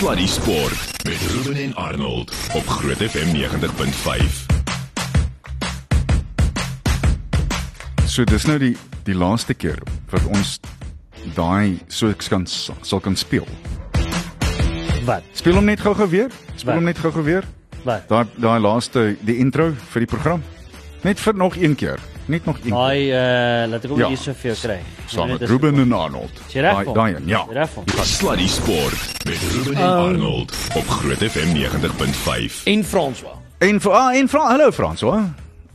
Sluddy 0.00 0.26
Sport 0.26 1.04
met 1.04 1.16
Ruben 1.16 1.62
en 1.62 1.74
Arnold 1.74 2.32
op 2.54 2.66
Groot 2.66 2.96
FM 2.96 3.36
90.5. 3.36 4.46
So 8.06 8.24
dis 8.24 8.44
nou 8.44 8.58
die 8.58 8.76
die 9.04 9.14
laaste 9.14 9.54
keer 9.54 9.76
wat 10.08 10.24
ons 10.24 10.54
daai 11.36 11.76
so 11.92 12.08
ek 12.08 12.24
kan 12.32 12.48
sal 12.48 13.00
kan 13.04 13.12
speel. 13.12 13.44
Wat? 15.04 15.20
Speel 15.36 15.60
hom 15.60 15.68
net 15.68 15.84
gou-gou 15.84 16.08
weer. 16.08 16.32
Speel 16.54 16.80
hom 16.80 16.88
net 16.88 16.98
gou-gou 17.04 17.26
weer. 17.28 17.44
Wat? 17.84 18.08
Daai 18.08 18.24
daai 18.40 18.56
laaste 18.56 19.18
die 19.20 19.36
intro 19.44 19.74
vir 19.92 20.06
die 20.06 20.12
program. 20.16 20.40
Net 21.04 21.20
vir 21.20 21.36
nog 21.36 21.60
een 21.60 21.76
keer. 21.76 22.00
Net 22.30 22.44
nog 22.44 22.56
een. 22.62 22.70
Daai 22.70 23.00
uh 23.10 23.68
laat 23.70 23.84
ek 23.84 23.90
hom 23.90 23.98
Ja. 23.98 24.08
hier 24.08 24.16
so 24.18 24.32
vir 24.32 24.52
jou 24.52 24.58
kry. 24.62 24.78
Saam 25.10 25.28
met 25.32 25.42
Ruben 25.42 25.78
en 25.82 25.92
Arnold. 25.92 26.40
Daai 26.52 26.92
daai 26.94 27.14
een, 27.14 27.26
ja. 27.26 27.42
Sluddy 28.02 28.46
Sport 28.46 29.24
met 29.26 29.38
Ruben 29.52 29.74
en 29.74 29.88
Arnold 29.88 30.54
op 30.74 30.88
Groot 30.88 31.18
FM 31.18 31.50
90.5. 31.56 32.62
En 32.64 32.84
François. 32.84 33.34
En 33.58 33.80
vir 33.80 33.92
ah, 33.92 34.14
en 34.16 34.28
Frans, 34.28 34.48
hallo 34.50 34.70
Frans, 34.70 35.00
hoor. 35.00 35.22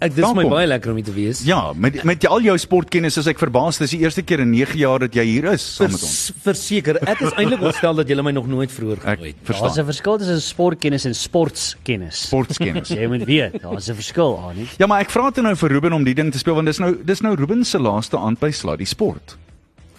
Ek 0.04 0.12
dis 0.12 0.26
my 0.28 0.44
Welkom. 0.44 0.52
baie 0.52 0.68
lekker 0.68 0.92
om 0.92 0.98
hier 1.00 1.06
te 1.08 1.14
wees. 1.16 1.40
Ja, 1.48 1.72
met 1.74 2.02
met 2.04 2.26
al 2.28 2.42
jou 2.44 2.56
sportkennis 2.60 3.16
is 3.18 3.28
ek 3.32 3.40
verbaas. 3.40 3.78
Dis 3.80 3.94
die 3.96 4.02
eerste 4.04 4.22
keer 4.28 4.42
in 4.44 4.50
9 4.52 4.76
jaar 4.78 5.00
dat 5.00 5.14
jy 5.16 5.24
hier 5.24 5.46
is 5.54 5.64
saam 5.78 5.94
met 5.94 6.02
ons. 6.04 6.16
Vers, 6.44 6.44
verseker, 6.44 7.00
ek 7.08 7.22
is 7.24 7.32
eintlik 7.40 7.62
ontstel 7.64 7.96
dat 7.96 8.12
julle 8.12 8.26
my 8.28 8.34
nog 8.36 8.50
nooit 8.52 8.72
vroeër 8.72 9.00
genooi 9.06 9.30
het. 9.32 9.48
Daar's 9.48 9.78
'n 9.80 9.86
verskil 9.88 10.18
tussen 10.18 10.42
sportkennis 10.42 11.06
en 11.06 11.16
sportskennis. 11.16 12.26
Sportkennis. 12.28 12.90
Jy 13.00 13.08
moet 13.08 13.24
weet, 13.24 13.62
daar's 13.62 13.88
'n 13.90 13.96
verskil 13.96 14.36
aan 14.44 14.56
nie. 14.58 14.68
Ja, 14.78 14.86
maar 14.88 15.00
ek 15.00 15.10
vra 15.10 15.30
dit 15.30 15.44
nou 15.44 15.56
vir 15.56 15.70
Ruben 15.70 15.94
om 15.94 16.04
die 16.04 16.14
ding 16.14 16.32
te 16.32 16.38
speel 16.38 16.56
want 16.56 16.68
dis 16.68 16.80
nou 16.80 16.98
dis 17.04 17.22
nou 17.22 17.36
Ruben 17.36 17.64
se 17.64 17.80
laaste 17.80 18.18
aand 18.18 18.40
by 18.40 18.52
Sluddy 18.52 18.86
Sport. 18.86 19.38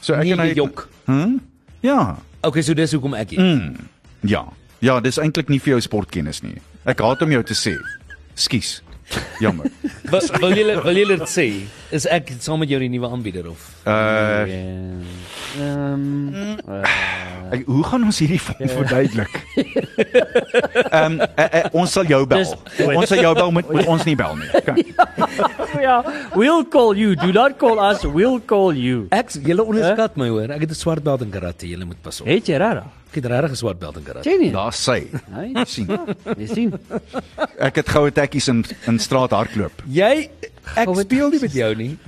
So 0.01 0.13
ek 0.15 0.23
Nee, 0.25 0.33
en 0.33 0.39
hy 0.41 0.49
jy 0.49 0.55
jok. 0.55 0.89
Hm? 1.07 1.39
Ja. 1.81 2.19
Okay, 2.43 2.63
so 2.63 2.75
dis 2.75 2.93
hoekom 2.93 3.15
ek 3.15 3.31
hier. 3.31 3.41
Mm. 3.41 3.77
Ja. 4.21 4.45
Ja, 4.81 5.01
dis 5.01 5.17
eintlik 5.19 5.49
nie 5.49 5.59
vir 5.59 5.71
jou 5.71 5.81
sportkennis 5.81 6.43
nie. 6.43 6.61
Ek 6.85 7.01
haat 7.01 7.23
om 7.23 7.31
jou 7.31 7.43
te 7.43 7.55
sê. 7.55 7.75
Skus. 8.35 8.83
Jammer. 9.41 9.71
Wil, 10.11 10.23
wil 10.41 10.53
julle 10.55 10.75
wil 10.83 10.97
julle 11.01 11.17
dit 11.19 11.29
sê? 11.31 11.45
Is 11.95 12.07
ek 12.11 12.31
saam 12.43 12.61
met 12.63 12.71
jou 12.71 12.79
die 12.83 12.89
nuwe 12.93 13.09
aanbieder 13.11 13.49
of? 13.51 13.65
Uh 13.87 14.47
Ehm 15.57 16.57
ek, 17.51 17.63
hoe 17.67 17.85
gaan 17.87 18.05
ons 18.07 18.19
hierdie 18.23 18.41
van 18.43 18.71
verduidelik? 18.71 19.35
Ehm 20.97 21.21
uh, 21.21 21.27
uh, 21.39 21.47
uh, 21.61 21.65
ons 21.81 21.93
sal 21.93 22.05
jou 22.11 22.21
bel. 22.27 22.39
Dis- 22.39 22.87
Ons 22.97 23.09
sal 23.11 23.19
jou 23.25 23.33
bel 23.35 23.51
met, 23.59 23.69
met 23.79 23.87
ons 23.87 24.05
nie 24.09 24.15
bel 24.17 24.37
nie. 24.41 24.49
Okay. 24.61 24.85
ja, 25.87 25.97
we'll 26.35 26.65
call 26.77 26.95
you. 26.97 27.15
Do 27.15 27.33
not 27.33 27.57
call 27.63 27.79
us. 27.91 28.05
We'll 28.05 28.41
call 28.53 28.73
you. 28.77 29.07
Ek 29.11 29.31
julle 29.45 29.65
onderskat 29.65 30.17
my 30.17 30.29
hoor. 30.33 30.51
Ek 30.57 30.61
het 30.67 30.71
'n 30.71 30.75
swart 30.79 31.03
belt 31.05 31.23
in 31.27 31.31
karate. 31.31 31.67
Julle 31.69 31.85
moet 31.85 32.01
pas 32.03 32.21
op. 32.21 32.27
Het 32.27 32.47
jy 32.53 32.57
reg? 32.63 32.83
Ek 33.11 33.15
het 33.23 33.27
regtig 33.33 33.51
'n 33.51 33.57
swart 33.57 33.79
belt 33.79 33.97
in 33.97 34.03
karate. 34.05 34.51
Daar 34.53 34.73
sê. 34.75 34.99
Hy 35.35 35.65
sien. 35.65 35.89
Jy 36.37 36.47
sien. 36.47 36.75
Ek 37.59 37.75
het 37.77 37.89
goue 37.89 38.11
tekkies 38.13 38.49
in 38.49 38.65
in 38.87 38.99
straat 38.99 39.31
hardloop. 39.31 39.83
Jy 39.89 40.31
ek 40.77 40.87
Wat- 40.87 40.99
speel 41.05 41.29
nie 41.31 41.41
met 41.41 41.53
jou 41.53 41.75
nie. 41.75 41.99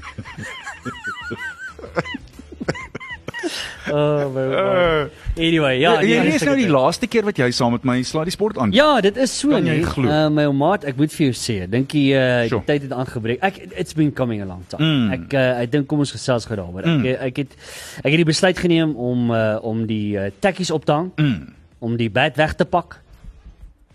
Oh 3.93 4.29
my 4.35 4.45
god. 4.53 5.11
Anyway, 5.39 5.79
ja, 5.79 5.93
Ja, 5.95 6.01
nee, 6.01 6.09
hierdie 6.11 6.33
dis 6.33 6.41
is 6.43 6.47
nou 6.49 6.57
ek- 6.57 6.63
die 6.65 6.73
laaste 6.73 7.07
keer 7.07 7.25
wat 7.25 7.39
jy 7.39 7.47
saam 7.55 7.73
met 7.73 7.85
my 7.87 8.03
Sluddy 8.03 8.31
Sport 8.35 8.59
aan. 8.59 8.73
Ja, 8.75 9.01
dit 9.01 9.17
is 9.17 9.33
so 9.39 9.59
nie. 9.59 9.83
glo? 9.87 10.09
Uh, 10.11 10.29
my 10.35 10.45
ou 10.51 10.53
maat, 10.53 10.85
ek 10.85 10.97
moet 10.99 11.13
vir 11.15 11.29
jou 11.31 11.37
sê, 11.39 11.57
dink 11.71 11.95
jy 11.95 12.03
uh, 12.19 12.43
die 12.43 12.49
Sure. 12.53 12.65
tyd 12.67 12.83
het 12.89 12.93
aangebreek. 12.93 13.39
Ek 13.47 13.61
it's 13.79 13.95
been 13.95 14.11
coming 14.13 14.43
a 14.43 14.47
long 14.49 14.65
time. 14.69 14.83
Mm. 14.83 15.13
Ek 15.17 15.35
uh, 15.39 15.63
ek 15.63 15.71
dink 15.73 15.87
kom 15.89 16.03
ons 16.05 16.13
gesels 16.13 16.45
gou 16.51 16.57
daaroor. 16.59 16.85
Mm. 16.85 17.07
Ek 17.07 17.21
ek 17.31 17.37
het 17.45 17.57
ek 18.03 18.11
het 18.11 18.19
die 18.25 18.29
besluit 18.29 18.59
geneem 18.59 18.97
om 18.97 19.31
uh, 19.31 19.57
om 19.63 19.87
die 19.87 20.17
uh, 20.19 20.29
tekkies 20.43 20.71
op 20.75 20.85
te 20.85 20.93
hang, 20.93 21.13
Mm. 21.17 21.55
om 21.81 21.97
die 21.97 22.11
bad 22.11 22.37
weg 22.37 22.55
te 22.59 22.65
pak 22.67 22.99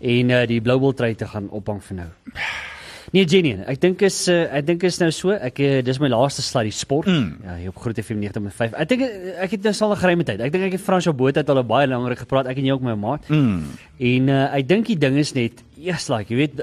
en 0.00 0.30
uh, 0.30 0.46
die 0.48 0.60
blou 0.64 0.78
bol 0.80 0.92
trui 0.96 1.14
te 1.14 1.26
gaan 1.28 1.46
ophang 1.52 1.82
vir 1.84 1.96
nou. 2.02 2.10
Nee, 3.14 3.28
genien. 3.30 3.60
Ek 3.70 3.78
dink 3.78 4.00
is 4.02 4.16
uh, 4.32 4.40
ek 4.58 4.66
dink 4.66 4.84
is 4.88 4.96
nou 4.98 5.10
so. 5.14 5.34
Ek 5.36 5.60
uh, 5.62 5.76
dis 5.86 6.00
my 6.02 6.08
laaste 6.10 6.42
sluddy 6.42 6.72
sport. 6.74 7.06
Mm. 7.06 7.44
Ja, 7.46 7.54
hier 7.60 7.70
op 7.70 7.78
Groot 7.84 8.00
FM 8.02 8.24
90.5. 8.24 8.74
Ek 8.82 8.90
dink 8.90 9.04
eh, 9.06 9.36
ek 9.44 9.54
het 9.54 9.68
nou 9.68 9.74
al 9.86 9.94
'n 9.94 10.00
geruime 10.00 10.26
tyd. 10.26 10.42
Ek 10.42 10.50
dink 10.54 10.66
ek 10.66 10.74
het 10.74 10.82
Frans 10.82 11.06
op 11.06 11.18
boot 11.20 11.38
het 11.38 11.50
al 11.50 11.62
baie 11.62 11.86
langer 11.86 12.16
gepraat. 12.18 12.50
Ek 12.50 12.58
en 12.58 12.66
jy 12.66 12.74
ook 12.74 12.82
my 12.82 12.96
maat. 12.98 13.28
Mm. 13.30 13.62
En 14.10 14.32
uh, 14.34 14.48
ek 14.58 14.66
dink 14.68 14.90
die 14.90 14.98
ding 14.98 15.18
is 15.22 15.30
net, 15.38 15.62
yes, 15.78 16.08
like 16.10 16.32
jy 16.32 16.42
weet, 16.42 16.58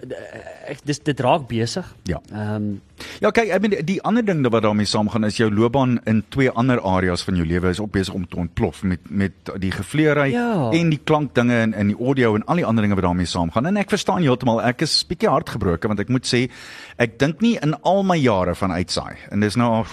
ek 0.68 0.84
dis 0.84 1.00
dit 1.00 1.24
raak 1.24 1.48
besig. 1.48 1.88
Ja. 2.12 2.20
Ehm 2.34 2.56
um, 2.56 2.82
Ja, 3.22 3.30
kyk, 3.32 3.50
ek 3.50 3.62
bedoel 3.62 3.86
die 3.86 4.02
ander 4.04 4.26
ding 4.26 4.42
wat 4.50 4.64
daarmee 4.64 4.86
saamgaan 4.86 5.24
is 5.26 5.38
jou 5.38 5.50
loopbaan 5.54 6.00
in 6.06 6.24
twee 6.30 6.50
ander 6.50 6.82
areas 6.82 7.24
van 7.24 7.36
jou 7.36 7.46
lewe 7.48 7.70
is 7.70 7.80
op 7.80 7.92
besig 7.92 8.14
om 8.14 8.28
te 8.28 8.36
ontplof 8.38 8.84
met 8.84 9.00
met 9.10 9.32
die 9.60 9.72
gevleery 9.72 10.32
Ja. 10.32 10.70
en 10.72 10.90
die 10.90 11.00
klankdinge 11.04 11.54
en 11.62 11.74
in 11.74 11.88
die 11.88 11.98
audio 11.98 12.36
en 12.36 12.46
al 12.46 12.56
die 12.56 12.66
ander 12.66 12.82
dinge 12.84 12.96
wat 12.96 13.04
daarmee 13.04 13.26
saamgaan. 13.26 13.66
En 13.66 13.78
ek 13.78 13.90
verstaan 13.90 14.22
heeltemal, 14.22 14.62
ek 14.62 14.82
is 14.82 15.06
bietjie 15.08 15.30
hartgebroken 15.30 15.88
want 15.88 16.00
ek 16.00 16.10
moet 16.10 16.26
sê 16.26 16.50
ek 16.98 17.20
dink 17.20 17.42
nie 17.42 17.58
in 17.62 17.76
al 17.84 18.04
my 18.04 18.18
jare 18.18 18.56
van 18.56 18.72
uitsaai 18.72 19.16
en 19.32 19.40
dis 19.40 19.56
nou 19.56 19.70
al 19.84 19.86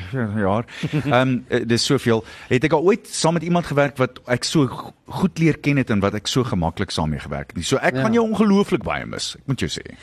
jaar. 0.46 0.64
Ehm 1.04 1.12
um, 1.12 1.44
dis 1.66 1.84
soveel. 1.84 2.24
Het 2.48 2.64
ek 2.64 2.72
al 2.72 2.82
ooit 2.82 3.06
saam 3.08 3.34
met 3.34 3.42
iemand 3.42 3.66
gewerk 3.66 3.96
wat 3.98 4.18
ek 4.26 4.44
so 4.44 4.66
go- 4.66 4.92
goed 5.06 5.38
leer 5.38 5.58
ken 5.58 5.76
het 5.76 5.90
en 5.90 6.00
wat 6.00 6.14
ek 6.14 6.26
so 6.26 6.42
gemaklik 6.44 6.90
saam 6.90 7.10
mee 7.10 7.20
gewerk 7.22 7.48
het 7.52 7.56
nie. 7.56 7.64
So 7.64 7.76
ek 7.76 7.94
Ja. 7.94 8.02
gaan 8.02 8.12
jou 8.12 8.24
ongelooflik 8.28 8.82
baie 8.82 9.06
mis. 9.06 9.34
Ek 9.38 9.46
moet 9.46 9.60
jou 9.60 9.70
sê. 9.70 9.94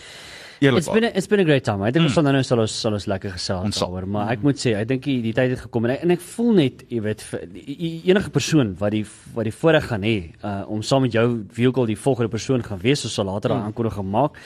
It's 0.77 0.87
been 0.95 1.03
a, 1.03 1.11
it's 1.17 1.27
been 1.27 1.39
a 1.39 1.43
great 1.43 1.63
time. 1.65 1.83
Ek 1.83 1.93
dink 1.93 2.05
ons 2.07 2.13
sal 2.15 2.23
nou 2.23 2.43
sal 2.43 2.59
ons 2.63 2.71
sal 2.71 2.93
ons 2.93 3.05
lekker 3.11 3.31
gesels 3.35 3.65
daaroor, 3.89 4.05
maar 4.07 4.31
ek 4.31 4.43
moet 4.43 4.55
sê, 4.61 4.73
ek 4.79 4.87
dink 4.87 5.03
die, 5.03 5.21
die 5.21 5.33
tyd 5.33 5.51
het 5.51 5.59
gekom 5.65 5.85
en 5.85 5.91
ek, 5.97 6.03
en 6.03 6.11
ek 6.15 6.21
voel 6.21 6.53
net, 6.53 6.83
jy 6.89 7.01
weet, 7.01 7.21
vir, 7.21 7.43
die- 7.53 8.01
enige 8.13 8.29
persoon 8.31 8.75
wat 8.79 8.91
die 8.95 9.03
wat 9.35 9.43
die 9.49 9.51
voorreg 9.51 9.89
gaan 9.91 10.01
hê 10.07 10.15
uh, 10.43 10.63
om 10.71 10.81
saam 10.81 11.01
met 11.01 11.11
jou 11.13 11.25
vehicle 11.51 11.85
die 11.87 11.95
volgende 11.99 12.29
persoon 12.31 12.63
gaan 12.63 12.79
wees, 12.79 13.03
ons 13.03 13.13
sal 13.13 13.25
later 13.25 13.49
daai 13.49 13.65
aankondiging 13.67 14.09
maak. 14.09 14.39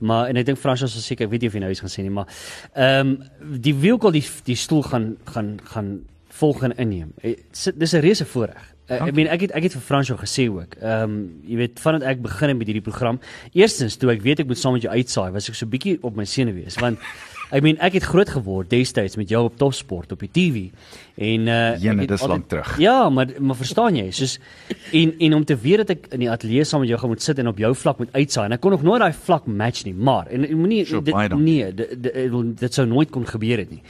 Maar 0.00 0.28
en 0.30 0.36
ek 0.36 0.46
dink 0.46 0.58
Frans 0.58 0.80
sal 0.80 0.88
seker, 1.02 1.26
ek 1.26 1.30
weet 1.32 1.42
nie 1.42 1.48
of 1.48 1.54
jy 1.54 1.60
nou 1.60 1.70
iets 1.74 1.80
gaan 1.84 1.90
sê 1.92 2.02
nie, 2.06 2.10
maar 2.14 2.26
ehm 2.74 3.16
um, 3.16 3.58
die 3.68 3.74
vehicle 3.74 4.12
die 4.14 4.24
die 4.46 4.56
stoel 4.56 4.82
gaan 4.82 5.16
gaan 5.26 5.58
gaan 5.74 5.90
volgende 6.38 6.74
inneem. 6.78 7.12
Eh, 7.22 7.36
Dis 7.76 7.92
'n 7.94 8.00
reuse 8.04 8.24
voorreg. 8.24 8.74
Uh, 8.88 9.02
ek 9.06 9.14
meen 9.14 9.28
ek 9.28 9.40
het 9.44 9.50
ek 9.52 9.62
het 9.66 9.72
vir 9.76 9.82
Fransjo 9.84 10.16
gesê 10.16 10.46
ook. 10.48 10.78
Ehm 10.80 11.02
um, 11.02 11.40
jy 11.44 11.56
weet 11.60 11.80
vandat 11.80 12.02
ek 12.08 12.22
begin 12.24 12.48
het 12.48 12.56
met 12.58 12.66
hierdie 12.70 12.82
program, 12.86 13.18
eerstens 13.52 13.96
toe 14.00 14.10
ek 14.14 14.22
weet 14.24 14.40
ek 14.40 14.46
moet 14.48 14.58
saam 14.58 14.72
met 14.78 14.82
jou 14.86 14.94
uitsaai, 14.94 15.30
was 15.34 15.48
ek 15.50 15.54
so 15.58 15.66
bietjie 15.66 15.98
op 16.02 16.16
my 16.16 16.24
senuwees 16.24 16.78
want 16.80 16.98
ek 17.56 17.62
meen 17.62 17.76
ek 17.84 17.92
het 17.98 18.02
groot 18.08 18.28
geword 18.28 18.70
destyds 18.70 19.16
met 19.20 19.28
jou 19.28 19.44
op 19.44 19.58
Topsport 19.60 20.12
op 20.12 20.20
die 20.24 20.30
TV. 20.32 20.70
En 21.20 21.46
uh 21.48 21.76
Jene, 21.82 22.06
dis 22.06 22.20
altyd- 22.20 22.28
lank 22.28 22.48
terug. 22.48 22.78
Ja, 22.80 23.10
maar 23.10 23.26
maar 23.40 23.56
verstaan 23.56 23.96
jy, 23.96 24.10
soos 24.10 24.38
en 24.92 25.14
en 25.18 25.34
om 25.34 25.44
te 25.44 25.56
weet 25.56 25.76
dat 25.84 25.90
ek 25.90 26.06
in 26.12 26.20
die 26.20 26.30
ateljee 26.30 26.64
saam 26.64 26.80
met 26.80 26.88
jou 26.88 26.98
gaan 27.00 27.08
moet 27.12 27.22
sit 27.22 27.38
en 27.38 27.48
op 27.48 27.58
jou 27.58 27.74
vlak 27.74 27.98
moet 27.98 28.12
uitsaai 28.12 28.44
en 28.46 28.52
ek 28.52 28.60
kon 28.60 28.70
nog 28.70 28.82
nooit 28.82 29.00
daai 29.00 29.12
vlak 29.12 29.46
match 29.46 29.84
nie, 29.84 29.94
maar 29.94 30.26
en 30.32 30.48
moenie 30.56 30.84
Sure, 30.86 31.02
dit 31.02 31.14
nee, 31.38 31.74
dit, 31.74 32.02
dit, 32.02 32.14
dit, 32.14 32.58
dit 32.58 32.74
sou 32.74 32.86
nooit 32.86 33.10
kon 33.10 33.26
gebeur 33.26 33.58
het 33.58 33.70
nie. 33.70 33.82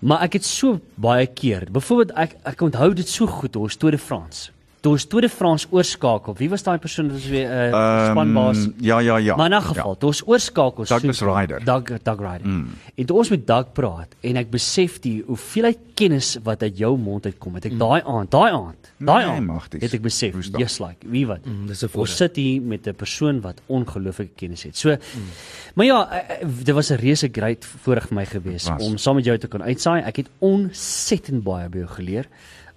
Maar 0.00 0.22
ek 0.24 0.38
het 0.38 0.46
so 0.48 0.78
baie 0.96 1.26
keer, 1.28 1.66
byvoorbeeld 1.72 2.14
ek 2.16 2.38
ek 2.48 2.62
onthou 2.64 2.88
dit 2.96 3.08
so 3.08 3.28
goed 3.28 3.56
oor 3.60 3.68
Tour 3.76 3.92
de 3.92 4.00
France. 4.00 4.48
Toe 4.80 4.94
ons 4.96 5.04
Tour 5.04 5.20
de 5.20 5.28
France 5.28 5.66
oorskakel, 5.70 6.32
wie 6.38 6.48
was 6.48 6.62
daai 6.64 6.78
persoon 6.80 7.10
wat 7.12 7.24
weer 7.28 7.48
'n 7.50 7.74
uh, 7.74 8.10
spanbaas? 8.10 8.56
Ehm, 8.64 8.72
ja, 8.80 8.98
ja, 8.98 9.16
ja. 9.18 9.36
Maar 9.36 9.50
in 9.52 9.56
'n 9.58 9.62
geval, 9.62 9.96
toe 9.96 10.08
ons 10.08 10.22
oorskakel 10.26 10.84
Douglas 10.84 11.16
so- 11.16 11.34
Ryder. 11.34 11.64
Doug 11.64 11.84
Doug 12.02 12.18
Ryder. 12.18 12.46
Mm. 12.46 12.68
En 12.94 13.04
toe 13.06 13.16
ons 13.16 13.28
met 13.28 13.46
Doug 13.46 13.72
praat 13.72 14.14
en 14.20 14.36
ek 14.36 14.50
besef 14.50 14.98
die 15.00 15.22
hoeveelheid 15.26 15.78
kennis 15.94 16.38
wat 16.42 16.62
uit 16.62 16.78
jou 16.78 16.96
mond 16.98 17.24
uitkom, 17.26 17.54
het 17.54 17.64
ek 17.64 17.78
daai 17.78 18.00
aand, 18.04 18.30
daai 18.30 18.52
aand, 18.52 18.92
daai 18.98 19.24
Nee, 19.24 19.34
aand 19.36 19.46
magties. 19.46 19.82
het 19.82 19.94
ek 19.94 20.02
besef, 20.02 20.34
yes 20.58 20.78
like, 20.80 21.06
wie 21.06 21.26
wat. 21.26 21.44
Mm, 21.44 21.66
dis 21.66 21.82
'n 21.84 21.88
Ons 21.98 22.16
sit 22.16 22.36
hier 22.36 22.62
met 22.62 22.86
'n 22.86 22.94
persoon 22.94 23.40
wat 23.40 23.60
ongelooflike 23.68 24.32
kennis 24.34 24.62
het. 24.62 24.76
So 24.76 24.88
mm. 24.88 24.96
maar 25.74 25.86
ja, 25.86 26.08
eh, 26.10 26.40
eh, 26.40 26.48
dit 26.64 26.74
was 26.74 26.90
'n 26.90 26.94
reuse 26.96 27.28
great 27.32 27.64
voorreg 27.64 28.06
vir 28.08 28.14
my 28.14 28.24
gewees 28.24 28.68
Was. 28.68 28.82
om 28.82 28.96
saam 28.96 29.16
met 29.16 29.24
jou 29.24 29.36
te 29.38 29.46
kan 29.48 29.62
uitsaai. 29.62 30.02
Ek 30.02 30.16
het 30.16 30.28
ontsettend 30.38 31.42
baie 31.42 31.68
by 31.68 31.78
jou 31.78 31.88
geleer 31.88 32.26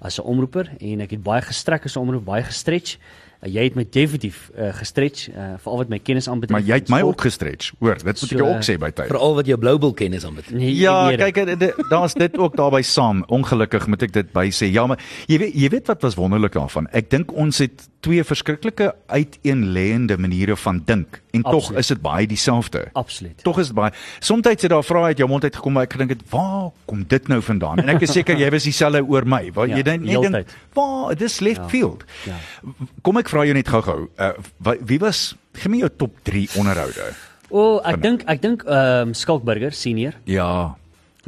as 0.03 0.19
'n 0.19 0.28
omroeper 0.28 0.69
en 0.80 1.02
ek 1.02 1.12
het 1.12 1.24
baie 1.24 1.41
gestrek 1.41 1.86
as 1.86 1.96
'n 1.96 2.00
omroeper, 2.00 2.25
baie 2.25 2.44
gestretch. 2.44 2.97
Uh, 3.44 3.50
jy 3.54 3.64
het 3.64 3.76
my 3.76 3.84
definitief 3.90 4.50
uh, 4.58 4.69
gestretch 4.74 5.28
uh, 5.30 5.54
veral 5.60 5.78
wat 5.78 5.90
my 5.90 6.00
kennis 6.00 6.30
aanbetref. 6.30 6.56
Maar 6.60 6.68
jy 6.68 6.74
het 6.80 6.90
my 6.90 6.98
Sport. 7.04 7.13
ook 7.16 7.22
gestretch. 7.22 7.72
Hoor, 7.80 7.94
dit 7.95 8.04
moet 8.06 8.13
ek 8.13 8.18
So, 8.30 8.36
jou 8.38 8.48
eh, 8.50 8.56
ook 8.56 8.63
sê 8.63 8.78
by 8.80 8.90
tyd. 8.92 9.07
Veral 9.07 9.36
wat 9.36 9.45
jou 9.45 9.57
bloubil 9.60 9.94
kennis 9.94 10.25
aanbetref. 10.25 10.54
Nee, 10.56 10.75
Ja, 10.75 11.10
ek 11.12 11.18
weet 11.19 11.36
dit. 11.36 11.45
kyk, 11.48 11.60
dit- 11.60 11.90
daar's 11.90 12.13
dit 12.13 12.38
ook 12.38 12.56
daarbey 12.56 12.81
saam. 12.81 13.24
Ongelukkig 13.28 13.88
moet 13.88 14.01
ek 14.04 14.13
dit 14.13 14.31
by 14.34 14.48
sê. 14.51 14.72
Ja, 14.72 14.88
maar 14.88 15.00
jy 15.28 15.38
weet 15.38 15.54
jy 15.54 15.69
weet 15.69 15.88
wat 15.88 16.01
was 16.01 16.16
wonderlik 16.16 16.54
daarvan? 16.54 16.88
Ek 16.92 17.10
dink 17.10 17.31
ons 17.36 17.57
het 17.57 17.90
twee 18.04 18.24
verskriklike 18.24 18.94
uiteenlêende 19.07 20.18
maniere 20.19 20.56
van 20.60 20.81
dink 20.86 21.22
en 21.34 21.42
tog 21.42 21.72
is 21.80 21.88
dit 21.88 22.01
baie 22.04 22.28
dieselfde. 22.28 22.86
Absoluut. 22.94 23.39
Tog 23.44 23.60
is 23.60 23.68
dit 23.72 23.75
baie. 23.75 23.92
Soms 24.19 24.46
het 24.48 24.66
daar 24.69 24.84
vrae 24.84 25.04
uit 25.13 25.18
jou 25.18 25.30
mond 25.30 25.44
uit 25.44 25.56
gekom 25.56 25.74
waar 25.74 25.84
ek 25.88 25.94
gedink 25.94 26.10
het, 26.10 26.22
"Waar 26.30 26.72
kom 26.86 27.04
dit 27.07 27.28
nou 27.28 27.42
vandaan?" 27.42 27.80
En 27.80 27.89
ek 27.89 28.01
is 28.01 28.12
seker 28.12 28.38
jy 28.38 28.50
was 28.51 28.63
dieselfde 28.63 29.04
oor 29.07 29.25
my. 29.25 29.51
Waar 29.54 29.68
Ja, 29.68 29.75
jy 29.78 29.84
dink 29.84 30.06
heeltyd. 30.06 30.31
dink, 30.31 30.48
"Waar, 30.74 31.16
dis 31.16 31.39
left 31.39 31.57
Ja. 31.62 31.68
field." 31.69 32.04
Ja. 32.25 32.36
Kom 33.01 33.18
ek 33.18 33.30
vra 33.33 33.44
jou 33.50 33.56
net 33.57 33.68
gou-gou, 33.74 34.07
uh, 34.19 34.31
wie 34.88 35.00
was 35.01 35.33
gee 35.57 35.69
my 35.74 35.81
jou 35.83 35.89
top 36.06 36.15
3 36.27 36.47
onderhoude? 36.62 37.09
O, 37.53 37.59
oh, 37.77 37.81
ek 37.85 38.00
dink 38.01 38.24
ek 38.30 38.41
dink 38.41 38.63
ehm 38.65 39.09
um, 39.09 39.13
Skalk 39.18 39.44
Burger 39.45 39.74
senior, 39.77 40.15
Ja, 40.30 40.75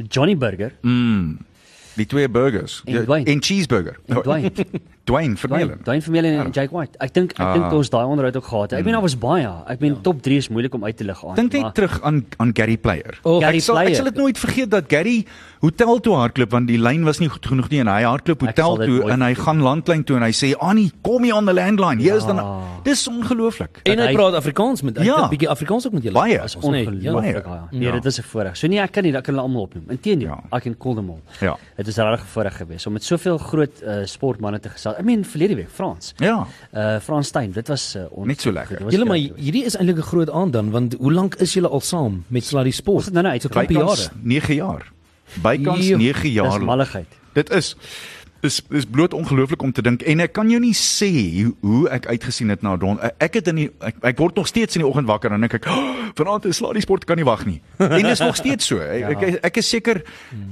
Johnny 0.09 0.35
Burger 0.37 0.73
Mm. 0.83 1.37
Die 1.95 2.05
twee 2.11 2.27
burgers 2.27 2.81
En 2.85 2.93
Ja, 2.93 3.03
Dwayne. 3.05 3.29
en 3.31 3.41
cheeseburger. 3.41 3.99
en 4.07 4.21
Dwayne. 4.21 4.51
Dwayne 5.05 5.35
Vermeulen. 5.37 5.79
Dwayne 5.83 6.01
Vermeulen 6.01 6.39
en 6.45 6.51
Jake 6.51 6.73
White. 6.75 6.97
Ek 6.99 7.13
dink 7.13 7.31
ek 7.31 7.39
Ah. 7.39 7.53
dink 7.53 7.71
ons 7.71 7.89
daai 7.89 8.05
onderhoud 8.05 8.35
ook 8.37 8.43
gehad. 8.45 8.69
het. 8.71 8.79
Ek 8.79 8.85
meen 8.85 8.93
daar 8.93 9.01
was 9.01 9.17
baie. 9.17 9.49
Ek 9.67 9.79
meen 9.79 10.01
top 10.01 10.21
3 10.21 10.37
is 10.37 10.49
moeilik 10.49 10.73
om 10.73 10.83
uit 10.83 10.97
te 10.97 11.03
lig 11.03 11.25
aan. 11.25 11.35
Dink 11.35 11.51
net 11.53 11.73
terug 11.75 12.01
aan 12.01 12.25
aan 12.37 12.51
Gary 12.53 12.77
Player. 12.77 13.19
Oh, 13.23 13.39
Gary 13.41 13.55
ek 13.57 13.61
sal 13.61 13.75
ek 13.77 13.81
Player. 13.83 13.95
sal 13.95 14.05
dit 14.05 14.15
nooit 14.15 14.37
vergeet 14.37 14.69
dat 14.71 14.85
Gary 14.87 15.25
hotel 15.61 15.99
toe 15.99 16.15
hardloop 16.15 16.51
want 16.51 16.67
die 16.67 16.77
lyn 16.77 17.03
was 17.03 17.19
nie 17.19 17.29
goed 17.29 17.45
genoeg 17.45 17.69
nie 17.69 17.79
en 17.79 17.87
hy 17.87 18.01
hardloop 18.03 18.41
Ek 18.43 18.47
hotel 18.57 18.75
toe 18.85 19.09
en 19.11 19.21
hy 19.21 19.33
gaan 19.35 19.61
landlyn 19.61 20.03
toe 20.03 20.15
en 20.17 20.23
hy 20.23 20.31
sê 20.31 20.53
Annie, 20.59 20.91
kom 21.03 21.23
hier 21.23 21.35
on 21.35 21.45
the 21.45 21.53
landline. 21.53 21.99
Hier 22.01 22.15
is 22.15 22.25
dan 22.25 22.35
Ja. 22.37 22.59
dis 22.83 23.07
ongelooflik. 23.07 23.79
En 23.83 23.97
hy 23.99 24.07
hy- 24.07 24.13
praat 24.13 24.33
Afrikaans 24.33 24.81
met 24.81 24.97
hy 24.97 25.03
Ja. 25.05 25.17
ja. 25.17 25.29
bietjie 25.29 25.49
Afrikaans 25.49 25.85
ook 25.87 25.93
met 25.93 26.03
julle. 26.03 26.13
Baie. 26.13 26.33
Ja. 26.33 26.43
Ongelooflik, 26.61 27.45
ja. 27.45 27.67
Nee, 27.71 27.81
Ja. 27.81 27.91
dit 27.91 28.05
is 28.05 28.19
'n 28.19 28.23
voorreg. 28.23 28.57
So 28.57 28.67
nee, 28.67 28.79
ek 28.79 28.91
kan 28.91 29.03
nie, 29.03 29.13
ek 29.15 29.23
kan 29.23 29.33
hulle 29.35 29.45
almal 29.47 29.61
opnoem. 29.61 29.83
Inteendeel, 29.89 30.27
Ja. 30.29 30.57
I 30.57 30.59
can 30.61 30.75
call 30.77 30.95
them 30.95 31.09
all. 31.09 31.21
Ja. 31.41 31.55
Dit 31.77 31.87
is 31.87 31.95
regtig 31.97 32.21
'n 32.21 32.27
voorreg 32.27 32.57
geweest 32.57 32.87
om 32.87 32.93
met 32.93 33.03
soveel 33.03 33.37
groot 33.37 33.81
uh, 33.83 34.05
sportmense 34.05 34.59
te 34.59 34.69
gesels. 34.69 34.94
Ek 34.97 35.05
meen 35.05 35.25
verlede 35.25 35.55
week 35.55 35.69
Frans. 35.73 36.13
Ja. 36.17 36.47
Uh 36.73 36.99
Frans 36.99 37.27
Steyn, 37.27 37.51
dit 37.51 37.67
was 37.67 37.95
uh, 37.95 38.05
ons 38.11 38.27
Net 38.27 38.41
so 38.41 38.51
lekker. 38.51 38.77
dit 38.77 38.91
Julle 38.91 39.05
maar 39.05 39.17
hierdie 39.17 39.63
is 39.65 39.75
eintlik 39.77 39.97
'n 39.97 40.09
groot 40.11 40.29
aand 40.29 40.53
dan 40.53 40.71
want 40.71 40.95
hoe 40.99 41.13
lank 41.13 41.35
is 41.35 41.53
julle 41.53 41.67
al 41.69 41.81
saam 41.81 42.23
met 42.27 42.43
Sluddy 42.45 42.71
Sport? 42.71 42.95
Ons 42.95 43.05
het 43.05 43.13
nou 43.13 43.23
nou 43.23 43.39
so 43.39 43.47
uitgekyk. 43.49 43.67
klomp 43.67 43.87
Bykans 43.87 44.03
jare. 44.03 44.19
9 44.23 44.55
jaar. 44.55 44.83
Bykans 45.41 45.87
Joe, 45.87 45.97
9 45.97 46.21
Dis 46.21 46.33
jaar. 46.33 46.61
malligheid. 46.63 47.07
Dit 47.33 47.49
is 47.49 47.75
dis 48.45 48.61
dis 48.69 48.85
bloot 48.85 49.13
ongelooflik 49.13 49.61
om 49.61 49.71
te 49.71 49.81
dink 49.81 50.03
en 50.05 50.19
ek 50.19 50.33
kan 50.33 50.49
jou 50.49 50.59
nie 50.61 50.73
sê 50.77 51.09
hoe, 51.41 51.53
hoe 51.65 51.89
ek 51.89 52.05
uitgesien 52.05 52.49
het 52.53 52.61
na 52.61 52.75
Don. 52.77 52.99
Ek 53.17 53.33
het 53.39 53.47
in 53.47 53.55
die 53.55 53.69
ek, 53.81 53.95
ek 54.03 54.17
word 54.21 54.35
nog 54.35 54.47
steeds 54.47 54.75
in 54.77 54.83
die 54.83 54.87
oggend 54.89 55.07
wakker 55.09 55.31
en 55.33 55.39
dan 55.39 55.49
dink 55.49 55.57
ek 55.57 55.69
oh, 55.71 56.11
vanaand 56.19 56.45
is 56.45 56.59
Sluddy 56.61 56.83
Sport 56.85 57.07
kan 57.09 57.17
nie 57.17 57.25
wag 57.25 57.45
nie. 57.45 57.61
En 57.79 58.03
dis 58.05 58.19
nog 58.21 58.35
steeds 58.35 58.67
so. 58.67 58.77
Ek, 58.79 59.09
ek, 59.15 59.23
ek, 59.29 59.39
ek 59.49 59.57
is 59.63 59.69
seker 59.69 60.03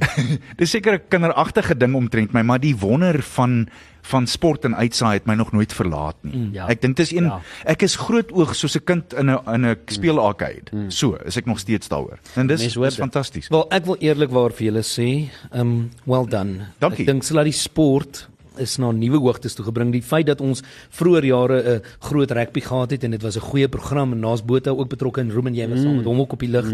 dis 0.60 0.70
seker 0.74 0.98
'n 0.98 1.08
kinderagtige 1.10 1.78
ding 1.78 1.94
omtrent 1.96 2.34
my, 2.34 2.42
maar 2.42 2.60
die 2.60 2.76
wonder 2.76 3.22
van 3.22 3.68
van 4.04 4.28
sport 4.28 4.66
en 4.68 4.76
uitsaai 4.76 5.14
het 5.14 5.26
my 5.26 5.34
nog 5.40 5.52
nooit 5.56 5.74
verlaat 5.74 6.16
nie. 6.22 6.50
Ja. 6.52 6.68
Ek 6.68 6.82
dink 6.82 6.98
dis 7.00 7.12
een 7.16 7.24
Ja. 7.24 7.40
ek 7.66 7.82
is 7.88 7.96
groot 7.96 8.32
oog 8.32 8.56
soos 8.56 8.76
'n 8.76 8.84
kind 8.84 9.14
in 9.14 9.30
'n 9.32 9.40
in 9.54 9.66
'n 9.66 9.78
speelarcade. 9.86 10.72
So, 10.90 11.16
is 11.26 11.38
ek 11.38 11.46
nog 11.46 11.60
steeds 11.60 11.88
daaroor. 11.88 12.20
En 12.36 12.48
dis 12.48 12.74
dit. 12.74 12.94
fantasties. 12.96 13.48
Wel, 13.48 13.66
ek 13.72 13.86
wil 13.86 13.96
eerlikwaar 14.00 14.52
vir 14.52 14.66
julle 14.72 14.84
sê, 14.84 15.30
um 15.54 15.90
well 16.06 16.26
done. 16.26 16.68
Dankie. 16.80 17.00
Ek 17.00 17.06
dink 17.06 17.24
Sluddy 17.24 17.52
Sport 17.52 18.30
is 18.58 18.78
na 18.78 18.92
nuwe 18.92 19.18
hoogtes 19.18 19.54
toe 19.54 19.66
gebring. 19.66 19.92
Die 19.92 20.02
feit 20.02 20.28
dat 20.28 20.42
ons 20.42 20.64
vroeër 20.90 21.26
jare 21.26 21.58
'n 21.64 21.82
groot 22.00 22.32
rugby 22.32 22.62
gehad 22.62 22.92
het 22.92 23.04
en 23.04 23.12
dit 23.12 23.22
was 23.22 23.36
'n 23.36 23.50
goeie 23.50 23.68
program 23.68 24.12
en 24.12 24.20
naas 24.20 24.46
Botha 24.46 24.72
ook 24.72 24.90
betrokke 24.90 25.22
en 25.22 25.32
Ruben 25.32 25.56
jy 25.56 25.68
was 25.70 25.82
saam 25.82 25.96
met 25.96 26.06
hom 26.06 26.20
ook 26.20 26.34
op 26.34 26.40
die 26.40 26.50
lig. 26.50 26.74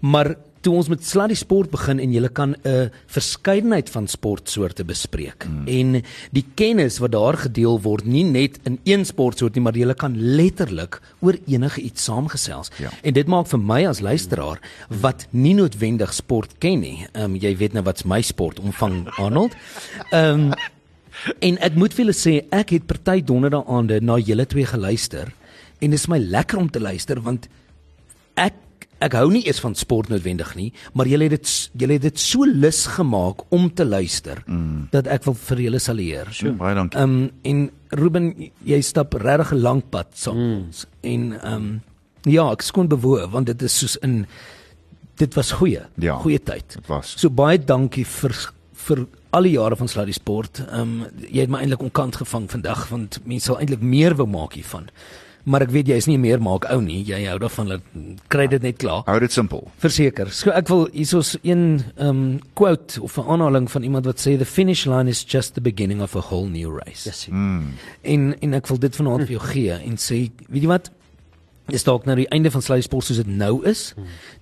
Maar 0.00 0.36
toe 0.64 0.72
ons 0.78 0.88
met 0.88 1.04
Sluddy 1.04 1.36
Sport 1.36 1.72
begin 1.74 2.00
en 2.00 2.12
jy 2.12 2.28
kan 2.32 2.54
'n 2.64 2.90
verskeidenheid 3.06 3.90
van 3.90 4.06
sportsoorte 4.08 4.84
bespreek 4.84 5.46
en 5.66 6.02
die 6.32 6.44
kennis 6.54 6.98
wat 6.98 7.12
daar 7.12 7.36
gedeel 7.36 7.80
word 7.80 8.04
nie 8.04 8.24
net 8.24 8.58
in 8.64 8.78
een 8.84 9.04
sportsoort 9.04 9.54
nie, 9.54 9.62
maar 9.62 9.76
jy 9.76 9.94
kan 9.94 10.16
letterlik 10.16 11.00
oor 11.20 11.36
enige 11.46 11.80
iets 11.80 12.04
saamgesels. 12.04 12.70
Ja. 12.78 12.90
En 13.02 13.12
dit 13.12 13.26
maak 13.26 13.46
vir 13.46 13.58
my 13.58 13.86
as 13.86 14.00
luisteraar 14.00 14.60
wat 14.88 15.26
nie 15.30 15.54
noodwendig 15.54 16.12
sport 16.12 16.54
ken 16.58 16.80
nie. 16.80 17.06
Ehm 17.12 17.24
um, 17.24 17.36
jy 17.36 17.56
weet 17.56 17.72
nou 17.72 17.84
wat's 17.84 18.04
my 18.04 18.22
sport 18.22 18.60
omvang 18.60 19.08
Arnold. 19.18 19.52
Ehm 20.10 20.40
um, 20.40 20.52
en 21.40 21.58
ek 21.64 21.78
moet 21.80 21.94
vir 21.94 22.04
julle 22.04 22.16
sê 22.16 22.34
ek 22.52 22.74
het 22.76 22.86
party 22.86 23.20
donderdae 23.24 23.64
aande 23.66 24.00
na 24.00 24.18
julle 24.18 24.46
twee 24.46 24.66
geluister 24.66 25.32
en 25.80 25.90
dit 25.90 26.00
is 26.00 26.08
my 26.08 26.18
lekker 26.18 26.58
om 26.58 26.70
te 26.70 26.82
luister 26.82 27.20
want 27.24 27.48
ek 28.40 28.54
ek 29.04 29.16
hou 29.18 29.26
nie 29.32 29.42
eens 29.46 29.60
van 29.60 29.74
sport 29.76 30.08
noodwendig 30.08 30.54
nie, 30.56 30.70
maar 30.96 31.08
julle 31.10 31.26
het 31.28 31.34
dit 31.36 31.80
julle 31.82 31.96
het 31.98 32.04
dit 32.06 32.20
so 32.20 32.46
lus 32.48 32.84
gemaak 32.94 33.42
om 33.54 33.66
te 33.74 33.84
luister 33.84 34.40
mm. 34.46 34.88
dat 34.94 35.08
ek 35.12 35.26
wil 35.28 35.36
vir 35.36 35.62
julle 35.66 35.80
saleer. 35.82 36.30
So, 36.32 36.54
baie 36.56 36.76
dankie. 36.78 37.00
Ehm 37.00 37.16
um, 37.18 37.30
en 37.44 37.64
Ruben, 37.94 38.30
jy 38.66 38.80
stap 38.82 39.14
regtig 39.20 39.52
'n 39.52 39.60
lang 39.62 39.82
pad 39.90 40.08
saam 40.18 40.38
met 40.38 40.56
ons. 40.64 40.86
En 41.02 41.32
ehm 41.32 41.54
um, 41.54 41.82
ja, 42.24 42.50
ek 42.52 42.62
skoon 42.62 42.88
bewoe 42.88 43.28
want 43.30 43.46
dit 43.46 43.62
is 43.62 43.78
soos 43.78 43.96
in 44.02 44.24
dit 45.20 45.34
was 45.34 45.52
goeie, 45.52 45.82
Ja, 45.96 46.16
goeie 46.16 46.38
tyd. 46.42 46.74
dit 46.74 46.86
was. 46.88 47.14
So 47.18 47.30
baie 47.30 47.58
dankie 47.58 48.04
vir 48.04 48.32
vir 48.88 49.04
al 49.34 49.48
die 49.48 49.56
jare 49.56 49.76
van 49.76 49.90
Sluddy 49.90 50.14
Sport. 50.16 50.62
Ehm 50.68 50.80
um, 50.80 51.26
jy 51.26 51.44
het 51.44 51.52
my 51.52 51.64
eintlik 51.64 51.82
onkant 51.82 52.16
gevang 52.22 52.48
vandag 52.50 52.88
want 52.92 53.20
mense 53.24 53.50
sal 53.50 53.60
eintlik 53.60 53.82
meer 53.82 54.16
wou 54.18 54.28
maak 54.30 54.58
hiervan. 54.58 54.90
Maar 55.44 55.66
ek 55.66 55.74
weet 55.74 55.90
jy 55.92 55.96
is 56.00 56.06
nie 56.08 56.16
meer 56.16 56.40
maak 56.40 56.64
ou 56.72 56.78
nie. 56.80 57.02
Jy 57.04 57.18
hou 57.28 57.36
daarvan 57.42 57.74
dat 57.74 57.88
kry 58.32 58.46
dit 58.48 58.62
net 58.64 58.78
klaar. 58.80 59.02
Hou 59.08 59.18
dit 59.20 59.32
simpel. 59.32 59.66
Verseker. 59.82 60.30
So 60.32 60.54
ek 60.56 60.70
wil 60.72 60.86
hiersoos 60.94 61.34
een 61.42 61.82
um 62.00 62.40
quote 62.56 63.00
of 63.04 63.18
'n 63.18 63.28
aanhaling 63.28 63.68
van 63.70 63.82
iemand 63.82 64.06
wat 64.08 64.20
sê 64.24 64.38
the 64.38 64.48
finish 64.48 64.86
line 64.86 65.08
is 65.08 65.24
just 65.24 65.54
the 65.54 65.60
beginning 65.60 66.00
of 66.00 66.16
a 66.16 66.20
whole 66.20 66.48
new 66.48 66.72
race. 66.72 67.04
Yes. 67.04 67.26
Mm. 67.28 67.74
En 68.02 68.40
en 68.40 68.54
ek 68.54 68.66
wil 68.66 68.78
dit 68.78 68.96
vanaand 68.96 69.28
vir 69.28 69.36
jou 69.36 69.44
gee 69.52 69.72
en 69.72 69.96
sê, 69.96 70.30
weet 70.48 70.62
jy 70.62 70.68
wat? 70.68 70.90
Dis 71.66 71.84
dalk 71.86 72.04
nou 72.04 72.16
die 72.18 72.28
einde 72.28 72.50
van 72.52 72.62
Sluddy 72.62 72.84
Sport 72.84 73.06
soos 73.08 73.22
dit 73.22 73.28
nou 73.30 73.62
is. 73.68 73.94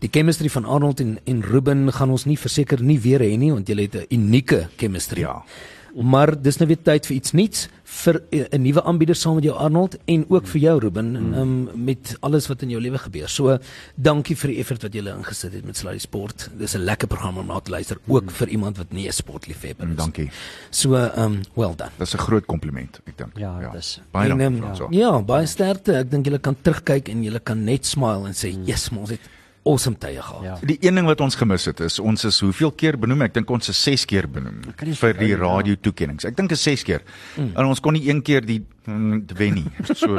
Die 0.02 0.10
chemistry 0.10 0.50
van 0.50 0.64
Arnold 0.64 1.00
en 1.00 1.18
en 1.24 1.42
Ruben 1.42 1.92
gaan 1.92 2.10
ons 2.10 2.24
nie 2.26 2.38
verseker 2.38 2.82
nie 2.82 2.98
weer 3.00 3.22
hê 3.22 3.36
nie 3.38 3.52
want 3.52 3.68
julle 3.68 3.82
het 3.86 3.94
'n 3.94 4.06
unieke 4.10 4.68
chemistry. 4.76 5.20
Ja. 5.20 5.44
Maar 5.94 6.34
dis 6.42 6.56
nou 6.56 6.68
weer 6.68 6.82
tyd 6.82 7.06
vir 7.06 7.16
iets 7.16 7.32
nuuts 7.32 7.68
vir 7.92 8.22
'n 8.30 8.46
'n 8.50 8.62
nuwe 8.62 8.82
aanbieder 8.82 9.14
saam 9.16 9.34
met 9.34 9.44
jou 9.44 9.56
Arnold 9.56 9.98
en 10.04 10.24
ook 10.28 10.46
vir 10.46 10.60
jou 10.60 10.78
Ruben 10.80 11.10
mm. 11.10 11.34
um, 11.34 11.84
met 11.84 12.16
alles 12.20 12.46
wat 12.46 12.62
in 12.62 12.70
jou 12.70 12.80
lewe 12.80 12.98
gebeur. 12.98 13.28
So 13.28 13.58
dankie 13.94 14.36
vir 14.36 14.48
die 14.50 14.58
effort 14.58 14.82
wat 14.82 14.92
julle 14.94 15.12
ingesit 15.12 15.52
het 15.52 15.64
met 15.64 15.76
Sluddy 15.76 15.98
Sport. 15.98 16.48
Dis 16.58 16.74
'n 16.74 16.84
lekker 16.84 17.08
program 17.08 17.38
om 17.38 17.46
na 17.46 17.60
te 17.60 17.70
luister 17.70 17.98
ook 18.06 18.30
vir 18.30 18.48
iemand 18.48 18.76
wat 18.76 18.92
nie 18.92 19.06
'n 19.08 19.12
sportliefhebber 19.12 19.88
is. 19.88 19.96
Dankie. 19.96 20.30
So 20.70 20.94
um 21.16 21.40
well 21.54 21.74
done. 21.76 21.90
Dis 21.98 22.14
'n 22.14 22.18
groot 22.18 22.46
kompliment, 22.46 23.00
ek 23.04 23.18
dink. 23.18 23.38
Ja, 23.38 23.70
dis- 23.72 24.00
Baie 24.10 24.30
En, 24.30 24.38
dankie 24.38 24.60
Franso. 24.60 24.86
Ja, 24.90 25.22
baie 25.22 25.46
sterkte. 25.46 25.92
Ek 25.96 26.10
dink 26.10 26.24
julle 26.24 26.38
kan 26.38 26.56
terugkyk 26.62 27.08
en 27.08 27.22
julle 27.22 27.40
kan 27.40 27.64
net 27.64 27.86
smile 27.86 28.26
en 28.26 28.34
sê, 28.34 28.54
"Yes, 28.64 28.90
maar 28.90 29.00
ons 29.00 29.10
het 29.10 29.20
awesome 29.64 29.98
tye 29.98 30.22
gehad." 30.22 30.42
Ja. 30.44 30.58
Die 30.66 30.78
een 30.80 30.94
ding 30.94 31.06
wat 31.06 31.20
ons 31.20 31.34
gemis 31.34 31.64
het 31.64 31.80
is 31.80 31.98
ons 31.98 32.24
is 32.24 32.40
hoeveel 32.40 32.72
keer 32.72 32.98
benoem? 32.98 33.22
Ek 33.22 33.34
dink 33.34 33.50
ons 33.50 33.68
is 33.68 33.82
6 33.82 34.04
keer 34.04 34.28
benoem 34.28 34.62
vir 34.76 35.18
die 35.18 35.32
ja. 35.34 35.38
radio 35.38 35.74
toekenninge. 35.80 36.26
Ek 36.28 36.36
dink 36.36 36.50
is 36.50 36.62
6 36.62 36.82
keer. 36.82 37.02
En 37.36 37.66
ons 37.66 37.80
kon 37.80 37.92
nie 37.92 38.08
een 38.08 38.22
keer 38.22 38.46
die 38.46 38.62
mm, 38.86 39.24
wen 39.38 39.54
nie. 39.54 39.66
So 39.94 40.18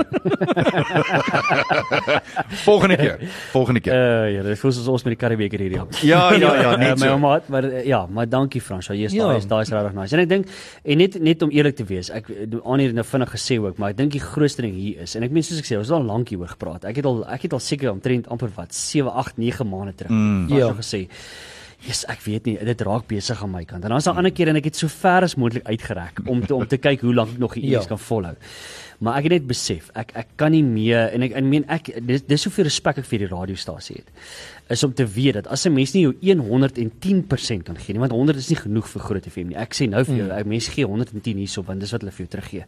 Volgende 2.64 2.96
keer. 2.98 3.18
Volgende 3.52 3.80
keer. 3.84 3.94
Uh 3.94 4.32
ja, 4.36 4.44
dit 4.44 4.60
voel 4.60 4.72
soos 4.76 4.88
ons 4.88 5.04
met 5.06 5.14
die 5.16 5.20
Karibeker 5.22 5.60
hierdie 5.64 5.78
jaar. 5.80 5.88
Ja, 6.06 6.22
ja, 6.34 6.54
ja, 6.62 6.76
net 6.78 6.94
Eh, 6.94 7.00
my 7.00 7.08
so. 7.08 7.14
ouma, 7.16 7.34
maar 7.48 7.64
eh, 7.70 7.86
ja, 7.90 8.06
maar 8.10 8.30
dankie 8.30 8.62
Frans. 8.62 8.88
Jy 8.88 9.04
is 9.10 9.14
Ja. 9.14 9.28
daai 9.28 9.38
is 9.38 9.48
daai 9.48 9.62
is 9.66 9.70
regtig 9.74 9.94
nice. 9.98 10.16
En 10.16 10.22
ek 10.24 10.30
dink 10.30 10.48
en 10.84 10.98
net 10.98 11.20
net 11.22 11.42
om 11.42 11.50
eerlik 11.52 11.76
te 11.76 11.84
wees, 11.90 12.10
ek 12.10 12.30
aan 12.64 12.80
hier 12.80 12.94
nou 12.94 13.06
vinnig 13.06 13.32
gesê 13.36 13.60
ook, 13.60 13.78
maar 13.78 13.90
ek 13.94 13.98
dink 13.98 14.12
die 14.12 14.22
grootste 14.24 14.62
ding 14.66 14.74
hier 14.76 15.02
is 15.08 15.16
en 15.16 15.24
ek 15.24 15.32
meen 15.32 15.44
soos 15.44 15.60
ek 15.60 15.66
sê, 15.70 15.78
ons 15.78 15.88
het 15.90 15.98
al 15.98 16.04
lank 16.06 16.30
hieroor 16.30 16.48
gepraat. 16.56 16.86
Ek 16.86 16.96
het 17.02 17.06
al 17.10 17.24
ek 17.28 17.42
het 17.48 17.54
al 17.54 17.60
seker 17.64 17.92
omtrent 17.92 18.28
amper 18.28 18.50
wat 18.56 18.74
7, 18.74 19.10
8, 19.12 19.38
9 19.38 19.68
maande 19.70 19.94
terug 19.96 20.12
mm, 20.12 20.48
Ja. 20.50 20.58
ja. 20.68 20.74
gesê. 20.74 21.08
Yes, 21.84 22.06
ek 22.08 22.22
weet 22.24 22.46
nie, 22.48 22.54
dit 22.64 22.82
raak 22.88 23.08
besig 23.10 23.42
aan 23.44 23.52
my 23.52 23.66
kant. 23.68 23.84
En 23.84 23.90
dan 23.92 24.00
is 24.00 24.06
daar 24.08 24.16
ander 24.22 24.32
keer 24.32 24.48
en 24.54 24.56
ek 24.56 24.70
het 24.70 24.78
so 24.80 24.88
ver 24.88 25.26
as 25.28 25.36
moontlik 25.36 25.66
uitgereik 25.68 26.22
om 26.32 26.40
te, 26.46 26.56
om 26.56 26.64
te 26.68 26.78
kyk 26.80 27.02
hoe 27.04 27.14
lank 27.14 27.34
ek 27.36 27.42
nog 27.44 27.54
hierdie 27.58 27.74
Ja. 27.74 27.80
iets 27.82 27.88
kan 27.92 28.00
volhou. 28.00 28.36
Maar 29.04 29.18
ek 29.20 29.24
het 29.28 29.32
net 29.36 29.48
besef, 29.50 29.90
ek 30.00 30.14
ek 30.16 30.28
kan 30.40 30.52
nie 30.56 30.64
meer 30.64 31.10
en 31.12 31.24
ek 31.28 31.34
ek 31.36 31.44
meen 31.44 31.66
ek 31.68 31.90
dis 32.08 32.22
dis 32.24 32.44
hoeveel 32.48 32.70
respek 32.70 33.02
ek 33.04 33.06
vir 33.10 33.20
die 33.26 33.28
radiostasie 33.34 33.98
het. 34.00 34.08
Is 34.70 34.84
om 34.84 34.94
te 34.94 35.06
weet 35.06 35.34
dat 35.34 35.48
as 35.48 35.66
'n 35.66 35.74
mens 35.74 35.94
nie 35.94 36.02
jou 36.02 36.14
110% 36.38 37.64
kan 37.64 37.78
gee 37.78 37.94
nie, 37.94 38.00
want 38.00 38.12
100 38.12 38.38
is 38.38 38.50
nie 38.50 38.56
genoeg 38.56 38.88
vir 38.88 39.02
Groot 39.02 39.26
FM 39.28 39.48
nie. 39.48 39.56
Ek 39.58 39.74
sê 39.74 39.90
nou 39.90 40.04
vir 40.04 40.16
jou, 40.16 40.30
ek 40.32 40.46
mens 40.46 40.68
gee 40.68 40.86
110 40.86 41.38
hierso 41.38 41.64
want 41.64 41.80
dis 41.80 41.92
wat 41.92 42.02
hulle 42.02 42.12
vir 42.12 42.26
jou 42.26 42.40
teruggee. 42.40 42.66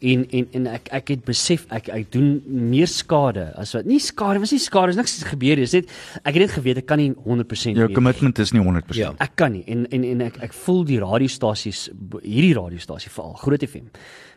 En 0.00 0.26
en 0.30 0.46
en 0.52 0.66
ek 0.66 0.88
ek 0.92 1.08
het 1.08 1.24
besef 1.24 1.66
ek 1.70 1.88
ek 1.88 2.12
doen 2.12 2.42
meer 2.46 2.86
skade 2.86 3.52
as 3.56 3.72
wat 3.74 3.86
nie 3.86 3.98
skade, 3.98 4.38
was 4.40 4.52
nie 4.52 4.58
skade, 4.58 4.90
is 4.90 4.96
niks 4.96 5.22
gebeur 5.24 5.56
nie. 5.56 5.64
Dis 5.64 5.72
net 5.72 5.90
ek 6.24 6.34
het 6.34 6.42
net 6.42 6.50
geweet 6.50 6.78
ek 6.78 6.86
kan 6.86 6.98
nie 6.98 7.10
100% 7.12 7.76
Jou 7.76 7.86
meer 7.86 7.94
commitment 7.94 8.38
is 8.38 8.52
nie 8.52 8.60
100%. 8.62 8.94
Ja. 8.94 9.14
Ek 9.18 9.36
kan 9.36 9.52
nie 9.52 9.64
en 9.66 9.86
en 9.90 10.04
en 10.04 10.20
ek 10.20 10.42
ek 10.42 10.52
voel 10.52 10.84
die 10.84 10.98
radiostasies 10.98 11.90
hierdie 12.22 12.54
radiostasie 12.54 13.10
veral 13.10 13.34
Groot 13.34 13.62
FM 13.64 13.88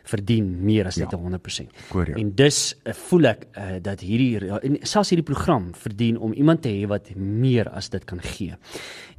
verdien 0.04 0.64
meer 0.64 0.86
as 0.86 0.96
net 0.96 1.12
Ja. 1.12 1.18
100%. 1.18 1.70
Hoor 1.92 2.06
jou. 2.06 2.18
En 2.20 2.34
dus 2.34 2.74
uh, 2.84 2.92
voel 2.92 3.24
ek 3.24 3.46
uh, 3.56 3.62
dat 3.82 4.00
hierdie 4.00 4.50
en 4.50 4.78
selfs 4.82 5.10
hierdie 5.14 5.24
program 5.24 5.70
verdien 5.74 6.18
om 6.18 6.32
iemand 6.32 6.62
te 6.62 6.68
hê 6.68 6.86
wat 6.94 7.12
meer 7.18 7.70
as 7.70 7.90
dit 7.92 8.04
kan 8.08 8.22
gee. 8.22 8.56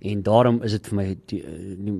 En 0.01 0.23
daarom 0.25 0.61
is 0.65 0.77
dit 0.77 0.91
vir 0.91 0.99
my 0.99 1.07
die, 1.31 1.41
uh, 1.43 1.75
die, 1.85 1.97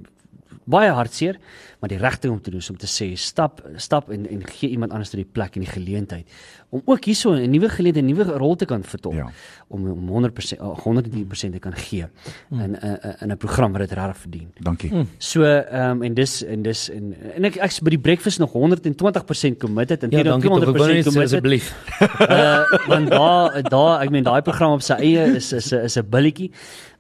baie 0.66 0.90
hartseer, 0.90 1.38
maar 1.80 1.90
die 1.90 1.98
regte 1.98 2.30
om 2.32 2.42
te 2.42 2.50
doen 2.52 2.60
is 2.60 2.70
om 2.70 2.78
te 2.78 2.88
sê 2.88 3.14
stap 3.18 3.62
stap 3.78 4.10
en 4.10 4.26
en 4.30 4.42
gee 4.48 4.70
iemand 4.70 4.92
anders 4.92 5.10
die 5.12 5.26
plek 5.26 5.56
en 5.56 5.62
die 5.62 5.70
geleentheid 5.72 6.26
om 6.70 6.82
ook 6.86 7.06
hierso 7.06 7.32
'n 7.34 7.50
nuwe 7.52 7.70
geleentheid, 7.70 8.04
'n 8.06 8.08
nuwe 8.08 8.24
rol 8.38 8.56
te 8.56 8.66
kan 8.66 8.84
vertolk 8.84 9.14
Ja. 9.16 9.30
om 9.68 9.86
om 9.92 10.10
100% 10.10 10.60
uh, 10.62 10.74
110% 10.84 11.52
te 11.52 11.60
kan 11.60 11.74
gee 11.76 12.06
in 12.52 12.72
'n 12.72 12.78
uh, 12.84 13.22
in 13.22 13.32
'n 13.32 13.38
program 13.38 13.72
wat 13.72 13.82
dit 13.82 13.92
regtig 13.92 14.18
verdien. 14.18 14.52
Dankie. 14.60 14.92
So 15.18 15.44
ehm 15.44 15.92
um, 15.92 16.02
en 16.04 16.14
dis 16.14 16.44
en 16.44 16.62
dis 16.62 16.90
en 16.90 17.16
en 17.36 17.44
ek 17.46 17.56
ek's 17.56 17.80
by 17.82 17.90
die 17.90 18.00
breakfast 18.00 18.40
nog 18.40 18.52
120% 18.54 19.58
committed 19.58 20.04
en 20.04 20.10
Ja, 20.12 20.24
dankie. 20.24 20.50
Ek 20.50 20.56
wou 20.56 20.60
net 20.60 20.70
200% 20.70 21.00
sê 21.00 21.04
committed. 21.04 21.24
asseblief. 21.24 21.76
Uh 22.20 22.88
want 22.88 23.10
daar 23.10 23.62
daar 23.70 24.02
ek 24.02 24.10
meen 24.10 24.24
daai 24.24 24.42
program 24.42 24.72
op 24.72 24.82
sy 24.82 24.94
eie 24.94 25.36
is 25.36 25.54
is 25.54 25.72
'n 25.74 25.84
is 25.86 25.98
'n 25.98 26.10
billetjie. 26.10 26.52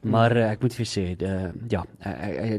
Maar 0.05 0.35
uh, 0.38 0.43
ek 0.53 0.62
moet 0.62 0.75
vir 0.77 0.88
sê, 0.89 1.03
uh, 1.17 1.50
ja, 1.71 1.81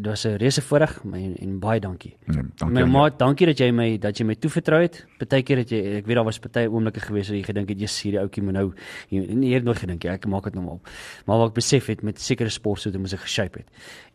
dit 0.00 0.06
was 0.06 0.24
'n 0.26 0.36
reuse 0.40 0.62
voorreg 0.62 0.96
en, 1.04 1.36
en 1.36 1.58
baie 1.62 1.80
dankie. 1.80 2.16
Nee, 2.26 2.42
dankie 2.56 2.74
My 2.74 2.84
maat, 2.90 3.18
dankie 3.18 3.46
dat 3.46 3.58
jy 3.58 3.70
my 3.70 3.98
dat 3.98 4.18
jy 4.18 4.26
my 4.26 4.34
toevertrou 4.34 4.80
het. 4.82 5.04
Partykeer 5.18 5.62
het 5.62 5.70
jy 5.70 5.80
ek 6.00 6.06
weet 6.06 6.16
daar 6.16 6.24
was 6.24 6.38
party 6.38 6.66
oomblikke 6.66 7.00
gewees 7.00 7.28
waar 7.28 7.38
jy 7.38 7.44
gedink 7.46 7.68
het 7.68 7.80
jy's 7.80 8.02
hierdie 8.02 8.20
ouetjie 8.20 8.42
moet 8.42 8.54
nou 8.54 8.72
jy 9.08 9.22
nee, 9.34 9.50
hier 9.50 9.62
nooit 9.62 9.78
gedink 9.78 10.04
jy 10.04 10.10
ek 10.10 10.26
maak 10.26 10.44
dit 10.44 10.54
nou 10.54 10.64
maar 10.64 10.74
op. 10.74 10.90
Maar 11.26 11.38
wat 11.38 11.48
ek 11.48 11.54
besef 11.54 11.86
het 11.86 12.02
met 12.02 12.20
sekere 12.20 12.50
sportsoorte 12.50 12.98
moes 12.98 13.14
ek 13.14 13.20
geshape 13.20 13.62
het. 13.62 13.68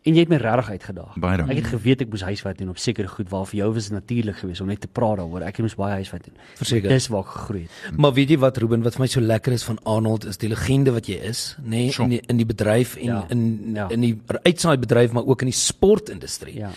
En 0.04 0.14
jy 0.16 0.20
het 0.24 0.28
my 0.32 0.36
regtig 0.42 0.70
uitgedaag. 0.70 1.12
Baie 1.22 1.36
dankie. 1.38 1.54
Ek 1.56 1.62
het 1.62 1.70
geweet 1.76 2.00
ek 2.02 2.08
moes 2.10 2.22
huiswerk 2.26 2.58
doen 2.58 2.68
op 2.72 2.78
sekere 2.82 3.06
goed 3.08 3.28
waar 3.30 3.44
vir 3.46 3.58
jou 3.60 3.68
was 3.76 3.90
natuurlik 3.94 4.36
geweest 4.40 4.60
om 4.60 4.66
net 4.66 4.80
te 4.82 4.88
praat 4.90 5.16
daaroor. 5.20 5.42
Ek 5.46 5.58
moes 5.62 5.76
baie 5.78 5.92
huiswerk 6.00 6.24
doen. 6.26 6.34
Verseker. 6.58 6.88
Dis 6.90 7.06
waar 7.12 7.20
ek 7.22 7.26
gegroei 7.36 7.62
het. 7.68 7.98
Maar 8.02 8.12
weet 8.16 8.30
jy 8.34 8.38
wat 8.42 8.58
Ruben 8.58 8.82
wat 8.82 8.94
vir 8.98 9.00
my 9.04 9.06
so 9.06 9.20
lekker 9.20 9.52
is 9.52 9.62
van 9.62 9.78
Arnold 9.84 10.24
is 10.26 10.36
die 10.42 10.48
legende 10.50 10.90
wat 10.96 11.06
jy 11.06 11.20
is, 11.30 11.44
nê, 11.62 11.68
nee, 11.68 11.92
Sure. 11.92 12.04
in 12.08 12.10
die, 12.16 12.20
in 12.34 12.36
die 12.42 12.46
bedryf 12.46 12.96
en 12.96 13.04
Ja. 13.04 13.24
in 13.30 13.72
Ja. 13.74 13.88
in 13.90 14.00
die 14.00 14.20
uitsaai 14.42 14.76
bedryf 14.78 15.12
maar 15.12 15.24
ook 15.24 15.42
in 15.42 15.46
die 15.52 15.56
sportindustrie. 15.60 16.56
Ja. 16.58 16.70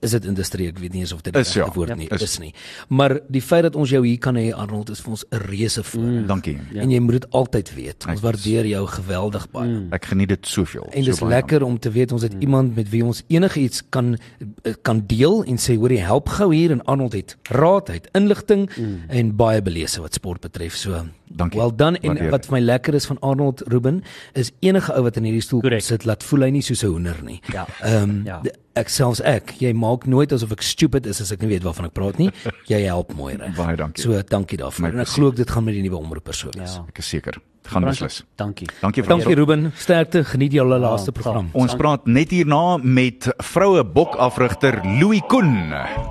Is 0.00 0.10
dit 0.10 0.24
industrie? 0.28 0.68
Ek 0.68 0.78
weet 0.78 0.92
nie 0.92 1.00
eens 1.00 1.12
of 1.12 1.22
dit 1.22 1.32
die 1.32 1.40
Is, 1.42 1.54
regte 1.54 1.70
ja. 1.70 1.74
woord 1.74 1.88
Ja. 1.88 1.94
nie 1.94 2.08
Is. 2.08 2.22
is 2.22 2.38
nie. 2.38 2.54
Maar 2.88 3.20
die 3.28 3.40
feit 3.42 3.62
dat 3.62 3.76
ons 3.76 3.90
jou 3.90 4.06
hier 4.06 4.18
kan 4.18 4.36
hê 4.36 4.52
Arnold 4.54 4.90
is 4.90 5.00
vir 5.00 5.10
ons 5.10 5.24
'n 5.30 5.36
reuse 5.36 5.82
voorreg. 5.82 6.20
Mm. 6.20 6.26
Dankie. 6.26 6.58
Ja. 6.72 6.80
En 6.82 6.90
jy 6.90 6.98
moet 7.00 7.12
dit 7.12 7.30
altyd 7.30 7.74
weet. 7.74 8.04
Ons 8.06 8.16
Ek- 8.16 8.22
waardeer 8.22 8.66
jou 8.66 8.86
geweldig 8.86 9.50
baie. 9.50 9.68
Mm. 9.68 9.92
Ek 9.92 10.04
geniet 10.04 10.28
dit 10.28 10.46
soveel. 10.46 10.86
En 10.92 11.02
dis 11.04 11.16
so 11.16 11.26
lekker 11.28 11.62
om 11.62 11.78
te 11.78 11.90
weet 11.90 12.12
ons 12.12 12.22
het 12.22 12.34
iemand 12.40 12.76
met 12.76 12.88
wie 12.90 13.04
ons 13.04 13.22
enigiets 13.28 13.82
kan 13.88 14.18
eh, 14.62 14.74
kan 14.82 15.02
deel 15.06 15.44
en 15.44 15.56
sê 15.56 15.76
hoor 15.76 15.90
jy 15.90 16.00
help 16.00 16.28
gou 16.28 16.54
hier 16.54 16.70
en 16.70 16.84
Arnold 16.84 17.12
het 17.12 17.36
raad, 17.42 17.88
het 17.88 18.08
inligting 18.12 18.68
mm. 18.76 19.00
en 19.08 19.36
baie 19.36 19.62
belese 19.62 20.00
wat 20.00 20.14
sport 20.14 20.40
betref. 20.40 20.74
So 20.76 21.06
Dankie. 21.28 21.58
Wel 21.60 21.76
dan 21.76 21.96
en 21.96 22.08
Waardeer 22.08 22.30
wat 22.30 22.46
vir 22.46 22.52
my 22.52 22.60
lekker 22.60 22.94
is 22.94 23.06
van 23.06 23.18
Arnold 23.20 23.62
Ruben 23.66 24.02
is 24.34 24.52
enige 24.60 24.92
ou 24.94 25.02
wat 25.02 25.16
in 25.16 25.24
hierdie 25.24 25.40
stoel 25.42 25.60
Korrek. 25.60 25.80
sit 25.82 26.04
laat 26.04 26.22
voel 26.22 26.40
hy 26.42 26.50
nie 26.50 26.62
soos 26.62 26.82
'n 26.84 26.86
hoender 26.86 27.16
nie. 27.24 27.40
Ja. 27.52 27.66
Ehm 27.82 28.22
Ja. 28.24 28.40
ja. 28.42 28.50
Ek 28.76 28.90
selfs 28.92 29.22
ek, 29.24 29.54
jy 29.62 29.72
maak 29.76 30.06
nooit 30.10 30.32
asof 30.36 30.52
ek 30.56 30.64
stupid 30.66 31.08
is 31.10 31.20
as 31.24 31.32
ek 31.34 31.42
nie 31.44 31.50
weet 31.54 31.64
waarvan 31.66 31.88
ek 31.88 31.96
praat 31.96 32.20
nie. 32.20 32.30
Jy 32.72 32.82
help 32.86 33.14
mooi 33.16 33.34
reg. 33.38 33.54
Baie 33.56 33.76
dankie. 33.78 34.04
So 34.04 34.20
dankie 34.30 34.60
daarvoor. 34.60 34.86
My 34.86 34.92
En 34.94 35.04
ek 35.06 35.12
glo 35.14 35.32
dit 35.34 35.50
gaan 35.50 35.66
met 35.66 35.78
die 35.78 35.84
nuwe 35.86 36.00
omroeper 36.00 36.36
so 36.36 36.52
wees. 36.54 36.78
Ja. 36.78 36.86
Ek 36.92 37.02
is 37.02 37.12
seker. 37.16 37.40
Gaan 37.66 37.82
beslis. 37.82 38.20
Dankie. 38.38 38.68
Dankie 38.78 39.02
vir 39.02 39.10
Dankie 39.10 39.34
Ruben, 39.34 39.64
sterkte, 39.74 40.20
geniet 40.28 40.54
julle 40.54 40.76
laaste 40.78 41.10
Ja, 41.10 41.16
program. 41.18 41.48
Ons 41.58 41.74
praat 41.74 42.06
net 42.06 42.30
hierna 42.30 42.76
met 42.78 43.26
vroue 43.42 43.82
bokafrigter 43.82 44.78
Louis 45.00 45.24
Koen. 45.26 45.50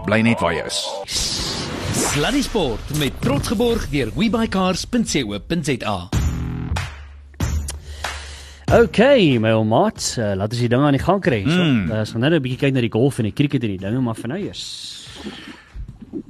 Bly 0.10 0.20
net 0.28 0.44
waar 0.44 0.58
jy 0.58 0.68
is. 0.68 0.82
Sluddy 1.96 2.44
Sport 2.44 2.92
met 3.00 3.16
trots 3.24 3.56
geborg 3.56 3.88
deur 3.94 4.12
webycars.co.za. 4.20 6.25
Okay, 8.72 9.38
my 9.38 9.52
ou 9.54 9.64
maat, 9.64 10.02
uh, 10.18 10.32
laat 10.36 10.50
ons 10.56 10.60
die 10.64 10.70
dinge 10.72 10.88
aan 10.88 10.96
die 10.98 11.04
gang 11.04 11.22
kry. 11.22 11.44
So, 11.46 11.62
Mm. 11.62 11.92
uh, 11.92 12.04
so 12.06 12.18
nou 12.18 12.30
'n 12.34 12.42
bietjie 12.42 12.58
kyk 12.58 12.74
na 12.74 12.82
die 12.82 12.90
golf 12.90 13.20
en 13.20 13.26
die 13.26 13.32
cricket 13.34 13.64
en 13.64 13.70
die 13.70 13.78
dinge, 13.78 14.02
maar 14.02 14.16
vir 14.16 14.28
nou 14.30 14.40
eers. 14.40 15.08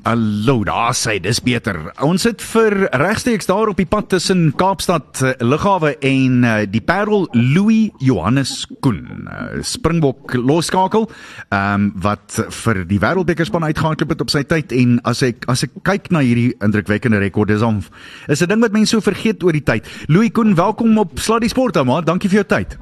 Hallo, 0.06 0.64
daar 0.64 0.94
sê 0.94 1.16
dis 1.22 1.40
beter. 1.42 1.78
Ons 2.06 2.26
sit 2.28 2.42
vir 2.54 2.76
regstreeks 3.02 3.48
daar 3.50 3.72
op 3.72 3.80
die 3.80 3.88
pad 3.90 4.10
tussen 4.14 4.52
Kaapstad 4.58 5.22
uh, 5.22 5.32
Lughawe 5.42 5.96
en 6.06 6.44
uh, 6.46 6.54
die 6.70 6.82
Parel 6.82 7.26
Louis 7.34 7.90
Johannes 8.04 8.68
Koen, 8.86 9.02
uh, 9.26 9.62
Springbok 9.66 10.36
loskakel, 10.38 11.10
ehm 11.50 11.88
um, 11.88 11.88
wat 12.06 12.38
vir 12.64 12.84
die 12.86 13.00
Wêreldbekerspan 13.02 13.66
uitgehardloop 13.66 14.14
het 14.14 14.22
op 14.26 14.34
sy 14.34 14.44
tyd 14.46 14.74
en 14.76 15.00
as 15.10 15.24
ek 15.26 15.48
as 15.52 15.66
ek 15.66 15.74
kyk 15.88 16.12
na 16.14 16.22
hierdie 16.26 16.54
indrukwekkende 16.66 17.22
rekord, 17.22 17.50
dis 17.50 17.66
hom 17.66 17.82
is 18.28 18.42
'n 18.42 18.50
ding 18.50 18.62
wat 18.62 18.78
mense 18.78 18.94
so 18.94 19.02
vergeet 19.02 19.44
oor 19.44 19.54
die 19.54 19.66
tyd. 19.66 19.90
Louis 20.08 20.32
Koen, 20.32 20.56
welkom 20.56 20.98
op 20.98 21.18
Sluddy 21.20 21.48
Sport, 21.50 21.78
ou 21.78 21.86
maat. 21.86 22.06
Dankie 22.06 22.30
vir 22.30 22.44
jou 22.44 22.48
tyd. 22.58 22.78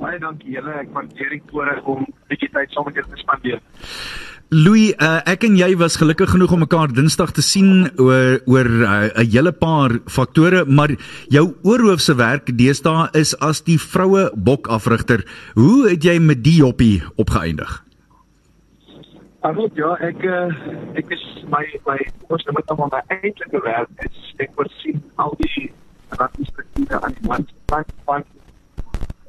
Baie 0.00 0.18
dankie 0.18 0.54
julle. 0.54 0.72
Ek 0.80 0.94
waardeer 0.94 1.30
die 1.30 1.42
voorreg 1.50 1.84
om 1.84 2.02
'n 2.02 2.14
bietjie 2.28 2.50
tyd 2.50 2.70
saam 2.70 2.84
met 2.84 2.94
julle 2.94 3.10
te 3.10 3.20
spandeer. 3.20 3.60
Louis, 4.50 4.96
uh, 4.98 5.20
ek 5.30 5.44
en 5.46 5.54
jy 5.54 5.68
was 5.78 5.94
gelukkig 6.00 6.32
genoeg 6.32 6.50
om 6.56 6.64
mekaar 6.64 6.90
Dinsdag 6.90 7.30
te 7.36 7.42
sien 7.46 7.84
oor 8.02 8.40
oor 8.50 8.66
'n 8.66 8.82
uh, 8.82 9.22
hele 9.22 9.52
paar 9.54 9.92
faktore, 10.10 10.64
maar 10.66 10.90
jou 11.30 11.54
oorhoofse 11.62 12.16
werk 12.18 12.50
deesdae 12.58 13.06
is 13.14 13.30
as 13.38 13.62
die 13.62 13.78
vroue 13.78 14.26
bokafrigter. 14.34 15.22
Hoe 15.54 15.90
het 15.90 16.02
jy 16.02 16.18
met 16.18 16.42
die 16.42 16.56
joppie 16.66 16.98
opgeëindig? 17.14 17.84
Arnold, 19.46 19.78
ja, 19.78 19.94
ek 20.02 20.18
uh, 20.18 20.50
ek 20.98 21.14
is 21.14 21.22
my 21.46 21.62
my 21.86 21.98
ons 22.26 22.42
moet 22.50 22.66
dan 22.66 22.76
maar 22.76 22.90
my 22.90 23.02
eintlike 23.22 23.62
werk 23.62 23.88
is 24.02 24.34
ek 24.42 24.50
voorsien 24.58 24.98
al 25.14 25.30
die 25.38 25.70
administratiewe 26.18 26.98
aan 26.98 27.14
die 27.14 27.28
man 27.28 27.46
van 27.70 27.84
van 28.04 28.24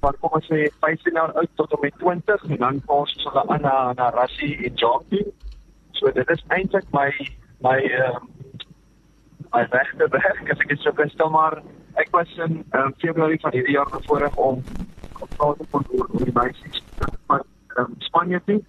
van 0.01 0.17
kom 0.19 0.35
ons 0.37 0.47
sê 0.49 0.67
15 0.85 1.17
jaar 1.19 1.33
oud 1.39 1.51
tot 1.59 1.75
met 1.81 1.97
20 2.01 2.45
en 2.49 2.57
dan 2.63 2.81
pas 2.89 3.15
ons 3.15 3.27
hulle 3.27 3.43
aan 3.55 3.61
na 3.67 3.75
na 3.99 4.09
rassie 4.17 4.55
en 4.67 4.75
jockey. 4.83 5.25
So 5.99 6.11
dit 6.11 6.29
is 6.35 6.43
eintlik 6.57 6.87
my 6.97 7.09
my 7.67 7.77
uh, 8.01 8.17
my 9.53 9.63
regte 9.75 10.09
werk 10.15 10.51
as 10.53 10.65
ek 10.65 10.73
dit 10.73 10.83
sou 10.83 10.93
kan 10.97 11.13
stel 11.13 11.31
maar 11.37 11.61
ek 12.01 12.11
was 12.15 12.33
in 12.47 12.61
um, 12.79 12.93
Februarie 13.03 13.39
van 13.45 13.55
hierdie 13.57 13.77
jaar 13.77 13.89
bevoorreg 13.93 14.35
om 14.49 14.61
gepraat 15.21 15.57
te 15.61 15.67
kon 15.71 15.87
oor 15.97 16.11
die 16.17 16.35
meisies 16.37 16.83
van 17.27 17.43
um, 17.77 17.95
Spanje 18.09 18.41
toe 18.45 18.61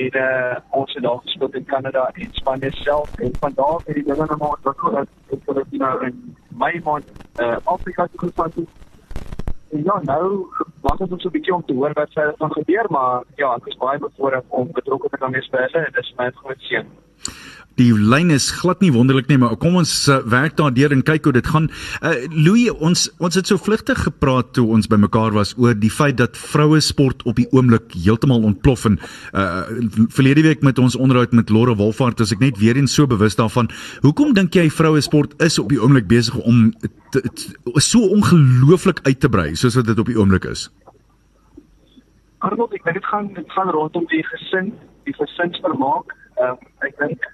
en 0.00 0.18
uh, 0.22 0.56
ons 0.80 0.92
het 0.94 1.02
daar 1.02 1.18
gespeel 1.24 1.56
in 1.60 1.64
Kanada 1.72 2.04
en 2.14 2.34
Spanje 2.38 2.70
self 2.82 3.16
en 3.18 3.32
van 3.40 3.56
daar 3.56 3.74
af 3.78 3.88
het 3.90 3.98
die 3.98 4.04
dinge 4.04 4.26
nou 4.30 4.38
maar 4.38 4.54
ontwikkel 4.58 4.94
dat 4.98 5.08
ek 5.36 5.48
het 5.50 5.58
dit 5.62 5.80
nou 5.82 5.94
in 6.06 6.20
my 6.62 6.70
maand 6.84 7.10
uh, 7.42 7.56
Afrika 7.64 8.06
toe 8.14 8.30
het. 8.36 8.60
En 9.70 9.82
ja, 9.86 10.00
nou 10.02 10.48
wag 10.82 10.98
ons 10.98 11.10
net 11.10 11.20
so 11.20 11.28
'n 11.28 11.36
bietjie 11.36 11.54
om 11.54 11.64
te 11.64 11.74
hoor 11.74 11.92
wat 11.94 12.12
verder 12.12 12.34
gaan 12.38 12.52
gebeur, 12.52 12.86
maar 12.90 13.22
ja, 13.36 13.54
ek 13.54 13.66
is 13.66 13.76
baie 13.76 13.98
bevoorreg 13.98 14.42
om 14.48 14.72
betrokke 14.72 15.08
te 15.08 15.16
kan 15.16 15.32
wees 15.32 15.50
by 15.50 15.58
hulle. 15.66 15.84
Dit 15.84 16.02
is 16.04 16.14
my 16.18 16.30
groot 16.30 16.60
seën. 16.68 16.86
Die 17.80 17.92
lyn 17.96 18.28
is 18.34 18.50
glad 18.52 18.82
nie 18.84 18.90
wonderlik 18.92 19.30
nie, 19.30 19.38
maar 19.40 19.54
kom 19.60 19.78
ons 19.80 19.92
uh, 20.12 20.18
werk 20.28 20.58
daardeur 20.58 20.92
en 20.92 21.04
kyk 21.06 21.24
hoe 21.24 21.32
dit 21.32 21.46
gaan. 21.48 21.70
Uh, 22.04 22.12
Louis, 22.28 22.68
ons 22.76 23.06
ons 23.24 23.38
het 23.38 23.48
so 23.48 23.60
vlugtig 23.60 24.02
gepraat 24.04 24.50
toe 24.56 24.66
ons 24.74 24.88
bymekaar 24.90 25.32
was 25.32 25.54
oor 25.56 25.78
die 25.78 25.92
feit 25.92 26.18
dat 26.18 26.36
vroue 26.36 26.82
sport 26.84 27.24
op 27.30 27.38
die 27.40 27.46
oomblik 27.56 27.94
heeltemal 27.96 28.44
ontplof 28.44 28.84
en 28.90 28.98
uh 29.32 29.64
verlede 30.12 30.42
week 30.44 30.64
met 30.66 30.78
ons 30.82 30.96
onderhoud 30.96 31.32
met 31.36 31.50
Lore 31.52 31.76
Wolfhard 31.78 32.20
is 32.20 32.34
ek 32.34 32.42
net 32.42 32.60
weer 32.60 32.76
eens 32.76 32.94
so 32.94 33.08
bewus 33.08 33.38
daarvan. 33.38 33.70
Hoekom 34.04 34.34
dink 34.36 34.54
jy 34.56 34.66
vroue 34.72 35.00
sport 35.04 35.32
is 35.42 35.58
op 35.62 35.72
die 35.72 35.80
oomblik 35.80 36.08
besig 36.10 36.36
om 36.36 36.70
te, 37.14 37.22
te, 37.22 37.80
so 37.80 38.04
ongelooflik 38.12 39.00
uit 39.08 39.20
te 39.20 39.32
brei 39.32 39.54
soos 39.56 39.78
wat 39.80 39.88
dit 39.88 39.98
op 39.98 40.12
die 40.12 40.18
oomblik 40.20 40.48
is? 40.50 40.68
Arnold, 42.44 42.76
ek 42.76 42.84
dink 42.84 43.00
dit 43.00 43.10
gaan 43.12 43.32
dit 43.36 43.52
gaan 43.56 43.72
rondom 43.72 44.08
die 44.12 44.24
gesin, 44.34 44.72
die 45.08 45.16
gesinsvermaak. 45.16 46.16
Ehm 46.36 46.58
um, 46.58 46.72
ek 46.84 46.96
dink 47.00 47.30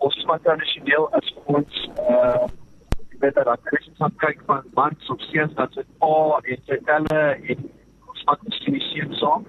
ons 0.00 0.16
is 0.16 0.26
maar 0.28 0.42
tradisioneel 0.46 1.08
as 1.18 1.34
ons 1.44 1.86
uh 2.08 2.48
weet 3.20 3.34
dat 3.34 3.60
Christus 3.62 3.96
gaan 3.96 4.14
kyk 4.16 4.42
van 4.46 4.64
mans 4.74 5.08
of 5.12 5.20
seuns 5.20 5.54
dat 5.54 5.72
se 5.72 5.84
pa 5.98 6.38
en 6.40 6.62
sy 6.68 6.78
telle 6.88 7.24
en 7.52 7.64
ons 8.12 8.22
maak 8.28 8.44
miskien 8.48 8.76
die 8.78 8.86
seun 8.88 9.12
saam. 9.20 9.46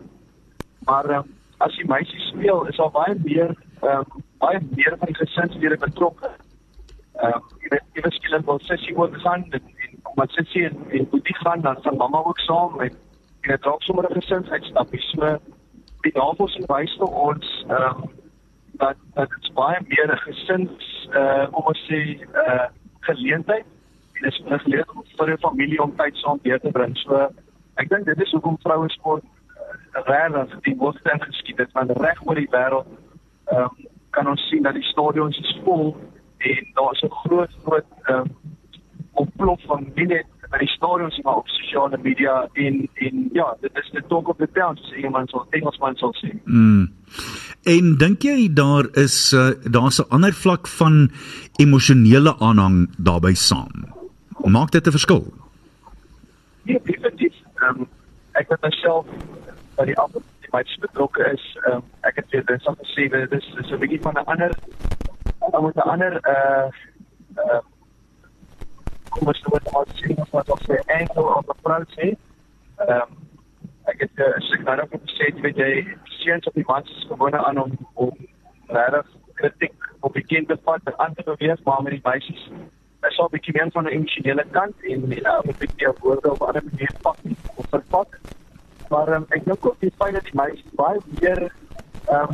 Maar 0.90 1.10
um, 1.18 1.30
as 1.64 1.78
die 1.80 1.88
meisie 1.88 2.20
speel, 2.28 2.66
is 2.72 2.80
daar 2.82 2.92
baie 2.96 3.16
meer 3.24 3.54
um, 3.88 4.24
baie 4.44 4.60
meer 4.76 4.98
van 4.98 5.12
die 5.12 5.20
gesinslede 5.22 5.78
betrokke. 5.86 6.34
Uh, 7.22 7.38
jy 7.64 7.72
weet 7.76 7.96
jy 7.96 8.06
weet 8.08 8.18
skielik 8.20 8.46
wil 8.50 8.62
sissie 8.68 8.98
ook 8.98 9.16
gaan 9.24 9.48
en, 9.52 9.72
en 9.86 9.98
omdat 10.14 10.36
sissie 10.40 10.66
en, 10.68 10.84
en 10.90 11.10
boetie 11.14 11.38
gaan 11.44 11.64
dan 11.68 11.82
gaan 11.86 12.00
mamma 12.04 12.24
ook 12.28 12.44
saam 12.48 12.80
en 12.80 13.00
en 13.42 13.50
dit 13.50 13.66
raak 13.66 13.82
sommer 13.82 14.06
'n 14.10 14.20
gesinsuitstapie. 14.20 15.02
So 15.02 15.38
die 16.02 16.12
navorsing 16.16 16.68
wys 16.68 16.94
vir 17.00 17.16
ons 17.28 17.48
um, 17.70 18.10
dat 18.82 18.98
dat 19.14 19.30
dit 19.30 19.54
baie 19.54 19.80
meer 19.88 20.08
'n 20.12 20.24
gesins 20.28 21.08
uh 21.22 21.46
kom 21.52 21.66
ons 21.72 21.84
sê 21.90 22.02
uh 22.46 22.68
geleentheid 23.10 23.66
en 24.16 24.22
dit 24.22 24.32
is 24.34 24.40
'n 24.40 24.60
geleentheid 24.66 24.96
om 24.96 25.06
vir 25.18 25.32
'n 25.34 25.46
familie 25.48 25.82
om 25.84 25.96
tyd 25.96 26.16
saam 26.16 26.40
deur 26.44 26.60
te 26.60 26.72
bring. 26.72 26.98
So 26.98 27.30
ek 27.76 27.90
dink 27.90 28.06
dit 28.06 28.22
is 28.22 28.32
hoekom 28.32 28.58
vroue 28.64 28.90
sport 28.90 29.24
uh, 29.26 30.02
regtig 30.06 30.60
die 30.68 30.76
hoogte 30.80 31.12
ingeskiet 31.12 31.58
het 31.58 31.72
want 31.72 31.92
reg 31.92 32.26
oor 32.26 32.36
die 32.36 32.52
wêreld 32.58 32.88
ehm 33.46 33.64
um, 33.64 33.90
kan 34.10 34.28
ons 34.28 34.48
sien 34.50 34.64
dat 34.64 34.74
die 34.74 34.92
stadions 34.94 35.38
is 35.40 35.60
vol 35.64 35.96
en 36.38 36.64
daar's 36.74 37.02
'n 37.02 37.18
groot 37.24 37.54
groot 37.66 37.90
ehm 38.04 38.18
um, 38.20 38.30
ontplof 39.12 39.62
van 39.66 39.92
nie 39.96 40.08
net 40.08 40.28
by 40.52 40.58
die 40.58 40.72
stadions 40.76 41.20
maar 41.22 41.42
op 41.42 41.48
sosiale 41.48 41.98
media 42.02 42.48
en 42.54 42.90
en 42.94 43.30
ja, 43.34 43.56
dit 43.62 43.78
is 43.84 43.90
the 43.94 44.04
talk 44.08 44.28
of 44.28 44.38
the 44.38 44.50
town 44.54 44.76
soos 44.76 44.94
iemand 44.94 45.30
sal 45.30 45.46
Engelsman 45.50 45.96
sal 45.96 46.14
sê. 46.20 46.32
Mm. 46.44 46.90
En 47.64 47.98
dink 47.98 48.24
jy 48.26 48.50
daar 48.54 48.88
is 48.98 49.34
uh, 49.34 49.52
daar's 49.70 50.00
'n 50.02 50.10
ander 50.10 50.34
vlak 50.34 50.68
van 50.68 51.12
emosionele 51.56 52.36
aanhang 52.40 52.90
daarbey 52.98 53.34
saam? 53.34 53.86
Maak 54.44 54.72
dit 54.72 54.88
'n 54.88 54.92
verskil? 54.92 55.34
Nee, 56.64 56.82
definitief. 56.84 57.34
Ehm 57.56 57.80
um, 57.80 57.88
ek 58.32 58.50
het 58.50 58.62
myself 58.62 59.06
by 59.76 59.86
die 59.86 59.98
af 59.98 60.12
die 60.12 60.50
match 60.52 60.80
betrokke 60.80 61.24
is. 61.34 61.58
Ehm 61.66 61.76
um, 61.76 61.84
ek 62.02 62.16
het 62.16 62.26
weer 62.30 62.46
dinsdag 62.46 62.76
gesê 62.78 63.10
dit 63.10 63.32
is 63.32 63.54
dis 63.56 63.72
'n 63.72 63.80
bietjie 63.80 64.02
van 64.02 64.14
'n 64.14 64.26
ander 64.26 64.52
dan 65.52 65.62
moet 65.62 65.76
'n 65.76 65.90
ander 65.90 66.14
uh 66.14 66.70
uh 67.46 67.62
kom 69.10 69.28
ons 69.28 69.44
moet 69.44 69.72
maar 69.72 69.86
sien 69.94 70.18
of 70.18 70.30
wat 70.30 70.50
ons 70.50 70.64
sê 70.64 70.76
angle 70.86 71.36
of 71.36 71.50
approach 71.50 71.92
sê. 71.94 72.16
Ehm 72.78 73.02
um, 73.02 73.10
ek 73.86 74.00
het 74.00 74.12
so 74.18 74.54
ek 74.54 74.64
nou 74.68 74.76
nog 74.76 74.90
gesê 75.06 75.30
jy 75.30 75.42
weet 75.42 75.58
jy 75.58 75.72
seuns 76.22 76.48
op 76.48 76.54
die 76.54 76.68
mans 76.68 76.90
is 76.98 77.08
gewone 77.08 77.46
aan 77.46 77.64
om 77.64 77.78
om 77.94 78.14
regtig 78.68 79.08
kritiek 79.34 79.90
op 80.00 80.14
die 80.14 80.26
kind 80.26 80.48
te 80.48 80.58
vat 80.64 80.82
en 80.86 81.00
aan 81.00 81.14
te 81.14 81.24
beweeg 81.24 81.64
maar 81.64 81.82
met 81.82 81.98
die 81.98 82.04
meisies 82.04 82.46
is 83.10 83.20
al 83.20 83.26
'n 83.26 83.34
bietjie 83.36 83.54
meer 83.54 83.72
van 83.72 83.86
'n 83.86 83.96
emosionele 83.98 84.46
kant 84.52 84.76
en 84.92 85.10
ja, 85.10 85.34
uh, 85.38 85.50
'n 85.50 85.56
bietjie 85.60 85.94
woorde 86.00 86.32
op 86.32 86.42
ander 86.42 86.64
manier 86.64 86.94
pak 87.02 87.18
of 87.56 87.66
verpak. 87.70 88.20
Maar 88.90 89.14
um, 89.16 89.26
ek 89.30 89.46
dink 89.46 89.66
ook 89.66 89.80
die 89.80 89.94
feit 89.98 90.14
dat 90.14 90.24
die 90.24 90.40
meisies 90.42 90.76
baie 90.76 91.00
meer 91.20 91.52
ehm 92.06 92.30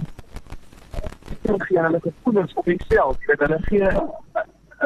um, 1.48 1.62
gee 1.68 1.80
hulle 1.80 2.00
gevoelens 2.00 2.54
op 2.54 2.66
homself, 2.66 3.18
dat 3.26 3.40
hulle 3.40 3.60
gee 3.62 3.90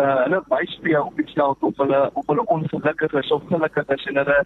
uh 0.01 0.23
hulle 0.23 0.43
byspeel 0.47 1.03
op 1.05 1.15
homself 1.15 1.63
of 1.63 1.77
hulle 1.77 2.09
of 2.13 2.27
hulle 2.27 2.45
ongelukkig 2.45 3.13
is 3.13 3.31
of 3.31 3.43
gelukkig 3.47 3.87
is 3.87 4.05
en 4.05 4.15
hulle 4.15 4.45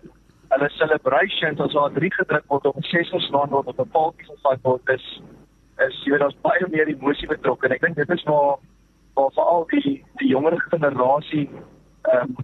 hulle 0.55 0.69
celebrations 0.79 1.59
as 1.59 1.75
daar 1.77 1.93
drie 1.97 2.11
gedruk 2.13 2.45
word 2.53 2.65
of 2.65 2.89
ses 2.91 3.09
geslaan 3.13 3.53
word 3.55 3.67
of 3.67 3.79
'n 3.79 3.91
paaltjie 3.97 4.27
gevat 4.31 4.61
word 4.63 4.95
is 4.97 5.05
is 5.87 6.01
jy 6.03 6.11
weet 6.11 6.23
daar's 6.23 6.41
baie 6.47 6.67
meer 6.71 6.87
emosie 6.87 7.27
betrokke 7.27 7.67
en 7.67 7.75
ek 7.75 7.85
dink 7.85 7.95
dit 8.01 8.09
is 8.17 8.23
waar 8.31 8.57
waar 9.19 9.31
veral 9.37 9.65
die 9.73 9.95
die 10.21 10.29
jonger 10.29 10.59
generasie 10.71 11.47
ehm 11.49 12.21
um, 12.21 12.35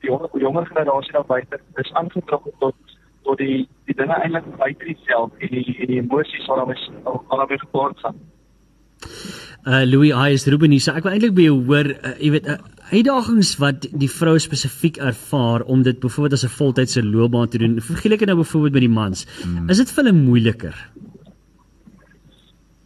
die 0.00 0.10
jonger, 0.10 0.28
jonger 0.46 0.66
generasie 0.66 1.12
daar 1.12 1.26
buite 1.26 1.60
is 1.82 1.92
aangetrek 1.92 2.50
tot 2.58 2.76
tot 3.22 3.38
die 3.38 3.68
die 3.88 3.96
dinge 4.00 4.16
eintlik 4.20 4.56
buite 4.56 4.84
die 4.84 4.98
veld 5.06 5.32
en 5.38 5.54
die 5.56 5.76
en 5.80 5.92
die 5.92 6.00
emosies 6.02 6.46
wat 6.46 6.56
daarmee 6.56 7.22
daarmee 7.30 7.58
gepaard 7.58 7.98
gaan. 7.98 8.18
Uh 9.64 9.84
Louis 9.88 10.12
Ayes 10.12 10.46
Ruben 10.46 10.70
hier. 10.70 10.80
So 10.80 10.92
ek 10.92 11.06
wil 11.06 11.14
eintlik 11.16 11.34
by 11.36 11.46
jou 11.46 11.56
hoor, 11.64 11.88
uh, 11.88 12.14
jy 12.20 12.30
weet, 12.34 12.48
uh, 12.52 12.58
uitdagings 12.90 13.54
wat 13.62 13.86
die 13.96 14.10
vrou 14.12 14.34
spesifiek 14.42 14.98
ervaar 15.00 15.64
om 15.72 15.82
dit 15.86 16.00
byvoorbeeld 16.00 16.36
as 16.36 16.44
'n 16.44 16.56
voltydse 16.58 17.02
loopbaan 17.02 17.48
te 17.48 17.58
doen. 17.58 17.80
Vergelyk 17.80 18.18
dit 18.18 18.28
nou 18.28 18.38
byvoorbeeld 18.38 18.72
met 18.72 18.86
die 18.86 18.96
mans. 19.00 19.26
Hmm. 19.42 19.68
Is 19.70 19.78
dit 19.78 19.90
vir 19.90 20.04
hulle 20.04 20.16
moeiliker? 20.16 20.76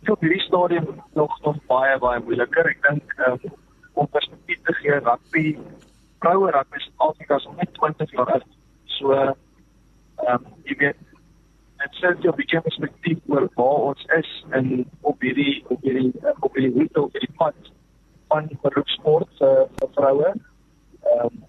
Op 0.08 0.20
hierdie 0.20 0.40
stadium 0.40 0.86
nog 1.14 1.34
nog 1.44 1.56
baie 1.66 1.98
baie 1.98 2.20
moeiliker. 2.20 2.66
Ek 2.66 2.80
dink 2.88 3.14
um, 3.26 3.52
om 3.94 4.06
perspektief 4.08 4.58
te 4.64 4.72
gee, 4.72 5.00
rugby 5.02 5.58
vroue 6.20 6.50
rugby 6.50 6.76
is 6.76 6.90
altyd 6.96 7.30
as 7.30 7.46
net 7.56 7.74
20 7.74 8.10
jaar 8.10 8.32
oud. 8.32 8.46
So 8.98 9.12
ehm 9.12 9.34
um, 10.28 10.46
jy 10.64 10.76
weet 10.78 11.07
dit 11.78 11.98
jy 12.22 12.30
op 12.30 12.40
die 12.40 12.60
perspektief 12.60 13.18
oor 13.32 13.48
waar 13.54 13.84
ons 13.90 14.06
is 14.16 14.30
in 14.58 14.86
op 15.00 15.20
hierdie 15.22 15.64
op 15.68 15.82
hierdie 15.86 16.12
op 16.40 16.54
hierdie 16.54 16.74
route 16.74 17.02
op 17.02 17.12
hierdie 17.12 17.36
pad 17.36 17.70
van 18.32 18.48
beroepsport 18.62 19.28
vir 19.40 19.68
vir 19.80 19.92
vroue. 19.98 20.32
Ehm 20.32 21.26
um, 21.26 21.44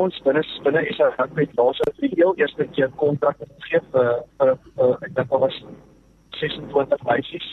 ons 0.00 0.18
binne 0.24 0.42
binne 0.64 0.82
is 0.86 0.98
daar 1.02 1.16
rugby 1.18 1.46
daarso 1.58 1.86
vir 1.96 2.08
die 2.08 2.18
heel 2.20 2.36
eerste 2.38 2.66
keer 2.76 2.90
kontrakte 3.02 3.48
gegee 3.58 3.80
vir 3.94 4.10
vir, 4.38 4.52
ek 5.06 5.14
dink 5.16 5.32
daar 5.32 5.42
was 5.46 5.56
26 6.40 7.02
meisies 7.08 7.48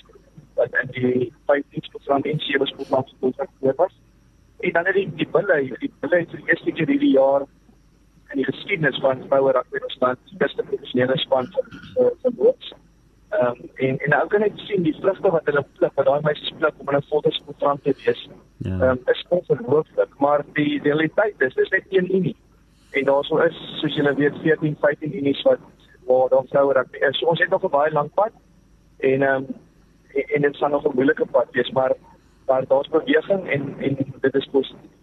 wat 0.60 0.76
in 0.84 0.92
die 0.98 1.32
15 1.50 1.90
program 1.94 2.28
in 2.34 2.44
sewe 2.46 2.68
skoolplan 2.70 3.08
kontrakte 3.24 3.74
was. 3.78 3.96
En 4.60 4.74
dan 4.74 4.86
het 4.86 5.00
die 5.00 5.08
die 5.24 5.30
bulle 5.34 5.58
die 5.82 5.92
bulle 6.02 6.22
het 6.22 6.36
vir 6.36 6.44
die 6.44 6.50
eerste 6.54 6.76
keer 6.78 6.94
hierdie 6.94 7.16
jaar 7.16 7.48
in 8.32 8.42
die 8.42 8.46
geskiedenis 8.46 9.00
van 9.04 9.24
rugby 9.32 9.80
ons 9.84 9.98
land 10.00 10.20
die 10.32 10.38
professionele 10.70 11.18
span 11.18 11.48
vir 11.54 12.12
vir 12.24 12.36
loods. 12.38 12.74
Ehm 13.30 13.48
um, 13.48 13.70
en 13.76 14.00
en 14.00 14.10
nou 14.16 14.28
kan 14.28 14.44
ek 14.48 14.60
sien 14.68 14.84
die 14.84 14.96
vrugte 15.00 15.32
wat 15.32 15.46
hulle 15.50 15.64
pluk, 15.78 15.94
wat 16.00 16.06
daai 16.06 16.22
meisies 16.24 16.54
pluk 16.60 16.76
om 16.80 16.88
hulle 16.88 17.02
op 17.10 17.56
strand 17.56 17.84
te 17.84 17.94
wees. 18.04 18.22
Ja. 18.58 18.72
Ehm 18.72 18.84
um, 18.90 19.00
is 19.14 19.26
ongelooflik, 19.30 20.20
maar 20.20 20.46
die 20.54 20.82
realiteit 20.82 21.48
is 21.48 21.54
dis 21.54 21.70
net 21.70 21.86
een 21.90 22.16
unie. 22.16 22.36
En 22.92 23.06
daarso 23.06 23.38
is 23.38 23.58
soos 23.80 23.96
julle 23.96 24.14
weet 24.16 24.36
14, 24.44 24.78
15 24.82 25.18
unies 25.18 25.42
wat 25.42 25.60
waar 26.08 26.30
dan 26.30 26.48
vroue 26.48 26.74
rugby 26.74 26.98
is. 26.98 27.18
So 27.20 27.26
ons 27.26 27.40
het 27.40 27.50
nog 27.50 27.64
'n 27.64 27.76
baie 27.80 27.92
lank 27.92 28.14
pad 28.14 28.32
en 28.98 29.22
ehm 29.22 29.36
um, 29.36 29.48
en, 30.14 30.24
en 30.36 30.42
dit 30.42 30.56
sal 30.56 30.70
nog 30.70 30.86
'n 30.86 30.96
moeilike 30.96 31.26
pad 31.26 31.48
wees, 31.52 31.72
maar 31.72 31.94
maar 32.48 32.68
daar's 32.68 32.88
beweging 32.90 33.50
en 33.50 33.76
en 33.80 33.98
dit 34.22 34.36
is 34.36 34.48
positief. 34.52 34.97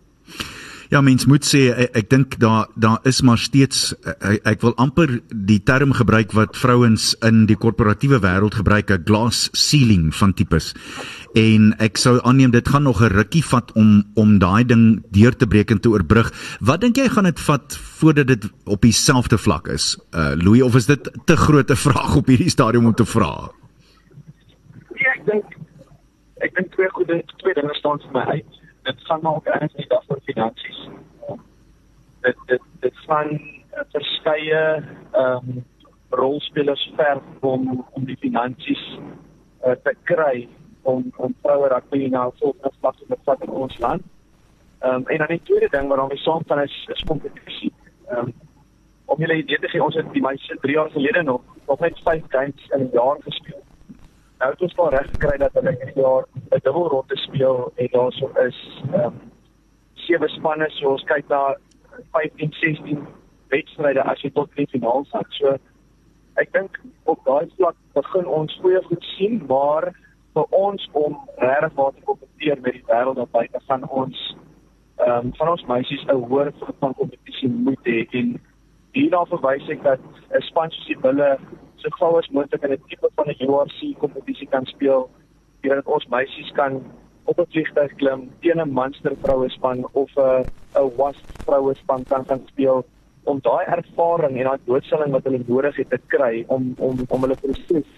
Ja 0.93 1.01
mens 1.01 1.25
moet 1.27 1.45
sê 1.47 1.71
ek, 1.73 1.95
ek 1.97 2.11
dink 2.13 2.37
daar 2.43 2.69
daar 2.75 3.01
is 3.09 3.23
maar 3.25 3.39
steeds 3.41 3.95
ek, 4.05 4.43
ek 4.45 4.65
wil 4.65 4.75
amper 4.81 5.21
die 5.33 5.61
term 5.65 5.95
gebruik 5.97 6.35
wat 6.37 6.59
vrouens 6.61 7.13
in 7.25 7.45
die 7.49 7.57
korporatiewe 7.57 8.21
wêreld 8.21 8.59
gebruik 8.61 8.91
'n 8.91 9.05
glass 9.05 9.49
ceiling 9.53 10.15
van 10.15 10.35
tipes. 10.35 10.75
En 11.35 11.75
ek 11.79 11.97
sou 11.97 12.21
aanneem 12.23 12.51
dit 12.51 12.69
gaan 12.69 12.83
nog 12.83 13.01
'n 13.01 13.15
rukkie 13.17 13.45
vat 13.45 13.73
om 13.73 14.05
om 14.15 14.39
daai 14.39 14.65
ding 14.65 15.03
deur 15.11 15.37
te 15.37 15.47
breek 15.47 15.71
en 15.71 15.81
te 15.81 15.89
oorbrug. 15.89 16.33
Wat 16.61 16.81
dink 16.81 16.97
jy 16.97 17.09
gaan 17.09 17.25
dit 17.25 17.41
vat 17.41 17.77
voordat 17.77 18.27
dit 18.27 18.45
op 18.65 18.81
dieselfde 18.81 19.39
vlak 19.39 19.69
is? 19.69 19.99
Uh 20.13 20.35
Louis 20.37 20.63
of 20.63 20.75
is 20.75 20.87
dit 20.87 21.11
te 21.25 21.37
groot 21.37 21.71
'n 21.71 21.77
vraag 21.77 22.17
op 22.17 22.27
hierdie 22.27 22.51
stadium 22.51 22.87
om 22.87 22.95
te 22.95 23.05
vra? 23.05 23.51
Ja, 24.95 25.11
ek 25.15 25.27
dink 25.27 25.45
ek 26.37 26.55
dink 26.55 26.73
twee 26.73 26.89
goeie 26.89 27.25
twee 27.37 27.55
dinge 27.55 27.75
staan 27.75 27.99
vir 27.99 28.13
my 28.13 28.25
uit 28.37 28.64
dit 28.85 29.01
gaan 29.03 29.27
ook 29.27 29.47
eintlik 29.47 29.93
af 29.93 30.05
van 30.07 30.21
finansies. 30.25 30.89
Dit 32.21 32.37
dit 32.47 32.63
dit 32.81 33.05
van 33.07 33.41
verskeie 33.93 34.83
ehm 35.13 35.49
um, 35.49 35.65
rolspelers 36.11 36.93
ver 36.97 37.21
om 37.41 37.87
om 37.91 38.05
die 38.05 38.17
finansies 38.17 38.99
uh, 39.67 39.73
te 39.83 39.95
kry 40.03 40.49
om 40.83 41.13
om 41.17 41.35
vroue 41.43 41.69
rugby 41.69 42.07
nou 42.09 42.33
volgens 42.39 42.77
vlak 42.81 42.97
te 42.97 43.17
vat 43.25 43.43
in 43.43 43.51
ons 43.51 43.79
land. 43.79 44.03
Ehm 44.79 44.95
um, 44.95 45.07
en 45.07 45.19
dan 45.19 45.27
die 45.27 45.43
tweede 45.43 45.69
ding 45.71 45.89
wat 45.89 46.11
ons 46.11 46.23
saam 46.23 46.43
van 46.47 46.61
is 46.61 46.89
is 46.93 47.05
kompetisie. 47.11 47.73
Ehm 48.07 48.19
um, 48.19 48.35
om 49.05 49.21
julle 49.21 49.37
idee 49.37 49.59
te 49.59 49.69
gee, 49.69 49.85
ons 49.85 49.95
het 49.95 50.13
die 50.13 50.23
meeste 50.23 50.57
3 50.61 50.75
jaar 50.75 50.91
gelede 50.91 51.23
nog 51.23 51.43
nog 51.67 51.81
net 51.81 52.01
5 52.05 52.23
games 52.29 52.69
in 52.71 52.81
'n 52.81 52.91
jaar 52.93 53.17
gespeel 53.21 53.64
het 54.51 54.63
ons 54.63 54.75
wel 54.75 54.91
reg 54.91 55.11
gekry 55.11 55.37
dat 55.39 55.53
hulle 55.53 55.77
hierdie 55.79 56.03
jaar 56.03 56.25
'n 56.51 56.61
dubbel 56.63 56.89
ronde 56.89 57.17
speel 57.17 57.73
en 57.75 57.89
daarso 57.91 58.31
is 58.47 58.59
ehm 58.93 59.05
um, 59.05 59.21
sewe 59.95 60.29
spanne 60.29 60.71
so 60.71 60.91
ons 60.91 61.05
kyk 61.05 61.29
na 61.29 61.57
15 62.13 62.53
16 62.61 63.07
wedstryde 63.49 64.03
as 64.03 64.23
jy 64.23 64.31
tot 64.31 64.51
die 64.55 64.67
finaal 64.67 65.05
gaan. 65.11 65.29
So 65.29 65.57
ek 66.43 66.53
dink 66.53 66.81
op 67.05 67.21
daai 67.25 67.47
vlak 67.57 67.77
begin 67.95 68.27
ons 68.27 68.59
goeie 68.63 68.83
goed 68.83 69.05
sien, 69.17 69.43
maar 69.49 69.93
vir 70.35 70.47
ons 70.51 70.89
om 70.93 71.19
regtig 71.37 71.75
waar 71.75 71.93
te 71.93 72.03
kompeteer 72.09 72.61
met 72.61 72.73
die 72.73 72.87
wêreld 72.89 73.19
op 73.19 73.33
buite 73.33 73.61
van 73.67 73.89
ons 73.89 74.37
ehm 74.97 75.27
um, 75.27 75.33
van 75.39 75.49
ons 75.49 75.65
meisies 75.67 76.05
'n 76.07 76.19
hoër 76.27 76.53
van 76.81 76.95
kompetisie 76.95 77.49
moet 77.49 77.85
hê 77.85 78.07
en 78.21 78.41
hierna 78.95 79.25
verwys 79.31 79.69
ek 79.69 79.83
dat 79.83 80.01
'n 80.31 80.43
span 80.49 80.71
soos 80.71 80.87
die 80.87 81.01
Bulle 81.07 81.39
so 81.85 81.91
gou 81.99 82.19
as 82.19 82.29
moontlik 82.33 82.65
in 82.65 82.73
'n 82.73 82.83
tipe 82.89 83.09
van 83.17 83.29
'n 83.29 83.45
URC 83.49 83.99
kompetisie 83.99 84.49
kan 84.49 84.67
speel, 84.67 85.11
sodat 85.63 85.87
ons 85.87 86.07
meisies 86.07 86.53
kan 86.53 86.83
op 87.25 87.39
'n 87.39 87.51
vliegtuig 87.51 87.95
klim 88.01 88.31
teen 88.41 88.61
'n 88.61 88.71
monster 88.71 89.13
vroue 89.23 89.49
span 89.49 89.89
of 89.93 90.11
'n 90.17 90.45
'n 90.81 90.91
wasp 90.97 91.25
vroue 91.45 91.75
span 91.75 92.05
kan 92.05 92.25
kan 92.25 92.41
speel 92.47 92.85
om 93.25 93.39
daai 93.41 93.65
ervaring 93.67 94.37
en 94.37 94.45
daai 94.45 94.59
doodstelling 94.65 95.11
wat 95.13 95.25
hulle 95.25 95.41
nodig 95.47 95.77
het 95.77 95.91
te 95.91 96.01
kry 96.07 96.45
om 96.47 96.75
om 96.79 96.99
om 97.09 97.21
hulle 97.21 97.37
proses 97.45 97.89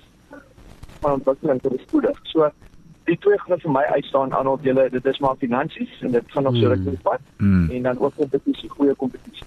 van 1.00 1.12
ontwikkeling 1.12 1.60
te 1.60 1.70
bestuur. 1.70 2.10
So 2.22 2.50
die 3.04 3.18
twee 3.18 3.38
gaan 3.38 3.60
vir 3.60 3.70
my 3.70 3.82
uitstaan 3.82 4.34
aan 4.34 4.46
op 4.46 4.62
julle 4.62 4.90
dit 4.90 5.06
is 5.06 5.18
maar 5.18 5.36
finansies 5.36 6.00
en 6.00 6.10
dit 6.10 6.24
gaan 6.32 6.42
nog 6.42 6.56
so 6.56 6.68
ruk 6.68 6.78
mm. 6.78 6.96
pad 7.02 7.20
mm. 7.36 7.70
en 7.70 7.82
dan 7.82 7.98
ook 7.98 8.14
kompetisie 8.14 8.68
goeie 8.68 8.94
kompetisie. 8.94 9.46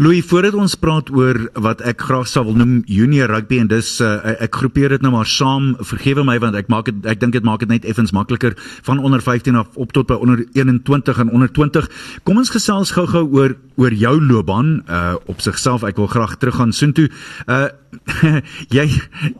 Louis, 0.00 0.24
voordat 0.24 0.54
ons 0.56 0.74
praat 0.80 1.10
oor 1.12 1.36
wat 1.60 1.82
ek 1.84 2.06
graag 2.08 2.28
sou 2.30 2.46
wil 2.46 2.54
noem 2.56 2.78
junior 2.88 3.28
rugby 3.28 3.58
en 3.60 3.68
dis 3.68 3.88
uh, 4.00 4.14
ek 4.40 4.56
groepeer 4.56 4.94
dit 4.94 5.02
nou 5.04 5.10
maar 5.12 5.28
saam, 5.28 5.74
vergewe 5.84 6.24
my 6.24 6.38
want 6.40 6.56
ek 6.56 6.70
maak 6.72 6.88
dit 6.88 7.08
ek 7.10 7.20
dink 7.20 7.36
dit 7.36 7.44
maak 7.44 7.60
dit 7.60 7.68
net 7.68 7.84
effens 7.84 8.14
makliker 8.16 8.56
van 8.86 9.02
onder 9.04 9.20
15 9.20 9.58
af 9.60 9.76
op 9.76 9.92
tot 9.92 10.08
by 10.08 10.16
onder 10.16 10.40
21 10.56 11.20
en 11.20 11.34
onder 11.36 11.52
20. 11.52 11.90
Kom 12.24 12.40
ons 12.40 12.52
gesels 12.54 12.94
gou-gou 12.96 13.26
oor 13.28 13.58
oor 13.80 13.92
jou 13.96 14.16
loopbaan 14.20 14.80
uh 14.88 15.14
op 15.28 15.40
sigself. 15.40 15.84
Ek 15.84 16.00
wil 16.00 16.08
graag 16.08 16.36
teruggaan 16.40 16.72
soontoe. 16.72 17.10
Uh 17.46 17.68
jy 18.76 18.84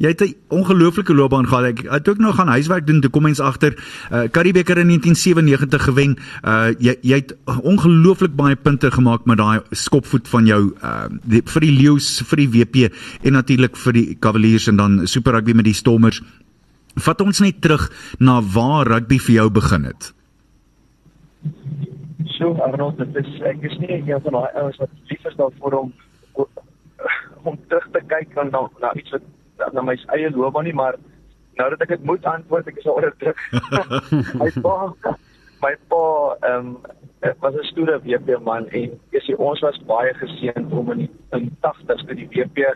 jy 0.03 0.09
het 0.11 0.23
'n 0.25 0.35
ongelooflike 0.49 1.15
loopbaan 1.15 1.47
gehad. 1.47 1.65
Ek 1.65 1.79
het 1.89 2.09
ook 2.09 2.19
nog 2.19 2.35
gaan 2.35 2.49
huiswerk 2.49 2.87
doen 2.87 3.01
toe 3.01 3.11
kom 3.11 3.25
ons 3.25 3.41
agter 3.41 3.77
uh 4.11 4.29
Karibeker 4.33 4.79
in 4.79 4.89
1997 4.93 5.85
gewen. 5.85 6.19
Uh 6.45 6.73
jy 6.79 6.97
jy 7.01 7.17
het 7.23 7.37
ongelooflik 7.47 8.35
baie 8.37 8.57
punte 8.57 8.91
gemaak 8.91 9.25
met 9.25 9.39
daai 9.39 9.61
skopvoet 10.01 10.29
van 10.29 10.47
jou 10.47 10.61
uh 10.83 11.09
die, 11.25 11.43
vir 11.43 11.61
die 11.61 11.73
Lions, 11.73 12.21
vir 12.29 12.41
die 12.41 12.49
WP 12.49 12.93
en 13.25 13.37
natuurlik 13.37 13.77
vir 13.77 13.93
die 13.93 14.17
Cavaliers 14.19 14.69
en 14.69 14.77
dan 14.77 15.07
Super 15.07 15.33
Rugby 15.33 15.53
met 15.53 15.65
die 15.65 15.75
Stormers. 15.75 16.23
Vat 16.97 17.21
ons 17.21 17.41
net 17.41 17.61
terug 17.61 17.91
na 18.19 18.41
waar 18.41 18.87
rugby 18.87 19.19
vir 19.19 19.35
jou 19.35 19.51
begin 19.51 19.85
het. 19.85 20.13
So, 22.37 22.55
Arnold, 22.65 22.99
dit 22.99 23.17
is 23.17 23.41
ek 23.47 23.63
is 23.63 23.77
nie 23.79 24.01
een 24.01 24.21
van 24.25 24.33
daai 24.33 24.57
ouens 24.63 24.79
wat 24.81 24.91
lief 25.11 25.25
is 25.25 25.37
daarvoor 25.37 25.79
om 25.85 25.93
om 27.45 27.57
terug 27.69 27.87
te 27.93 28.01
kyk 28.07 28.37
aan 28.37 28.51
na, 28.53 28.67
na 28.81 28.93
iets 28.95 29.11
wat 29.15 29.73
na 29.73 29.83
my 29.83 29.97
eie 30.17 30.31
loopbaan 30.31 30.65
nie, 30.65 30.77
maar 30.77 30.97
nou 31.57 31.69
dat 31.71 31.83
ek 31.85 31.95
dit 31.95 32.05
moet 32.05 32.25
antwoord, 32.25 32.69
ek 32.69 32.81
is 32.81 32.89
onder 32.89 33.15
druk. 33.21 33.41
my 34.41 34.51
pa, 34.65 34.77
my 35.63 35.75
pa, 35.89 36.05
ehm 36.49 36.75
um, 36.75 36.99
Dit 37.21 37.35
was 37.41 37.55
'n 37.55 37.63
stoere 37.65 38.01
WP 38.01 38.39
man 38.45 38.69
en 38.69 39.01
jy 39.11 39.35
ons 39.37 39.61
was 39.61 39.79
baie 39.87 40.15
geseënd 40.15 40.73
om 40.73 40.91
in 40.93 40.99
die 40.99 41.11
in 41.33 41.51
80s 41.61 42.05
by 42.07 42.15
die 42.15 42.29
WP 42.29 42.75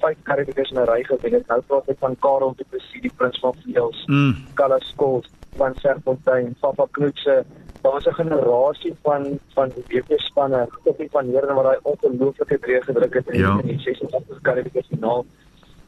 vyf 0.00 0.16
Karibikus 0.22 0.70
in 0.70 0.78
'n 0.80 0.88
ry 0.90 1.02
gewen 1.04 1.32
het. 1.32 1.46
Nou 1.46 1.60
praat 1.66 1.88
ek 1.88 1.98
van 1.98 2.16
Karel 2.20 2.54
de 2.56 2.64
Plessis, 2.70 3.00
die 3.00 3.12
prins 3.16 3.38
van 3.40 3.54
Veels, 3.64 4.04
Mm. 4.06 4.34
Carlos 4.54 4.88
Scholes, 4.88 5.26
van 5.56 5.74
Serfontein, 5.74 6.56
Papa 6.60 6.86
Knoetse. 6.90 7.44
Daar's 7.82 8.06
'n 8.06 8.12
generasie 8.14 8.94
van 9.02 9.38
van 9.54 9.68
WP 9.88 10.12
spanne, 10.18 10.68
tot 10.84 10.98
die 10.98 11.08
van 11.10 11.26
Here 11.26 11.54
wat 11.54 11.64
daai 11.64 11.78
ongelooflike 11.82 12.58
drie 12.58 12.82
gedruk 12.82 13.14
het 13.14 13.26
in 13.28 13.38
Ja. 13.40 13.58
in 13.60 13.66
die 13.66 13.78
86 13.80 14.40
Karibikus 14.42 14.86
finaal. 14.86 15.24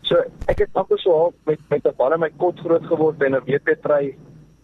So 0.02 0.16
ek 0.46 0.58
het 0.58 0.68
amper 0.72 0.98
so 0.98 1.12
half 1.12 1.34
met 1.44 1.58
met 1.68 1.84
'n 1.84 1.92
bal 1.96 2.12
in 2.12 2.20
my 2.20 2.30
kot 2.36 2.58
groot 2.60 2.86
geword 2.86 3.22
en 3.22 3.34
'n 3.34 3.42
WP 3.44 3.76
try 3.82 4.14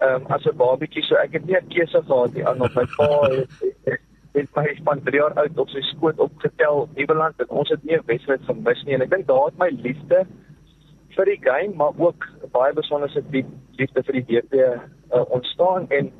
ehm 0.04 0.22
um, 0.22 0.32
as 0.36 0.46
'n 0.46 0.56
babietjie 0.56 1.02
so 1.02 1.14
ek 1.16 1.32
het 1.32 1.46
nie 1.46 1.56
'n 1.56 1.68
keuse 1.74 2.02
gehad 2.06 2.34
nie. 2.34 2.46
Aan 2.46 2.60
op 2.66 2.74
my 2.74 2.86
pa 2.96 3.08
het, 3.30 3.52
het, 3.84 4.00
het 4.32 4.48
my 4.56 4.66
van 4.84 5.02
3 5.02 5.20
jaar 5.20 5.34
oud 5.42 5.58
op 5.58 5.68
sy 5.68 5.80
skoot 5.80 6.18
opgetel 6.18 6.88
Nieuweland 6.94 7.40
en 7.40 7.48
ons 7.48 7.68
het 7.68 7.84
nie 7.84 7.96
'n 7.96 8.06
wedstryd 8.06 8.44
gemis 8.48 8.82
nie. 8.84 8.94
En 8.94 9.02
ek 9.02 9.10
dink 9.10 9.26
daar 9.26 9.44
het 9.46 9.58
my 9.58 9.70
liefde 9.86 10.26
vir 11.16 11.24
die 11.24 11.40
game 11.40 11.74
maar 11.76 11.92
ook 11.96 12.28
baie 12.52 12.72
besonderse 12.72 13.22
diep 13.30 13.46
liefde 13.78 14.02
vir 14.02 14.14
die 14.14 14.26
WP 14.28 14.54
uh, 14.54 15.22
ontstaan. 15.28 15.86
En 15.90 16.12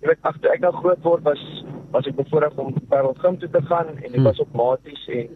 jy 0.00 0.08
weet 0.08 0.22
agter 0.22 0.50
ek 0.50 0.60
nou 0.60 0.72
groot 0.72 1.02
word 1.02 1.22
was 1.22 1.64
was 1.92 2.06
ek 2.06 2.16
bevoorreg 2.16 2.56
om 2.56 2.74
Parel 2.88 3.14
Gym 3.20 3.38
toe 3.38 3.50
te 3.50 3.62
gaan 3.62 3.88
en 3.88 4.04
ek 4.04 4.14
Hmm. 4.14 4.24
was 4.24 4.40
op 4.40 4.52
maties 4.52 5.08
en 5.08 5.28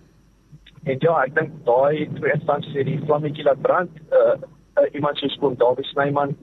en 0.85 0.97
ja 1.01 1.23
ek 1.25 1.35
dink 1.35 1.51
daai 1.65 2.09
twee 2.15 2.33
instansies 2.33 2.75
het 2.75 2.87
die 2.87 3.01
vlammetjie 3.07 3.45
laat 3.45 3.63
brand. 3.63 3.91
Uh, 4.13 4.37
uh, 4.79 4.95
iemand 4.95 5.19
soos 5.19 5.37
Koen 5.41 5.57
Dawie 5.57 5.85
Snyman 5.85 6.37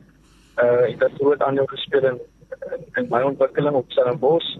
uh 0.57 0.85
het 0.89 1.03
'n 1.03 1.15
groot 1.15 1.41
aandeel 1.41 1.65
gespeel 1.65 2.05
in, 2.05 2.19
in 2.71 2.85
in 3.03 3.07
my 3.09 3.21
ontwikkeling 3.21 3.75
op 3.75 3.91
Stellenbosch 3.91 4.57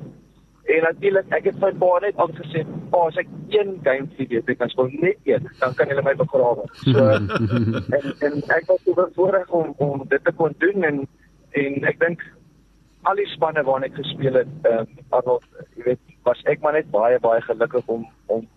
En 0.64 0.82
natuurlik, 0.82 1.26
ek 1.36 1.48
het 1.50 1.58
my 1.60 1.70
pa 1.76 1.98
net 2.00 2.20
al 2.24 2.30
gesê, 2.38 2.62
"Pa, 2.92 2.98
as 3.08 3.18
ek 3.18 3.28
een 3.50 3.80
game 3.84 4.08
vir 4.16 4.28
die 4.28 4.40
WP 4.40 4.58
kan 4.58 4.70
speel, 4.70 4.88
net 4.92 5.18
een, 5.24 5.50
dan 5.60 5.74
kan 5.74 5.88
hulle 5.88 6.02
my 6.02 6.16
begrawe." 6.16 6.64
So 6.74 7.00
en 7.98 8.06
en 8.20 8.44
ek 8.48 8.64
was 8.68 8.80
so 8.84 8.94
bevoorreg 8.94 9.50
om 9.50 9.74
om 9.78 10.06
dit 10.08 10.24
te 10.24 10.32
kon 10.32 10.56
doen 10.58 10.84
en 10.84 11.08
en 11.52 11.84
ek 11.84 12.00
dink 12.00 12.24
al 13.04 13.16
die 13.16 13.28
spanne 13.28 13.64
waarna 13.64 13.86
ek 13.86 14.00
gespeel 14.00 14.34
het, 14.34 14.48
ehm 14.64 14.80
um, 14.80 14.88
Arnold, 15.10 15.44
jy 15.76 15.84
weet, 15.84 16.00
was 16.24 16.42
ek 16.46 16.62
maar 16.62 16.74
net 16.74 16.92
baie 16.92 17.20
baie 17.20 17.42
gelukkig 17.42 17.84
om 17.86 18.08
om 18.26 18.48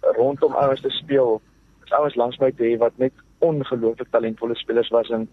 rondom 0.00 0.52
ouens 0.54 0.80
te 0.80 0.90
speel. 0.90 1.40
Dis 1.80 1.92
ouens 1.92 2.14
langs 2.14 2.38
my 2.38 2.50
te 2.52 2.64
hê 2.64 2.76
wat 2.78 2.98
net 2.98 3.12
ongelooflik 3.38 4.10
talentvolle 4.10 4.54
spelers 4.54 4.92
was 4.92 5.08
en 5.10 5.28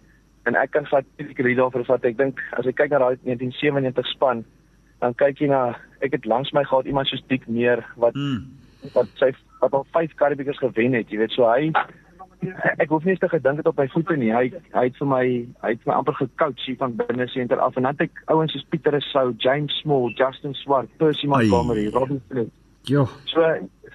en 0.45 0.55
ek 0.55 0.71
kan 0.71 0.85
vat 0.91 1.05
ek 1.19 1.39
ry 1.39 1.55
daarvoor 1.55 1.85
vat. 1.85 2.05
Ek 2.05 2.17
dink 2.17 2.39
as 2.57 2.65
ek 2.65 2.75
kyk 2.75 2.91
na 2.91 2.99
daai 2.99 3.17
1997 3.23 4.05
span, 4.13 4.45
dan 5.01 5.13
kyk 5.13 5.41
jy 5.41 5.47
na 5.47 5.75
ek 6.01 6.11
het 6.11 6.25
langs 6.25 6.53
my 6.53 6.63
gehad 6.63 6.85
iemand 6.85 7.07
soos 7.07 7.23
Dick 7.27 7.47
Meer 7.47 7.85
wat 7.97 8.15
Mm. 8.15 8.45
wat 8.93 9.07
sy 9.17 9.31
wat 9.61 9.73
al 9.73 9.85
5 9.91 10.13
Karibikers 10.15 10.59
gewen 10.59 10.93
het, 10.93 11.09
jy 11.09 11.17
weet, 11.17 11.31
so 11.31 11.43
hy 11.49 11.71
ek 12.77 12.89
hoef 12.89 13.03
nie 13.03 13.15
eens 13.15 13.19
te 13.19 13.29
gedink 13.29 13.57
het 13.57 13.67
op 13.67 13.77
my 13.77 13.87
voete 13.89 14.15
nie. 14.15 14.29
Hy 14.31 14.51
hy 14.73 14.83
het 14.85 14.97
vir 14.99 15.07
my 15.09 15.23
hy 15.63 15.71
het 15.73 15.85
my 15.89 15.93
amper 15.97 16.13
gecoach 16.13 16.65
hier 16.65 16.77
van 16.77 16.93
binne 16.95 17.27
senter 17.33 17.59
af 17.59 17.75
en 17.77 17.83
dan 17.87 17.97
het 17.97 18.07
ek 18.07 18.21
ouens 18.29 18.53
soos 18.53 18.65
Pieter 18.69 18.93
Rousseau, 18.93 19.33
James 19.41 19.73
Small, 19.81 20.11
Justin 20.13 20.53
Swart, 20.53 20.89
Percy. 21.01 21.27
Montgomery, 21.27 21.87
Robin 21.89 22.21
Flint. 22.29 22.53
Ja. 22.85 23.05
So 23.25 23.41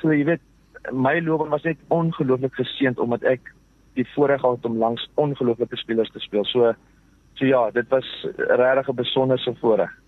so 0.01 0.11
jy 0.11 0.25
weet 0.27 0.43
my 0.91 1.21
loopbaan 1.23 1.55
was 1.55 1.63
net 1.63 1.79
ongelooflik 1.95 2.55
geseënd 2.59 2.99
omdat 2.99 3.23
ek 3.23 3.53
die 3.95 4.09
voorreg 4.15 4.41
gehad 4.41 4.65
om 4.65 4.79
langs 4.79 5.11
ongelooflike 5.15 5.77
spelers 5.77 6.11
te 6.11 6.21
speel. 6.21 6.45
So 6.45 6.75
so 7.35 7.47
ja, 7.47 7.71
dit 7.71 7.89
was 7.89 8.27
regtig 8.37 8.89
'n 8.89 8.95
besonderse 8.95 9.55
voorreg. 9.61 10.02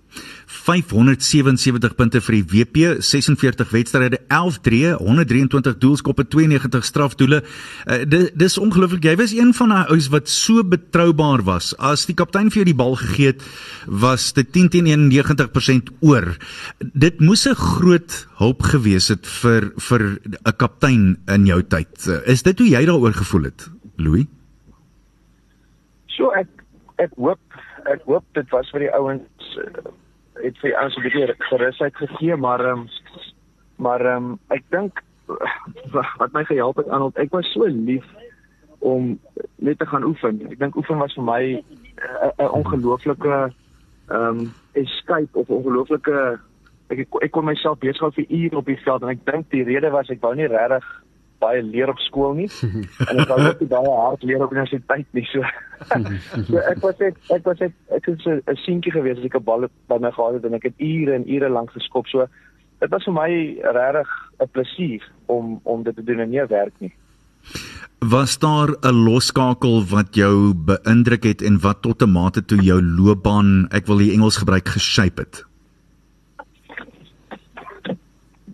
577 0.64 1.92
punte 1.98 2.20
vir 2.24 2.36
die 2.38 2.44
WP, 2.48 3.02
46 3.04 3.72
wedstryde, 3.74 4.20
11 4.32 4.58
drie, 4.64 4.84
123 4.96 5.76
doelskoppe, 5.82 6.24
92 6.32 6.86
strafdoele. 6.88 7.42
Uh, 7.84 8.00
dis 8.08 8.30
dis 8.32 8.56
ongelooflik. 8.60 9.04
Jy 9.04 9.16
was 9.20 9.34
een 9.36 9.52
van 9.56 9.74
daai 9.74 9.92
ouens 9.92 10.08
wat 10.14 10.30
so 10.32 10.64
betroubaar 10.64 11.44
was. 11.44 11.74
As 11.76 12.06
die 12.08 12.16
kaptein 12.16 12.48
vir 12.48 12.62
jou 12.62 12.68
die 12.70 12.78
bal 12.78 12.96
gegee 13.00 13.34
het, 13.34 13.44
was 13.84 14.30
dit 14.36 14.48
10 14.56 14.70
teen 14.72 14.88
91% 15.12 15.92
oor. 16.00 16.32
Dit 16.80 17.20
moes 17.20 17.44
'n 17.46 17.54
groot 17.54 18.26
hulp 18.40 18.62
gewees 18.62 19.08
het 19.08 19.26
vir 19.26 19.72
vir 19.76 20.18
'n 20.24 20.56
kaptein 20.56 21.18
in 21.28 21.46
jou 21.46 21.62
tyd. 21.62 21.92
Uh, 22.08 22.24
is 22.24 22.42
dit 22.42 22.58
hoe 22.58 22.68
jy 22.68 22.84
daaroor 22.84 23.12
gevoel 23.12 23.52
het, 23.52 23.68
Louis? 23.96 24.26
So 26.06 26.30
ek 26.32 26.48
ek 26.96 27.12
hoop 27.16 27.40
ek 27.84 28.00
hoop 28.08 28.24
dit 28.32 28.48
was 28.50 28.70
vir 28.70 28.80
die 28.80 28.92
ouens 28.94 29.58
uh, 29.60 29.92
het 30.42 30.60
die 30.62 30.76
ouens 30.76 30.96
'n 30.96 31.02
bietjie 31.02 31.34
gerusheid 31.38 31.96
gegee, 31.96 32.36
maar 32.36 32.64
um, 32.64 32.88
maar 33.76 34.06
um, 34.06 34.38
ek 34.48 34.62
dink 34.68 35.02
wat 36.18 36.32
my 36.32 36.44
gehelp 36.44 36.76
het 36.76 36.88
aan 36.88 37.10
ek 37.14 37.30
was 37.32 37.52
so 37.52 37.66
lief 37.66 38.04
om 38.78 39.18
net 39.56 39.78
te 39.78 39.86
gaan 39.86 40.04
oefen. 40.04 40.42
Ek 40.50 40.58
dink 40.58 40.76
oefen 40.76 40.98
was 40.98 41.14
vir 41.14 41.24
my 41.24 41.42
'n 41.42 41.62
uh, 42.38 42.52
ongelooflike 42.52 43.52
ehm 44.08 44.38
um, 44.38 44.52
escape 44.72 45.38
of 45.38 45.48
ongelooflike 45.48 46.38
ek, 46.88 47.06
ek 47.22 47.30
kon 47.32 47.44
myself 47.44 47.78
besig 47.78 48.02
hou 48.04 48.12
vir 48.12 48.26
ure 48.28 48.60
op 48.60 48.66
die 48.66 48.80
veld 48.84 49.02
en 49.02 49.08
ek 49.14 49.24
dink 49.24 49.50
die 49.50 49.64
rede 49.64 49.90
was 49.90 50.10
ek 50.12 50.20
wou 50.20 50.34
nie 50.34 50.50
regtig 50.50 50.84
baie 51.38 51.62
leer 51.62 51.88
op 51.88 51.98
skool 51.98 52.34
nie. 52.38 52.48
En 53.08 53.20
ek 53.22 53.28
wou 53.28 53.38
ook 53.46 53.60
nie 53.60 53.68
baie 53.68 53.92
hard 53.98 54.22
leer 54.22 54.44
op 54.44 54.52
universiteit 54.52 55.06
nie 55.12 55.26
so. 55.32 55.44
So 56.48 56.58
ek 56.58 56.80
was 56.80 56.98
net 57.02 57.18
ek 57.34 57.44
was 57.44 57.60
net 57.60 57.72
ek 57.92 58.06
het 58.08 58.20
so 58.24 58.38
'n 58.38 58.60
seentjie 58.64 58.92
gewees 58.94 59.18
as 59.18 59.28
ek 59.28 59.36
'n 59.36 59.44
bal 59.44 59.68
by 59.88 59.98
my 60.00 60.10
gehad 60.10 60.34
het 60.34 60.44
en 60.44 60.54
ek 60.54 60.68
het 60.70 60.78
ure 60.78 61.14
en 61.14 61.28
ure 61.28 61.48
lank 61.48 61.70
geskop. 61.70 62.06
So 62.06 62.26
dit 62.80 62.90
was 62.90 63.04
vir 63.04 63.14
my 63.14 63.30
regtig 63.78 64.10
'n 64.40 64.50
plesier 64.52 65.02
om 65.26 65.60
om 65.64 65.82
dit 65.82 65.96
te 65.96 66.04
doen 66.04 66.20
en 66.20 66.30
nie 66.30 66.46
werk 66.46 66.74
nie. 66.80 66.92
Was 68.00 68.38
daar 68.38 68.76
'n 68.82 69.04
losskakel 69.04 69.84
wat 69.84 70.14
jou 70.14 70.54
beïndruk 70.54 71.24
het 71.24 71.42
en 71.42 71.60
wat 71.60 71.82
tot 71.82 72.02
'n 72.02 72.12
mate 72.12 72.44
toe 72.44 72.60
jou 72.62 72.82
loopbaan, 72.82 73.68
ek 73.70 73.86
wil 73.86 73.98
die 73.98 74.12
Engels 74.12 74.36
gebruik, 74.36 74.68
geshape 74.68 75.22
het? 75.22 75.44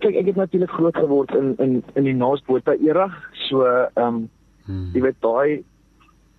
Kyk 0.00 0.16
ek 0.20 0.30
het 0.32 0.36
natuurlik 0.36 0.70
groot 0.70 0.96
geword 0.96 1.34
in 1.34 1.54
in 1.58 1.82
in 1.94 2.04
die 2.04 2.16
Naasbota 2.16 2.76
era 2.80 3.10
so 3.48 3.64
ehm 3.64 4.06
um, 4.06 4.30
hmm. 4.66 4.90
jy 4.94 5.04
weet 5.06 5.20
daai 5.20 5.64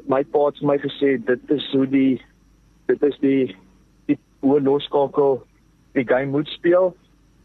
my 0.10 0.24
pa 0.24 0.46
het 0.50 0.58
vir 0.60 0.68
my 0.68 0.78
gesê 0.78 1.18
dit 1.26 1.56
is 1.58 1.70
hoe 1.74 1.88
die 1.88 2.22
dit 2.88 3.04
is 3.04 3.18
die 3.22 3.56
die 4.08 4.20
hoe 4.40 4.62
losskakel 4.62 5.42
die 5.94 6.08
game 6.08 6.32
moet 6.32 6.48
speel 6.48 6.94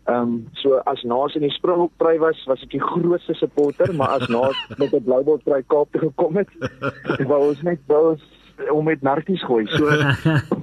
Ehm 0.07 0.23
um, 0.23 0.47
so 0.63 0.79
as 0.87 1.03
Naas 1.03 1.35
in 1.35 1.43
die 1.43 1.51
Springbok 1.51 1.91
try 1.99 2.15
was, 2.23 2.39
was 2.47 2.61
ek 2.63 2.71
die 2.71 2.81
grootste 2.81 3.35
supporter, 3.35 3.91
maar 3.95 4.21
as 4.21 4.29
Naas 4.31 4.59
met 4.79 4.93
'n 4.95 5.03
Bloubok 5.03 5.43
try 5.43 5.65
Kaap 5.67 5.91
toe 5.91 6.01
gekom 6.01 6.37
het, 6.39 6.51
wou 7.31 7.41
ons 7.49 7.63
net 7.67 7.81
wou 7.91 8.13
ons 8.13 8.23
om 8.71 8.85
met 8.87 9.03
narkies 9.03 9.43
gooi. 9.43 9.67
So 9.67 9.91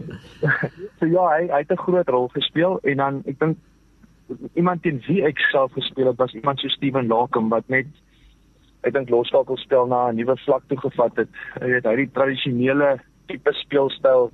so 1.00 1.10
ja, 1.12 1.26
hy 1.36 1.50
hy 1.52 1.60
het 1.60 1.76
'n 1.76 1.84
groot 1.84 2.08
rol 2.08 2.30
gespeel 2.32 2.80
en 2.84 2.98
dan 2.98 3.22
ek 3.28 3.40
dink 3.40 3.58
iemand 4.54 4.82
teen 4.82 5.02
wie 5.08 5.24
ek 5.26 5.40
self 5.52 5.72
gespeel 5.72 6.08
het 6.08 6.18
was 6.18 6.34
iemand 6.34 6.60
so 6.60 6.68
Steven 6.68 7.08
Lakem 7.08 7.50
wat 7.50 7.68
net 7.68 7.88
ek 8.84 8.94
dink 8.94 9.10
losskakelspel 9.10 9.88
na 9.88 10.10
'n 10.12 10.16
nuwe 10.16 10.36
vlak 10.44 10.64
toe 10.68 10.78
gevat 10.78 11.16
het. 11.16 11.30
Jy 11.62 11.68
weet, 11.68 11.86
hy 11.86 11.90
het 11.90 12.04
die 12.04 12.12
tradisionele 12.12 13.00
tipe 13.28 13.54
speelstyl 13.54 14.32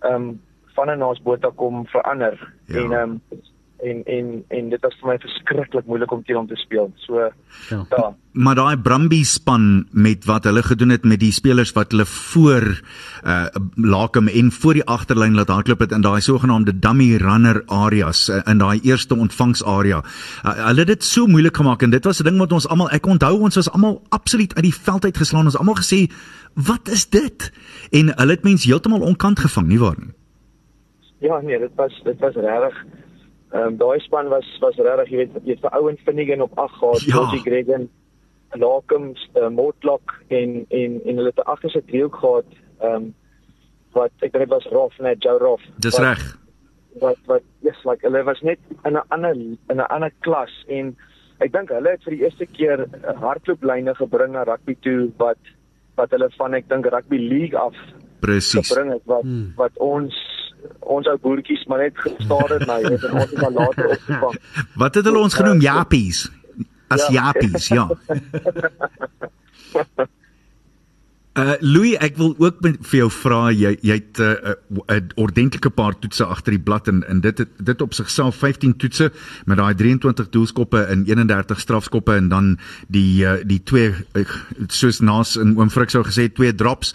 ehm 0.00 0.14
um, 0.14 0.40
van 0.74 0.90
'n 0.90 0.98
Naasbota 0.98 1.50
kom 1.54 1.86
verander 1.86 2.52
Ja. 2.66 2.80
en 2.80 2.92
ehm 2.92 3.10
um, 3.10 3.20
en 3.82 4.02
en 4.04 4.44
en 4.48 4.68
dit 4.70 4.80
was 4.80 4.94
vir 5.00 5.08
my 5.10 5.16
verskriklik 5.22 5.86
moeilik 5.86 6.12
om 6.14 6.22
teen 6.24 6.38
hom 6.38 6.48
te 6.48 6.56
speel. 6.56 6.90
So 7.06 7.18
Ja. 7.70 7.86
ja, 7.90 8.14
Maar 8.32 8.54
daai 8.54 8.76
Brumby 8.76 9.22
span 9.24 9.86
met 9.90 10.24
wat 10.24 10.44
hulle 10.44 10.62
gedoen 10.62 10.88
het 10.88 11.04
met 11.04 11.20
die 11.20 11.32
spelers 11.32 11.72
wat 11.72 11.90
hulle 11.90 12.06
voor 12.06 12.64
uh 13.24 13.46
Lakem 13.76 14.28
en 14.28 14.52
voor 14.52 14.74
die 14.74 14.84
agterlyn 14.84 15.34
laat 15.34 15.48
hardloop 15.48 15.80
het 15.80 15.92
in 15.92 16.00
daai 16.00 16.20
sogenaamde 16.20 16.78
dummy 16.78 17.16
runner 17.16 17.62
areas 17.66 18.28
uh, 18.28 18.40
in 18.46 18.58
daai 18.58 18.80
eerste 18.82 19.14
ontvangsarea. 19.14 20.02
Uh, 20.44 20.66
hulle 20.66 20.78
het 20.78 20.86
dit 20.94 21.04
so 21.04 21.26
moeilik 21.26 21.56
gemaak 21.56 21.82
en 21.82 21.90
dit 21.90 22.04
was 22.04 22.20
'n 22.20 22.24
ding 22.24 22.38
wat 22.38 22.52
ons 22.52 22.68
almal 22.68 22.90
ek 22.90 23.06
onthou 23.06 23.40
ons 23.40 23.54
was 23.54 23.70
almal 23.70 24.02
absoluut 24.08 24.54
uit 24.54 24.64
die 24.64 24.74
veld 24.74 25.04
uit 25.04 25.16
geslaan. 25.16 25.44
Ons 25.44 25.58
almal 25.58 25.76
gesê, 25.76 26.10
"Wat 26.54 26.88
is 26.88 27.08
dit?" 27.08 27.52
En 27.90 28.18
hulle 28.18 28.30
het 28.30 28.44
mense 28.44 28.68
heeltemal 28.68 29.00
onkant 29.00 29.38
gevang, 29.38 29.66
nie 29.66 29.78
waar 29.78 29.96
nie? 29.98 30.14
ja 31.22 31.40
nee, 31.40 31.58
dit 31.58 31.74
was 31.74 32.00
dit 32.04 32.18
was 32.18 32.34
regtig 32.34 32.84
ehm 33.52 33.66
um, 33.66 33.76
daai 33.76 34.00
span 34.00 34.28
was 34.28 34.46
was 34.60 34.76
regtig, 34.76 35.10
jy 35.10 35.16
weet, 35.16 35.32
jy 35.44 35.56
het 35.56 35.60
vir 35.60 35.78
Owen 35.78 35.98
Finnegan 36.04 36.40
op 36.40 36.58
8 36.58 36.74
gehad, 36.74 37.00
Ja. 37.00 37.12
Georgie 37.12 37.40
Gregan, 37.40 37.88
Lakem, 38.52 39.12
uh, 39.36 39.48
Mortlock 39.48 40.14
en 40.28 40.64
en 40.68 41.00
en 41.04 41.16
hulle 41.16 41.32
het 41.34 41.38
'n 41.38 41.50
agterste 41.54 41.84
driehoek 41.84 42.16
gehad 42.16 42.48
ehm 42.80 42.94
um, 42.94 43.14
wat 43.92 44.12
ek 44.20 44.32
dink 44.32 44.44
dit 44.44 44.48
was 44.48 44.66
Rof 44.72 44.98
net 44.98 45.22
Joe 45.22 45.38
Rof. 45.38 45.60
Dis 45.76 45.98
reg. 45.98 46.40
wat 47.00 47.16
wat 47.26 47.42
yes 47.64 47.78
like 47.88 48.04
hulle 48.04 48.22
was 48.24 48.40
net 48.40 48.58
in 48.84 48.96
'n 48.96 49.04
ander 49.08 49.34
in 49.34 49.76
'n 49.76 49.88
ander 49.88 50.12
klas 50.20 50.52
en 50.68 50.96
ek 51.40 51.52
dink 51.52 51.68
hulle 51.68 51.90
het 51.90 52.02
vir 52.04 52.16
die 52.16 52.22
eerste 52.24 52.46
keer 52.46 52.86
'n 52.86 53.16
hardlooplyne 53.16 53.94
gebring 53.94 54.32
na 54.32 54.42
rugby 54.44 54.76
toe 54.80 55.10
wat 55.16 55.38
wat 55.96 56.10
hulle 56.10 56.30
van 56.36 56.54
ek 56.54 56.68
dink 56.68 56.86
rugby 56.86 57.18
league 57.18 57.58
af 57.58 57.74
Presies. 58.20 58.68
gebring 58.68 58.92
het 58.92 59.02
wat 59.04 59.22
hmm. 59.22 59.52
wat 59.56 59.72
ons 59.78 60.14
ons 60.80 61.06
ou 61.10 61.16
boertjies 61.22 61.64
maar 61.70 61.78
net 61.84 61.98
gestaar 61.98 62.48
het 62.54 62.66
na 62.66 62.76
jy 62.82 62.88
weet 62.94 63.04
ons 63.10 63.30
het 63.30 63.40
maar 63.40 63.50
later 63.58 63.88
opgevang. 63.96 64.38
Wat 64.82 64.94
het 64.94 65.04
hulle 65.10 65.18
ons 65.18 65.34
genoem? 65.34 65.60
Jappies. 65.60 66.30
As 66.92 67.06
Ja. 67.08 67.12
jappies, 67.32 67.68
ja. 67.68 67.88
Uh 71.32 71.54
Louis, 71.60 71.94
ek 71.96 72.18
wil 72.20 72.34
ook 72.36 72.58
met, 72.60 72.74
vir 72.84 72.98
jou 72.98 73.06
vra 73.08 73.46
jy 73.56 73.70
jy 73.80 73.94
het 73.96 74.18
'n 74.20 74.22
uh, 74.22 74.52
'n 74.52 74.92
uh, 74.92 75.00
ordentlike 75.16 75.70
paar 75.70 75.96
toetse 75.98 76.24
agter 76.24 76.52
die 76.52 76.60
blad 76.60 76.88
en 76.88 77.00
en 77.08 77.20
dit 77.20 77.40
dit 77.56 77.80
op 77.80 77.94
sigself 77.94 78.36
15 78.36 78.76
toetse 78.76 79.10
met 79.46 79.56
daai 79.56 79.74
23 79.74 80.28
doelskoppe 80.28 80.84
en 80.84 81.04
31 81.08 81.60
strafskoppe 81.60 82.12
en 82.12 82.28
dan 82.28 82.58
die 82.88 83.24
uh, 83.24 83.40
die 83.44 83.62
twee 83.62 83.94
uh, 84.12 84.28
soos 84.68 85.00
Nas 85.00 85.36
en 85.36 85.56
oom 85.56 85.70
Frik 85.70 85.90
sou 85.90 86.04
gesê 86.04 86.28
twee 86.32 86.54
drops. 86.54 86.94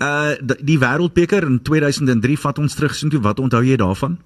Uh 0.00 0.36
die, 0.40 0.64
die 0.64 0.78
wêreldbeker 0.78 1.42
in 1.42 1.62
2003 1.62 2.36
vat 2.38 2.58
ons 2.58 2.74
terug 2.74 2.94
sien 2.94 3.08
toe 3.08 3.20
wat 3.20 3.40
onthou 3.40 3.64
jy 3.64 3.76
daarvan? 3.76 4.18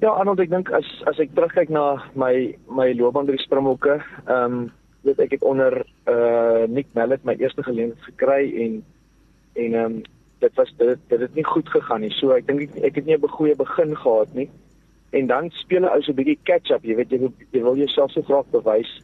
Ja, 0.00 0.10
Arnold, 0.10 0.40
ek 0.40 0.50
dink 0.50 0.70
as 0.72 0.86
as 1.06 1.18
ek 1.20 1.30
terugkyk 1.36 1.70
na 1.70 2.02
my 2.16 2.56
my 2.66 2.90
loopbaan 2.92 3.26
by 3.26 3.36
die 3.36 3.44
Springbokke, 3.46 4.00
ehm 4.26 4.52
um, 4.52 4.70
weet 5.02 5.18
ek 5.18 5.30
het 5.30 5.42
onder 5.42 5.86
uh 6.08 6.64
Nick 6.68 6.86
Mallet 6.92 7.24
my 7.24 7.34
eerste 7.38 7.62
geleentheid 7.62 8.08
gekry 8.12 8.42
en 8.64 8.84
en 9.52 9.74
ehm 9.74 9.84
um, 9.84 10.02
dit 10.40 10.54
was 10.54 10.72
dit 10.76 10.98
dit 11.08 11.20
het 11.20 11.34
nie 11.34 11.44
goed 11.44 11.68
gegaan 11.68 12.00
nie. 12.00 12.10
So 12.16 12.32
ek 12.36 12.46
dink 12.46 12.62
ek, 12.62 12.76
ek 12.90 12.94
het 12.94 13.06
nie 13.06 13.16
'n 13.16 13.28
goeie 13.28 13.56
begin 13.56 13.96
gehad 13.96 14.34
nie. 14.34 14.50
En 15.10 15.26
dan 15.26 15.50
speel 15.50 15.82
'n 15.82 15.92
ou 15.92 16.02
so 16.02 16.12
'n 16.12 16.14
bietjie 16.14 16.38
catch-up, 16.44 16.84
jy 16.84 16.94
weet 16.94 17.10
jy 17.10 17.18
wil, 17.18 17.32
jy 17.50 17.62
wil 17.62 17.76
jouself 17.76 18.10
so 18.12 18.22
graag 18.22 18.46
bewys 18.50 19.02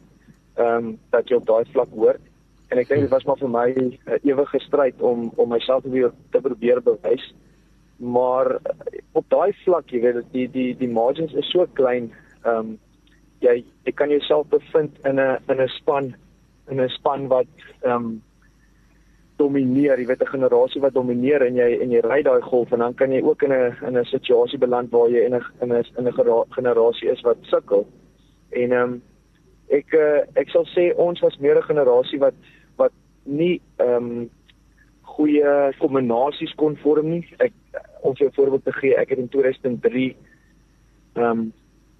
ehm 0.55 0.85
um, 0.85 0.99
dat 1.09 1.29
jy 1.29 1.35
op 1.35 1.45
daai 1.45 1.65
vlak 1.71 1.89
hoort. 1.93 2.21
En 2.67 2.77
ek 2.77 2.87
dink 2.87 3.01
dit 3.01 3.09
was 3.09 3.23
maar 3.23 3.37
vir 3.37 3.49
my 3.49 3.67
'n 3.69 3.99
uh, 4.07 4.17
ewige 4.23 4.59
stryd 4.59 5.01
om 5.01 5.31
om 5.35 5.49
myself 5.49 5.83
weer 5.83 6.11
te 6.31 6.41
probeer 6.41 6.81
bewys. 6.81 7.33
Maar 7.97 8.51
uh, 8.51 8.59
op 9.11 9.25
daai 9.29 9.53
vlak, 9.63 9.89
jy 9.89 10.01
weet 10.01 10.23
die 10.31 10.47
die 10.51 10.75
die 10.77 10.89
margins 10.89 11.33
is 11.33 11.49
so 11.49 11.65
klein. 11.73 12.11
Ehm 12.43 12.57
um, 12.57 12.79
jy 13.39 13.63
jy 13.85 13.91
kan 13.91 14.09
jouself 14.09 14.47
bevind 14.47 14.97
in 15.05 15.19
'n 15.19 15.37
in 15.49 15.61
'n 15.61 15.67
span 15.67 16.15
in 16.69 16.81
'n 16.81 16.89
span 16.89 17.27
wat 17.27 17.47
ehm 17.83 17.93
um, 17.93 18.21
domineer, 19.37 19.99
jy 19.99 20.05
weet 20.05 20.21
'n 20.21 20.33
generasie 20.33 20.81
wat 20.81 20.93
domineer 20.93 21.41
en 21.45 21.55
jy 21.55 21.79
en 21.81 21.91
jy 21.91 22.01
ry 22.01 22.21
daai 22.23 22.41
golf 22.41 22.71
en 22.71 22.79
dan 22.79 22.93
kan 22.93 23.11
jy 23.11 23.21
ook 23.21 23.43
in 23.43 23.53
'n 23.53 23.75
in 23.87 23.97
'n 23.97 24.05
situasie 24.05 24.57
beland 24.57 24.91
waar 24.91 25.09
jy 25.09 25.25
in 25.25 25.35
'n 25.35 25.43
in 25.61 25.73
'n 25.73 25.85
in 25.97 26.07
'n 26.07 26.45
generasie 26.49 27.09
is 27.09 27.21
wat 27.21 27.37
sukkel. 27.41 27.85
En 28.49 28.71
ehm 28.71 28.83
um, 28.83 29.01
ek 29.69 29.93
uh, 29.93 30.21
ek 30.35 30.49
sal 30.49 30.65
sê 30.65 30.95
ons 30.95 31.19
was 31.19 31.37
meer 31.37 31.57
'n 31.57 31.69
generasie 31.69 32.19
wat 32.19 32.33
wat 32.77 32.91
nie 33.23 33.61
ehm 33.77 33.95
um, 33.95 34.29
goeie 35.01 35.73
kombinasies 35.77 36.53
kon 36.55 36.75
vorm 36.77 37.09
nie. 37.09 37.27
Ek 37.39 37.53
om 38.01 38.15
vir 38.15 38.27
'n 38.27 38.33
voorbeeld 38.33 38.63
te 38.63 38.73
gee, 38.73 38.95
ek 38.95 39.09
het 39.09 39.19
in 39.19 39.29
2003 39.29 40.15
ehm 41.15 41.25
um, 41.25 41.53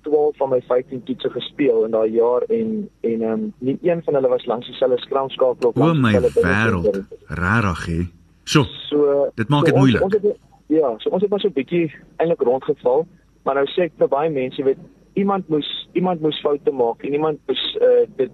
12 0.07 0.37
van 0.37 0.49
my 0.49 0.61
15 0.67 1.03
toetse 1.03 1.29
gespeel 1.29 1.85
in 1.85 1.95
daai 1.95 2.11
jaar 2.15 2.41
en 2.47 2.89
en 3.01 3.21
ehm 3.21 3.31
um, 3.31 3.53
nie 3.59 3.77
een 3.81 4.03
van 4.03 4.13
hulle 4.19 4.31
was 4.33 4.45
langs 4.45 4.67
dieselfde 4.67 4.99
skramskakel 5.03 5.69
of 5.69 5.75
langs 5.75 6.01
dieselfde 6.01 6.41
wêreld. 6.41 7.01
Rarig 7.27 7.85
hè. 7.85 8.01
So, 8.43 8.63
so 8.63 9.29
dit 9.35 9.49
maak 9.49 9.65
dit 9.65 9.73
so 9.73 9.79
moeilik. 9.79 10.01
Ons, 10.01 10.15
ons 10.15 10.23
het, 10.23 10.37
ja, 10.67 10.93
so 10.97 11.09
ons 11.09 11.21
het 11.21 11.31
maar 11.31 11.39
so 11.39 11.47
'n 11.47 11.59
bietjie 11.59 11.91
eintlik 12.15 12.41
rondgeval, 12.41 13.07
maar 13.43 13.55
nou 13.55 13.67
sê 13.67 13.87
ek 13.87 13.91
vir 13.97 14.07
baie 14.07 14.29
mense, 14.29 14.63
weet 14.63 14.83
iemand 15.13 15.47
moes 15.47 15.89
iemand 15.91 16.21
moes 16.21 16.39
foute 16.39 16.71
maak 16.71 17.03
en 17.03 17.13
iemand 17.13 17.39
moes 17.47 17.77
uh, 17.81 18.05
dit 18.15 18.31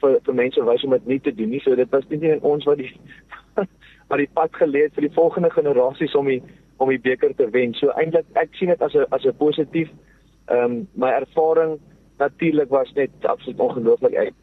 vir 0.00 0.18
vir 0.26 0.34
mense 0.34 0.64
wys 0.64 0.84
om 0.84 0.90
dit 0.90 1.06
nie 1.06 1.20
te 1.20 1.34
doen 1.34 1.50
nie. 1.50 1.60
So 1.60 1.74
dit 1.74 1.90
was 1.90 2.08
nie 2.08 2.18
net 2.18 2.40
ons 2.40 2.64
wat 2.64 2.78
die 2.78 2.92
wat 4.10 4.18
die 4.18 4.30
pad 4.38 4.54
geleë 4.60 4.88
het 4.88 4.94
vir 4.94 5.08
die 5.08 5.16
volgende 5.18 5.50
generasies 5.50 6.14
om 6.14 6.30
die 6.30 6.42
om 6.82 6.88
die 6.88 7.02
beker 7.02 7.34
te 7.38 7.50
wen. 7.50 7.74
So 7.78 7.94
eintlik 8.00 8.26
ek 8.40 8.54
sien 8.58 8.72
dit 8.72 8.82
as 8.82 8.94
'n 8.94 9.06
as 9.10 9.26
'n 9.26 9.36
positief 9.38 9.90
Ehm 10.52 10.64
um, 10.64 10.88
my 10.92 11.10
ervaring 11.16 11.78
natuurlik 12.18 12.68
was 12.68 12.92
net 12.94 13.10
absoluut 13.20 13.60
ongelooflik. 13.60 14.14
Ek 14.14 14.34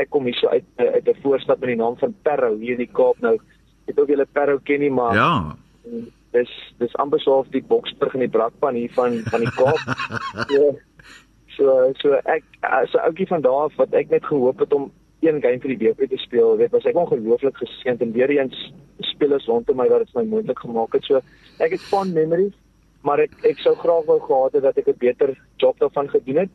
ek 0.00 0.10
kom 0.10 0.24
hier 0.24 0.36
so 0.38 0.48
uit 0.48 0.64
uit 0.76 1.08
'n 1.08 1.22
voorstad 1.22 1.60
met 1.60 1.68
die 1.68 1.80
naam 1.80 1.96
van 1.98 2.14
Perro 2.22 2.56
hier 2.56 2.76
in 2.78 2.84
die 2.86 2.94
Kaap 2.98 3.20
nou. 3.20 3.34
Ek 3.34 3.86
weet 3.86 4.00
ook 4.00 4.08
julle 4.08 4.26
Perro 4.32 4.58
ken 4.64 4.80
nie 4.80 4.90
maar 4.90 5.14
Ja. 5.14 5.56
Dis 6.32 6.52
dis 6.78 6.96
amper 6.96 7.20
so 7.20 7.38
of 7.38 7.48
die 7.48 7.62
Boksburg 7.62 8.14
in 8.14 8.20
die 8.20 8.36
brakpan 8.36 8.74
hier 8.74 8.92
van 8.92 9.20
van 9.24 9.40
die 9.40 9.54
Kaap. 9.60 9.80
so, 10.48 10.78
so 11.56 11.92
so 12.00 12.20
ek 12.24 12.44
so 12.92 12.98
ouetjie 12.98 13.26
van 13.26 13.40
daar 13.40 13.68
af 13.68 13.76
wat 13.76 13.92
ek 13.92 14.10
net 14.10 14.24
gehoop 14.24 14.58
het 14.58 14.72
om 14.72 14.92
een 15.20 15.42
game 15.42 15.60
vir 15.60 15.74
die 15.74 15.78
DP 15.88 16.08
te 16.08 16.16
speel, 16.16 16.56
weet 16.56 16.70
was 16.70 16.84
ek 16.86 16.96
ongelooflik 16.96 17.56
geseënd 17.56 18.00
en 18.00 18.12
weer 18.12 18.30
eens 18.30 18.72
spelers 19.00 19.46
rondom 19.46 19.76
my 19.76 19.88
wat 19.88 19.98
dit 19.98 20.10
vir 20.12 20.22
my 20.22 20.28
moontlik 20.28 20.58
gemaak 20.58 20.92
het. 20.92 21.04
So 21.04 21.20
ek 21.58 21.70
het 21.70 21.80
fond 21.80 22.14
memories 22.14 22.54
maar 23.02 23.18
ek 23.18 23.34
ek 23.42 23.58
sou 23.64 23.74
graag 23.76 24.06
wou 24.06 24.20
gehad 24.20 24.52
het 24.52 24.62
dat 24.62 24.78
ek 24.78 24.88
'n 24.88 24.98
beter 24.98 25.34
job 25.56 25.78
daarvan 25.78 26.08
gedoen 26.08 26.36
het. 26.36 26.50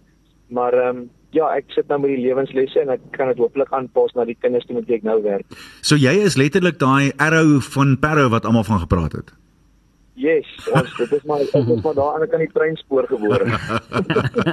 Maar 0.48 0.74
ehm 0.74 0.98
um, 0.98 1.10
ja, 1.30 1.50
ek 1.56 1.72
sit 1.74 1.88
nou 1.88 2.00
met 2.00 2.14
die 2.14 2.26
lewenslesse 2.28 2.80
en 2.80 2.90
ek 2.90 3.02
kan 3.12 3.28
dit 3.28 3.38
hopelik 3.38 3.72
aanpas 3.74 4.14
na 4.14 4.26
die 4.26 4.38
kinders 4.40 4.66
toe 4.66 4.76
met 4.76 4.86
wie 4.88 4.96
ek 4.96 5.04
nou 5.04 5.22
werk. 5.24 5.46
So 5.82 5.96
jy 5.96 6.14
is 6.24 6.38
letterlik 6.38 6.80
daai 6.80 7.12
arrow 7.18 7.62
van 7.62 7.98
Parow 8.00 8.30
wat 8.30 8.46
almal 8.46 8.64
van 8.64 8.80
gepraat 8.80 9.12
het. 9.12 9.43
Yes, 10.14 10.46
ons 10.70 10.92
dit 10.94 11.14
is 11.18 11.24
maar 11.26 11.42
ek 11.42 11.56
is 11.58 11.80
maar 11.82 11.96
daar 11.98 12.22
aan 12.22 12.42
die 12.44 12.50
treinspoor 12.54 13.08
gebore. 13.10 13.48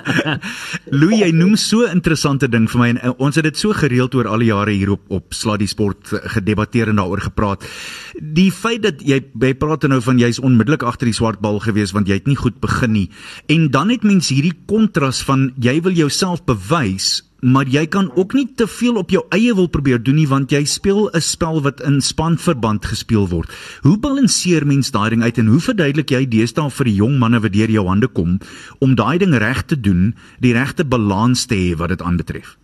Louis, 1.00 1.18
jy 1.20 1.28
noem 1.36 1.52
so 1.60 1.84
'n 1.84 2.00
interessante 2.00 2.48
ding 2.48 2.64
vir 2.64 2.80
my 2.80 2.88
en 2.94 3.00
uh, 3.04 3.12
ons 3.20 3.36
het 3.36 3.44
dit 3.44 3.56
so 3.60 3.76
gereeld 3.76 4.14
oor 4.16 4.26
al 4.26 4.40
die 4.40 4.48
jare 4.48 4.72
hier 4.72 4.96
op 4.96 5.04
op 5.12 5.36
Sluddy 5.36 5.68
Sport 5.68 6.14
uh, 6.16 6.24
gedebatteer 6.32 6.88
en 6.88 6.96
daaroor 6.96 7.20
gepraat. 7.28 7.68
Die 8.16 8.48
feit 8.50 8.82
dat 8.88 9.04
jy 9.04 9.20
jy 9.20 9.54
praat 9.54 9.84
nou 9.84 10.00
van 10.00 10.18
jy's 10.18 10.40
onmiddellik 10.40 10.82
agter 10.82 11.12
die 11.12 11.16
swart 11.16 11.44
bal 11.44 11.60
gewees 11.60 11.92
want 11.92 12.08
jy 12.08 12.16
het 12.22 12.26
nie 12.26 12.40
goed 12.40 12.56
begin 12.60 12.92
nie. 12.96 13.10
En 13.52 13.68
dan 13.68 13.92
het 13.92 14.02
mens 14.02 14.32
hierdie 14.32 14.56
kontras 14.66 15.20
van 15.22 15.52
jy 15.60 15.80
wil 15.84 15.92
jouself 15.92 16.40
bewys 16.48 17.20
maar 17.40 17.68
jy 17.68 17.86
kan 17.86 18.10
ook 18.14 18.32
nie 18.36 18.46
te 18.56 18.66
veel 18.66 18.96
op 19.00 19.10
jou 19.10 19.22
eie 19.34 19.54
wil 19.54 19.68
probeer 19.68 20.02
doen 20.02 20.16
nie 20.20 20.28
want 20.28 20.52
jy 20.52 20.64
speel 20.64 21.10
'n 21.10 21.20
spel 21.20 21.62
wat 21.62 21.80
in 21.80 22.00
spanverband 22.00 22.84
gespeel 22.84 23.28
word. 23.28 23.48
Hoe 23.82 23.98
balanseer 23.98 24.66
mens 24.66 24.90
daai 24.90 25.10
ding 25.10 25.22
uit 25.22 25.38
en 25.38 25.46
hoe 25.46 25.60
verduidelik 25.60 26.10
jy 26.10 26.28
deesdae 26.28 26.70
vir 26.70 26.84
die 26.84 26.94
jong 26.94 27.18
manne 27.18 27.40
wat 27.40 27.52
deur 27.52 27.70
jou 27.70 27.86
hande 27.86 28.08
kom 28.08 28.38
om 28.80 28.94
daai 28.94 29.18
ding 29.18 29.34
reg 29.34 29.62
te 29.66 29.80
doen, 29.80 30.14
die 30.40 30.52
regte 30.52 30.84
balans 30.84 31.46
te 31.46 31.54
hê 31.54 31.76
wat 31.76 31.88
dit 31.88 32.02
aanbetref? 32.02 32.56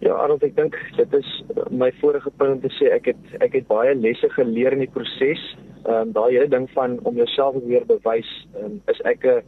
Ja, 0.00 0.12
Arnold, 0.12 0.42
ek 0.42 0.56
dink 0.56 0.74
dit 0.96 1.14
is 1.14 1.28
my 1.70 1.92
vorige 2.00 2.30
punt 2.36 2.62
te 2.62 2.68
sê 2.76 2.90
ek 2.92 3.06
het 3.06 3.36
ek 3.40 3.54
het 3.54 3.66
baie 3.70 3.94
lesse 3.94 4.28
geleer 4.34 4.72
in 4.72 4.82
die 4.84 4.90
proses. 4.90 5.40
Ehm 5.84 6.08
um, 6.08 6.12
daai 6.12 6.32
hele 6.34 6.48
ding 6.48 6.66
van 6.74 6.98
om 7.04 7.16
jouself 7.16 7.56
weer 7.64 7.86
bewys, 7.86 8.28
um, 8.60 8.82
is 8.88 9.00
ek 9.04 9.24
'n 9.24 9.42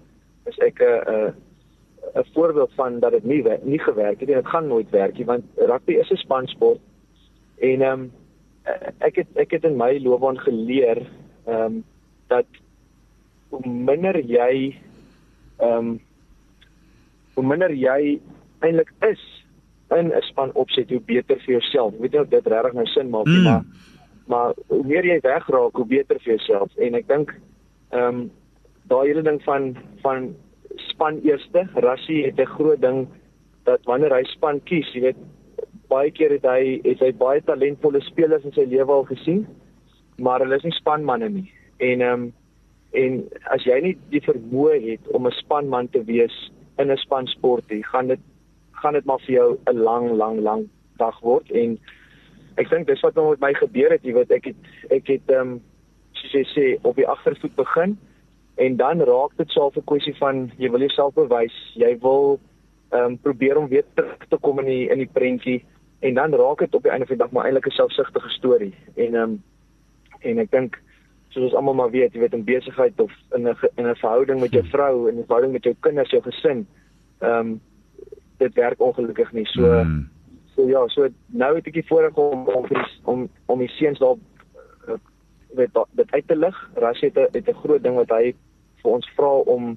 is 0.47 0.59
ek 0.59 0.81
'n 0.81 1.35
'n 2.15 2.25
voorbeeld 2.35 2.73
van 2.75 3.01
dat 3.01 3.13
dit 3.13 3.25
nie 3.25 3.45
nie 3.63 3.79
gewerk 3.79 4.21
het 4.21 4.29
en 4.29 4.35
dit 4.35 4.47
gaan 4.47 4.67
nooit 4.67 4.91
werk 4.91 5.17
nie 5.17 5.25
want 5.25 5.45
rugby 5.57 5.93
is 5.93 6.11
'n 6.11 6.17
spansport 6.17 6.81
en 7.59 7.83
ehm 7.83 8.01
um, 8.01 8.13
ek 8.99 9.17
het 9.17 9.27
ek 9.35 9.51
het 9.51 9.65
in 9.65 9.77
my 9.77 9.99
loopbaan 9.99 10.39
geleer 10.39 11.07
ehm 11.45 11.63
um, 11.63 11.85
dat 12.27 12.47
hoe 13.49 13.69
minder 13.71 14.21
jy 14.21 14.77
ehm 15.57 15.79
um, 15.79 16.01
hoe 17.35 17.45
minder 17.45 17.73
jy 17.73 18.21
eintlik 18.61 18.93
is 19.01 19.23
in 19.91 20.13
'n 20.13 20.23
span 20.23 20.51
opset 20.53 20.91
hoe 20.91 21.01
beter 21.01 21.37
vir 21.37 21.53
jouself. 21.53 21.95
Ek 21.95 22.01
weet 22.01 22.13
nie 22.13 22.21
of 22.21 22.29
dit 22.29 22.47
regtig 22.47 22.73
nou 22.73 22.87
sin 22.87 23.11
maak 23.11 23.27
nie, 23.27 23.39
mm. 23.39 23.45
maar 23.45 23.65
maar 24.27 24.55
hoe 24.67 24.85
meer 24.85 25.05
jy 25.05 25.21
wegraak, 25.23 25.77
hoe 25.77 25.87
beter 25.87 26.19
vir 26.19 26.35
jouself 26.35 26.77
en 26.77 26.95
ek 26.95 27.09
dink 27.09 27.35
ehm 27.91 28.03
um, 28.03 28.31
daai 28.91 29.07
hele 29.07 29.23
ding 29.23 29.43
van 29.43 29.77
van 30.03 30.35
span 30.97 31.21
eerste. 31.25 31.69
Rassie 31.75 32.25
het 32.25 32.41
'n 32.41 32.55
groot 32.57 32.81
ding 32.81 33.07
dat 33.65 33.81
wanneer 33.85 34.15
hy 34.15 34.25
span 34.25 34.61
kies, 34.65 34.89
jy 34.95 35.01
weet, 35.01 35.17
baie 35.89 36.11
keer 36.11 36.31
het 36.31 36.47
hy 36.47 36.81
het 36.85 37.01
hy 37.01 37.13
baie 37.13 37.43
talentvolle 37.43 38.01
spelers 38.01 38.45
in 38.45 38.53
sy 38.53 38.65
lewe 38.65 38.93
al 38.93 39.05
gesien, 39.05 39.47
maar 40.19 40.41
hulle 40.41 40.57
is 40.57 40.65
nie 40.65 40.73
spanmanne 40.73 41.29
nie. 41.29 41.51
En 41.79 42.01
ehm 42.01 42.13
um, 42.13 42.33
en 42.93 43.29
as 43.53 43.65
jy 43.67 43.81
nie 43.83 43.97
die 44.09 44.23
vermoë 44.25 44.81
het 44.91 45.09
om 45.13 45.27
'n 45.27 45.39
spanman 45.43 45.89
te 45.89 46.03
wees 46.05 46.37
in 46.79 46.91
'n 46.91 46.97
spansport 46.97 47.71
nie, 47.71 47.83
gaan 47.83 48.09
dit 48.09 48.21
gaan 48.73 48.93
dit 48.93 49.05
maar 49.05 49.21
vir 49.27 49.35
jou 49.35 49.59
'n 49.67 49.79
lang 49.79 50.11
lang 50.17 50.41
lang 50.41 50.69
dag 50.97 51.21
word 51.21 51.51
en 51.51 51.79
ek 52.57 52.71
dink 52.71 52.87
dis 52.87 53.01
wat 53.01 53.15
nou 53.15 53.31
met 53.31 53.41
my 53.41 53.53
gebeur 53.55 53.91
het, 53.91 54.03
jy 54.03 54.13
weet, 54.13 54.31
ek 54.31 54.45
het 54.45 54.57
ek 54.91 55.07
het 55.07 55.29
ehm 55.29 55.41
um, 55.41 55.61
soos 56.13 56.33
jy 56.33 56.45
sê 56.45 56.79
op 56.83 56.97
die 56.97 57.09
agtervoet 57.09 57.55
begin 57.55 57.99
en 58.57 58.77
dan 58.77 59.01
raak 59.01 59.37
dit 59.37 59.51
self 59.51 59.77
'n 59.77 59.85
kwessie 59.85 60.17
van 60.17 60.51
jy 60.57 60.71
wil 60.71 60.81
jouself 60.81 61.15
bewys, 61.15 61.57
jy 61.75 61.99
wil 62.01 62.39
ehm 62.91 63.05
um, 63.05 63.19
probeer 63.19 63.57
om 63.57 63.69
weer 63.69 63.85
terug 63.95 64.27
te 64.29 64.39
kom 64.41 64.59
in 64.59 64.65
die 64.65 64.89
in 64.89 64.99
die 64.99 65.13
prentjie 65.13 65.65
en 66.01 66.15
dan 66.15 66.35
raak 66.35 66.59
dit 66.59 66.75
op 66.75 66.83
die 66.83 66.91
einde 66.91 67.07
van 67.07 67.17
die 67.17 67.25
dag 67.25 67.33
maar 67.33 67.45
eintlik 67.45 67.67
'n 67.67 67.71
selfsugtige 67.71 68.29
storie. 68.29 68.75
En 68.95 69.15
ehm 69.15 69.23
um, 69.23 69.43
en 70.21 70.39
ek 70.39 70.51
dink 70.51 70.83
soos 71.29 71.45
ons 71.45 71.55
almal 71.55 71.75
maar 71.75 71.91
weet, 71.91 72.13
jy 72.13 72.21
weet 72.21 72.33
in 72.33 72.45
besigheid 72.45 73.01
of 73.01 73.13
in 73.35 73.49
'n 73.49 73.57
in 73.77 73.87
'n 73.87 73.97
verhouding 73.97 74.41
met 74.41 74.53
jou 74.53 74.63
hmm. 74.63 74.71
vrou 74.71 75.09
en 75.09 75.19
'n 75.19 75.25
verhouding 75.25 75.53
met 75.53 75.65
jou 75.65 75.75
kinders, 75.81 76.11
jou 76.11 76.23
gesin, 76.23 76.67
ehm 77.21 77.39
um, 77.39 77.61
dit 78.37 78.55
werk 78.55 78.81
ongelukkig 78.81 79.33
nie. 79.33 79.47
So 79.47 79.63
mm. 79.63 80.09
so 80.55 80.69
ja, 80.69 80.89
so 80.89 81.09
nou 81.27 81.55
het 81.57 81.67
ek 81.67 81.79
die 81.81 81.87
voorreg 81.89 82.17
om 82.17 82.49
om 82.49 82.67
om 83.05 83.29
om 83.47 83.59
die 83.59 83.73
seuns 83.79 83.99
daar 83.99 84.17
weet 85.57 85.79
dit 85.93 86.11
uit 86.13 86.29
te 86.29 86.37
lig. 86.37 86.71
Ras 86.75 87.01
het 87.01 87.17
'n 87.17 87.29
het 87.33 87.49
'n 87.49 87.61
groot 87.63 87.83
ding 87.83 87.97
wat 87.97 88.11
hy 88.11 88.35
vir 88.87 88.99
ons 88.99 89.11
vra 89.19 89.33
om 89.57 89.75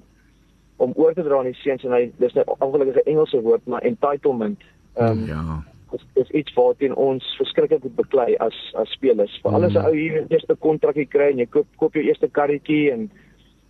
om 0.80 0.94
oor 0.96 1.12
te 1.14 1.24
dra 1.26 1.38
aan 1.38 1.50
die 1.50 1.58
seuns 1.60 1.82
en 1.84 1.92
hy 1.92 2.06
dis 2.22 2.36
nou 2.36 2.44
ongelukkig 2.56 3.02
'n 3.02 3.10
Engelse 3.12 3.40
woord 3.44 3.66
maar 3.66 3.84
entitlement. 3.84 4.60
Ehm 4.96 5.18
um, 5.18 5.26
ja. 5.26 5.62
dis, 5.90 6.04
dis 6.14 6.30
iets 6.30 6.54
waarteen 6.54 6.94
ons 6.94 7.24
verskriklik 7.36 7.82
moet 7.82 7.96
beklei 7.96 8.36
as 8.36 8.56
as 8.74 8.92
spelers. 8.96 9.40
Vir 9.42 9.52
alles 9.52 9.74
'n 9.74 9.84
ou 9.84 9.94
hier 9.94 10.24
eerste 10.28 10.56
kontrakkie 10.56 11.06
kry 11.06 11.30
en 11.30 11.38
jy 11.38 11.46
koop 11.46 11.66
koop 11.76 11.94
jou 11.94 12.04
eerste 12.04 12.28
karretjie 12.28 12.92
en 12.92 13.10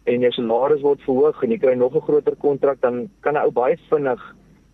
en 0.07 0.20
jou 0.20 0.33
salaris 0.33 0.83
word 0.83 1.03
verhoog 1.07 1.42
en 1.42 1.50
jy 1.50 1.59
kry 1.59 1.74
nog 1.74 1.96
'n 1.96 2.07
groter 2.09 2.37
kontrak 2.37 2.81
dan 2.81 3.11
kan 3.20 3.35
'n 3.35 3.44
ou 3.44 3.50
baie 3.50 3.76
vinnig 3.90 4.22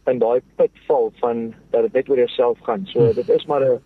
in 0.07 0.19
daai 0.19 0.41
put 0.57 0.71
val 0.87 1.13
van 1.21 1.55
dat 1.71 1.83
dit 1.83 1.93
net 1.93 2.09
oor 2.09 2.19
jouself 2.19 2.59
gaan. 2.63 2.87
So 2.87 3.13
dit 3.13 3.29
is 3.29 3.47
maar 3.47 3.65
'n 3.65 3.81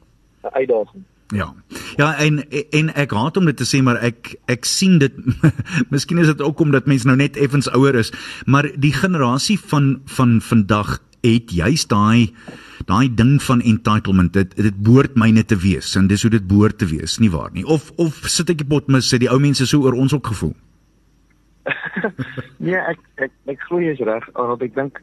'n 0.45 0.55
uitdaging. 0.55 1.05
Ja. 1.31 1.55
Ja, 1.97 2.15
en 2.19 2.41
en 2.71 2.89
ek 2.99 3.13
haat 3.15 3.37
om 3.37 3.45
dit 3.47 3.57
te 3.57 3.65
sê, 3.69 3.83
maar 3.83 4.01
ek 4.03 4.35
ek 4.51 4.65
sien 4.67 4.99
dit 4.99 5.15
Miskien 5.95 6.19
is 6.19 6.27
dit 6.27 6.41
ook 6.43 6.61
omdat 6.61 6.87
mense 6.91 7.07
nou 7.07 7.17
net 7.17 7.37
effens 7.37 7.69
ouer 7.71 7.95
is, 7.95 8.11
maar 8.47 8.67
die 8.75 8.93
generasie 8.93 9.59
van 9.71 10.01
van 10.07 10.41
vandag 10.41 10.99
het 11.23 11.53
juist 11.53 11.89
daai 11.93 12.33
daai 12.89 13.15
ding 13.15 13.37
van 13.43 13.61
entitlement. 13.61 14.33
Dit 14.33 14.57
dit 14.57 14.77
behoort 14.83 15.15
myne 15.15 15.45
te 15.45 15.57
wees 15.61 15.95
en 15.97 16.07
dis 16.11 16.23
hoe 16.23 16.31
dit 16.31 16.47
behoort 16.49 16.79
te 16.79 16.87
wees, 16.91 17.19
nie 17.21 17.31
waar 17.31 17.51
nie? 17.53 17.65
Of 17.67 17.93
of 17.97 18.23
sit 18.27 18.51
ek 18.51 18.65
die 18.65 18.67
pot 18.67 18.89
mis 18.89 19.07
sê 19.13 19.19
die 19.21 19.31
ou 19.31 19.39
mense 19.39 19.67
so 19.67 19.83
oor 19.85 19.95
ons 19.95 20.15
ook 20.17 20.27
gevoel? 20.33 20.55
nee, 22.59 22.75
ek 22.93 22.99
ek 23.21 23.33
ek 23.55 23.65
glo 23.69 23.79
jy 23.83 23.93
is 23.95 24.03
reg, 24.07 24.27
want 24.35 24.63
ek 24.65 24.75
dink 24.75 24.99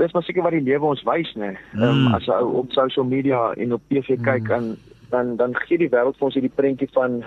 dis 0.00 0.14
maar 0.16 0.24
seker 0.24 0.42
wat 0.46 0.54
die 0.56 0.64
lewe 0.64 0.88
ons 0.94 1.02
wys, 1.04 1.28
nê. 1.36 1.52
Ehm 1.76 1.82
um, 1.84 1.98
Mm. 2.08 2.14
as 2.16 2.24
jy 2.24 2.38
op 2.62 2.72
social 2.72 3.04
media 3.04 3.50
en 3.60 3.74
op 3.76 3.82
TV 3.92 4.16
kyk 4.24 4.48
en 4.56 4.70
dan 5.10 5.36
dan 5.36 5.54
gee 5.66 5.78
die 5.78 5.90
wêreld 5.92 6.16
vir 6.18 6.28
ons 6.28 6.34
hierdie 6.38 6.56
prentjie 6.56 6.88
van 6.94 7.22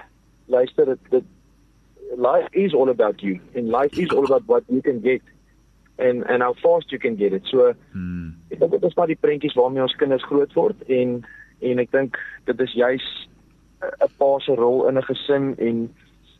luister 0.45 0.85
dit 0.85 0.99
dit 1.09 1.23
life 2.17 2.49
is 2.51 2.73
all 2.73 2.89
about 2.89 3.21
you 3.21 3.39
and 3.55 3.69
life 3.69 3.97
is 3.99 4.11
all 4.15 4.25
about 4.25 4.45
what 4.47 4.63
you 4.67 4.81
can 4.81 5.01
get 5.01 5.21
and 5.97 6.23
and 6.29 6.41
how 6.41 6.53
fast 6.53 6.91
you 6.91 6.99
can 6.99 7.15
get 7.15 7.33
it. 7.33 7.45
So 7.45 7.73
Hmm. 7.91 8.33
ek 8.49 8.59
dink 8.59 8.71
dit 8.71 8.83
is 8.83 8.95
maar 8.95 9.07
die 9.07 9.19
prentjies 9.19 9.55
waarmee 9.55 9.81
ons 9.81 9.95
kinders 9.95 10.25
groot 10.25 10.53
word 10.53 10.81
en 10.87 11.23
en 11.61 11.79
ek 11.79 11.91
dink 11.91 12.17
dit 12.45 12.59
is 12.59 12.73
juis 12.73 13.07
'n 13.83 14.11
pa 14.17 14.39
se 14.39 14.55
rol 14.55 14.87
in 14.87 14.97
'n 14.97 15.07
gesin 15.09 15.55
en 15.57 15.77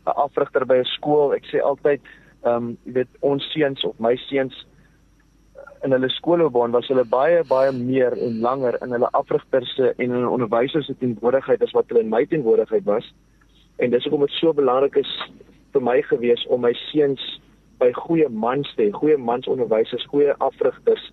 'n 0.08 0.18
afrigter 0.26 0.66
by 0.66 0.78
'n 0.78 0.86
skool. 0.98 1.34
Ek 1.34 1.46
sê 1.46 1.62
altyd, 1.62 2.02
ehm 2.44 2.56
um, 2.56 2.78
jy 2.86 2.94
weet 2.94 3.12
ons 3.20 3.52
seuns 3.52 3.84
of 3.84 4.00
my 4.00 4.16
seuns 4.16 4.66
in 5.84 5.92
hulle 5.92 6.10
skoolloopbaan 6.10 6.72
was 6.72 6.88
hulle 6.88 7.04
baie 7.04 7.44
baie 7.48 7.72
meer 7.76 8.16
en 8.26 8.40
langer 8.40 8.78
in 8.86 8.96
hulle 8.96 9.10
afrigters 9.20 9.76
se 9.76 9.94
en 9.98 10.16
hulle 10.16 10.30
onderwysers 10.30 10.88
se 10.88 10.96
teenwoordigheid 11.00 11.64
as 11.64 11.74
wat 11.78 11.90
hulle 11.92 12.04
in 12.06 12.12
my 12.14 12.26
teenwoordigheid 12.26 12.86
was. 12.88 13.10
En 13.84 13.92
dis 13.92 14.04
hoekom 14.08 14.26
dit 14.26 14.38
so 14.40 14.54
belangrik 14.54 14.96
is 15.04 15.12
vir 15.74 15.84
my 15.84 15.98
gewees 16.10 16.46
om 16.48 16.64
my 16.64 16.74
seuns 16.88 17.24
by 17.82 17.90
goeie 17.98 18.30
mans 18.30 18.70
te 18.78 18.88
hê, 18.88 18.92
goeie 18.96 19.18
mansonderwysers, 19.18 20.06
goeie 20.12 20.36
afrigters 20.46 21.10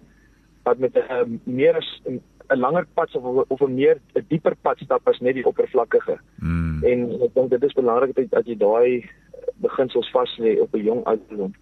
wat 0.69 0.79
met 0.79 0.97
'n 0.97 1.41
meer 1.45 1.77
as 1.77 1.89
'n 2.07 2.21
langer 2.59 2.87
pad 2.95 3.15
of 3.17 3.47
of 3.49 3.61
'n 3.63 3.75
meer 3.75 3.99
'n 4.15 4.27
dieper 4.29 4.55
pad 4.63 4.79
stap 4.79 5.09
as 5.09 5.21
net 5.21 5.35
die 5.35 5.47
oppervlakkige. 5.47 6.19
Hmm. 6.39 6.85
En 6.85 7.23
ek 7.23 7.35
dink 7.35 7.51
dit 7.51 7.63
is 7.65 7.73
belangrik 7.73 8.15
dat, 8.15 8.31
dat 8.31 8.47
jy 8.47 8.57
daai 8.57 9.05
beginsels 9.57 10.11
vas 10.11 10.39
lê 10.39 10.61
op 10.61 10.75
'n 10.75 10.85
jong 10.85 11.05
ouderdom. 11.05 11.53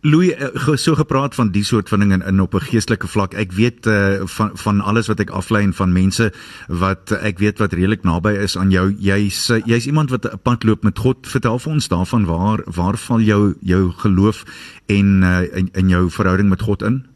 Louis 0.00 0.30
eh, 0.30 0.76
so 0.76 0.94
gepraat 0.94 1.34
van 1.34 1.50
die 1.50 1.64
soort 1.64 1.88
van 1.88 1.98
ding 1.98 2.12
in, 2.12 2.22
in 2.22 2.40
op 2.40 2.54
'n 2.54 2.60
geestelike 2.70 3.06
vlak. 3.06 3.34
Ek 3.34 3.52
weet 3.52 3.86
uh, 3.86 4.22
van 4.24 4.50
van 4.54 4.80
alles 4.80 5.06
wat 5.06 5.20
ek 5.20 5.30
aflei 5.30 5.64
en 5.64 5.72
van 5.72 5.92
mense 5.92 6.32
wat 6.68 7.10
ek 7.10 7.38
weet 7.38 7.58
wat 7.58 7.72
redelik 7.72 8.02
naby 8.02 8.30
is 8.30 8.56
aan 8.58 8.70
jou. 8.70 8.94
Jy's 8.98 9.50
uh, 9.50 9.58
jy's 9.66 9.86
iemand 9.86 10.10
wat 10.10 10.24
'n 10.24 10.38
pad 10.42 10.64
loop 10.64 10.82
met 10.82 10.98
God. 10.98 11.26
Vertel 11.26 11.58
vir 11.58 11.72
ons 11.72 11.88
daarvan 11.88 12.24
waar 12.24 12.62
waar 12.66 12.96
val 12.96 13.20
jou 13.20 13.54
jou 13.60 13.90
geloof 13.90 14.44
en 14.86 15.22
uh, 15.22 15.56
in, 15.56 15.68
in 15.72 15.88
jou 15.88 16.10
verhouding 16.10 16.48
met 16.48 16.62
God 16.62 16.82
in? 16.82 17.06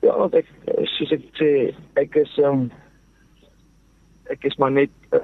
Ja, 0.00 0.16
want 0.16 0.34
ek 0.34 0.46
soos 0.84 1.12
ek 1.12 1.22
sê, 1.36 1.74
ek 1.94 2.14
is 2.14 2.38
um, 2.38 2.70
ek 4.24 4.44
is 4.44 4.56
maar 4.56 4.72
net 4.72 4.90
uh, 5.12 5.20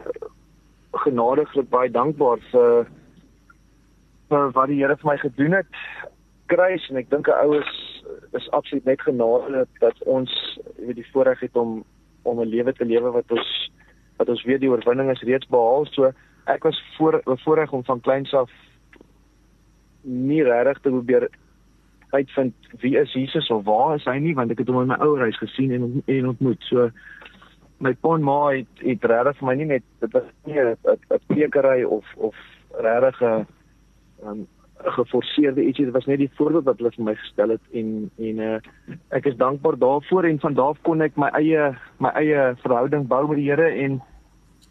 genadiglik 0.93 1.69
baie 1.71 1.91
dankbaar 1.91 2.39
vir 2.53 2.87
vir 4.29 4.53
wat 4.57 4.69
die 4.69 4.81
Here 4.81 4.97
vir 4.97 5.11
my 5.11 5.17
gedoen 5.19 5.53
het. 5.53 5.67
Kruis 6.49 6.87
en 6.91 6.97
ek 6.97 7.11
dink 7.11 7.29
'n 7.29 7.41
ou 7.45 7.59
is 7.61 7.73
is 8.33 8.51
absoluut 8.51 8.85
net 8.85 9.01
genade 9.01 9.67
dat 9.81 9.97
ons 10.05 10.33
weet 10.77 10.97
die 10.97 11.11
voorreg 11.13 11.41
het 11.41 11.57
om 11.57 11.85
om 12.23 12.41
'n 12.41 12.49
lewe 12.49 12.73
te 12.73 12.85
lewe 12.85 13.11
wat 13.11 13.31
ons 13.31 13.71
wat 14.17 14.29
ons 14.29 14.45
weet 14.45 14.61
die 14.61 14.71
oorwinning 14.71 15.11
is 15.11 15.23
reeds 15.23 15.47
behaal. 15.47 15.87
So 15.87 16.13
ek 16.47 16.63
was 16.63 16.83
voor 16.97 17.21
bevoorreg 17.25 17.73
om 17.73 17.85
van 17.85 18.01
kleins 18.01 18.35
af 18.35 18.51
nie 20.03 20.43
regtig 20.43 20.79
te 20.83 20.89
probeer 20.89 21.29
uitvind 22.11 22.55
wie 22.81 22.97
is 22.97 23.13
Jesus 23.13 23.51
of 23.51 23.65
waar 23.65 23.95
is 23.95 24.05
hy 24.05 24.19
nie 24.19 24.35
want 24.35 24.51
ek 24.51 24.59
het 24.59 24.69
hom 24.69 24.81
in 24.81 24.93
my 24.93 24.97
ouerhuis 25.05 25.39
gesien 25.39 25.73
en 25.73 26.03
en 26.07 26.29
ontmoet. 26.29 26.63
So 26.63 26.91
my 27.79 27.95
pa 27.95 28.15
en 28.15 28.23
ma 28.23 28.39
het 28.49 28.83
het 28.83 29.05
regtig 29.05 29.39
vir 29.39 29.47
my 29.47 29.55
nie 29.55 29.71
net 29.75 29.85
dit 30.01 30.13
was 30.13 30.25
nie 30.45 30.61
'n 30.61 30.77
'n 30.87 31.21
prekery 31.27 31.85
of 31.85 32.05
of 32.17 32.35
regtig 32.73 33.23
'n 33.23 33.47
um, 34.25 34.47
geforseerde 34.95 35.65
ietsie 35.67 35.85
dit 35.85 35.95
was 35.95 36.07
net 36.07 36.21
die 36.23 36.31
voorbeeld 36.39 36.65
wat 36.69 36.79
hulle 36.79 36.93
vir 36.95 37.05
my 37.09 37.15
gestel 37.19 37.55
het 37.55 37.75
en 37.81 37.89
en 38.29 38.45
uh, 38.47 38.59
ek 39.17 39.27
is 39.31 39.37
dankbaar 39.41 39.79
daarvoor 39.79 40.29
en 40.29 40.39
van 40.41 40.55
daar 40.55 40.77
af 40.77 40.83
kon 40.87 41.03
ek 41.03 41.19
my 41.19 41.31
eie 41.41 41.73
my 41.99 42.13
eie 42.21 42.55
verhouding 42.63 43.09
bou 43.11 43.25
met 43.27 43.41
die 43.41 43.51
Here 43.51 43.69
en 43.85 44.01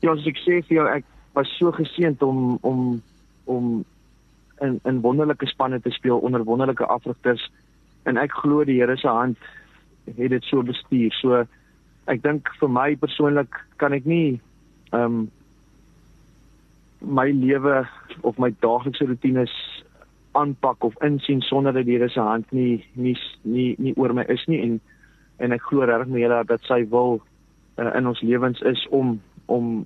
ja 0.01 0.15
soos 0.15 0.31
ek 0.31 0.41
sê 0.45 0.61
vir 0.69 0.79
jou 0.79 0.87
ek 0.87 1.05
was 1.35 1.51
so 1.59 1.71
geseënd 1.75 2.23
om 2.23 2.57
om 2.61 3.01
om 3.45 3.85
in 4.61 4.79
in 4.85 5.01
wonderlike 5.01 5.47
spanne 5.47 5.79
te 5.81 5.91
speel 5.91 6.19
onder 6.19 6.43
wonderlike 6.43 6.85
afrigters 6.85 7.43
en 8.05 8.17
ek 8.17 8.33
glo 8.41 8.63
die 8.63 8.79
Here 8.79 8.97
se 8.97 9.07
hand 9.07 9.37
het 10.15 10.29
dit 10.31 10.43
so 10.43 10.63
bestuur. 10.63 11.13
So 11.21 11.43
ek 12.07 12.23
dink 12.23 12.47
vir 12.59 12.71
my 12.71 12.95
persoonlik 12.95 13.59
kan 13.81 13.93
ek 13.93 14.05
nie 14.05 14.39
ehm 14.93 15.03
um, 15.03 15.25
my 17.01 17.31
lewe 17.31 17.87
of 18.21 18.37
my 18.37 18.51
daaglikse 18.59 19.05
rotines 19.05 19.53
aanpak 20.37 20.83
of 20.83 20.93
insien 21.03 21.41
sonder 21.41 21.73
dat 21.73 21.85
die 21.85 21.97
Here 21.97 22.09
se 22.09 22.19
hand 22.19 22.51
nie 22.51 22.85
nie 22.93 23.17
nie 23.43 23.75
nie 23.77 23.93
oor 23.97 24.13
my 24.13 24.25
is 24.27 24.45
nie 24.47 24.61
en 24.61 24.79
en 25.37 25.51
ek 25.51 25.61
glo 25.69 25.85
regtig 25.85 26.07
met 26.13 26.21
julle 26.21 26.43
dat 26.49 26.61
sy 26.69 26.81
wil 26.89 27.19
uh, 27.77 27.91
in 27.95 28.07
ons 28.07 28.21
lewens 28.21 28.61
is 28.61 28.87
om 28.89 29.19
om 29.45 29.85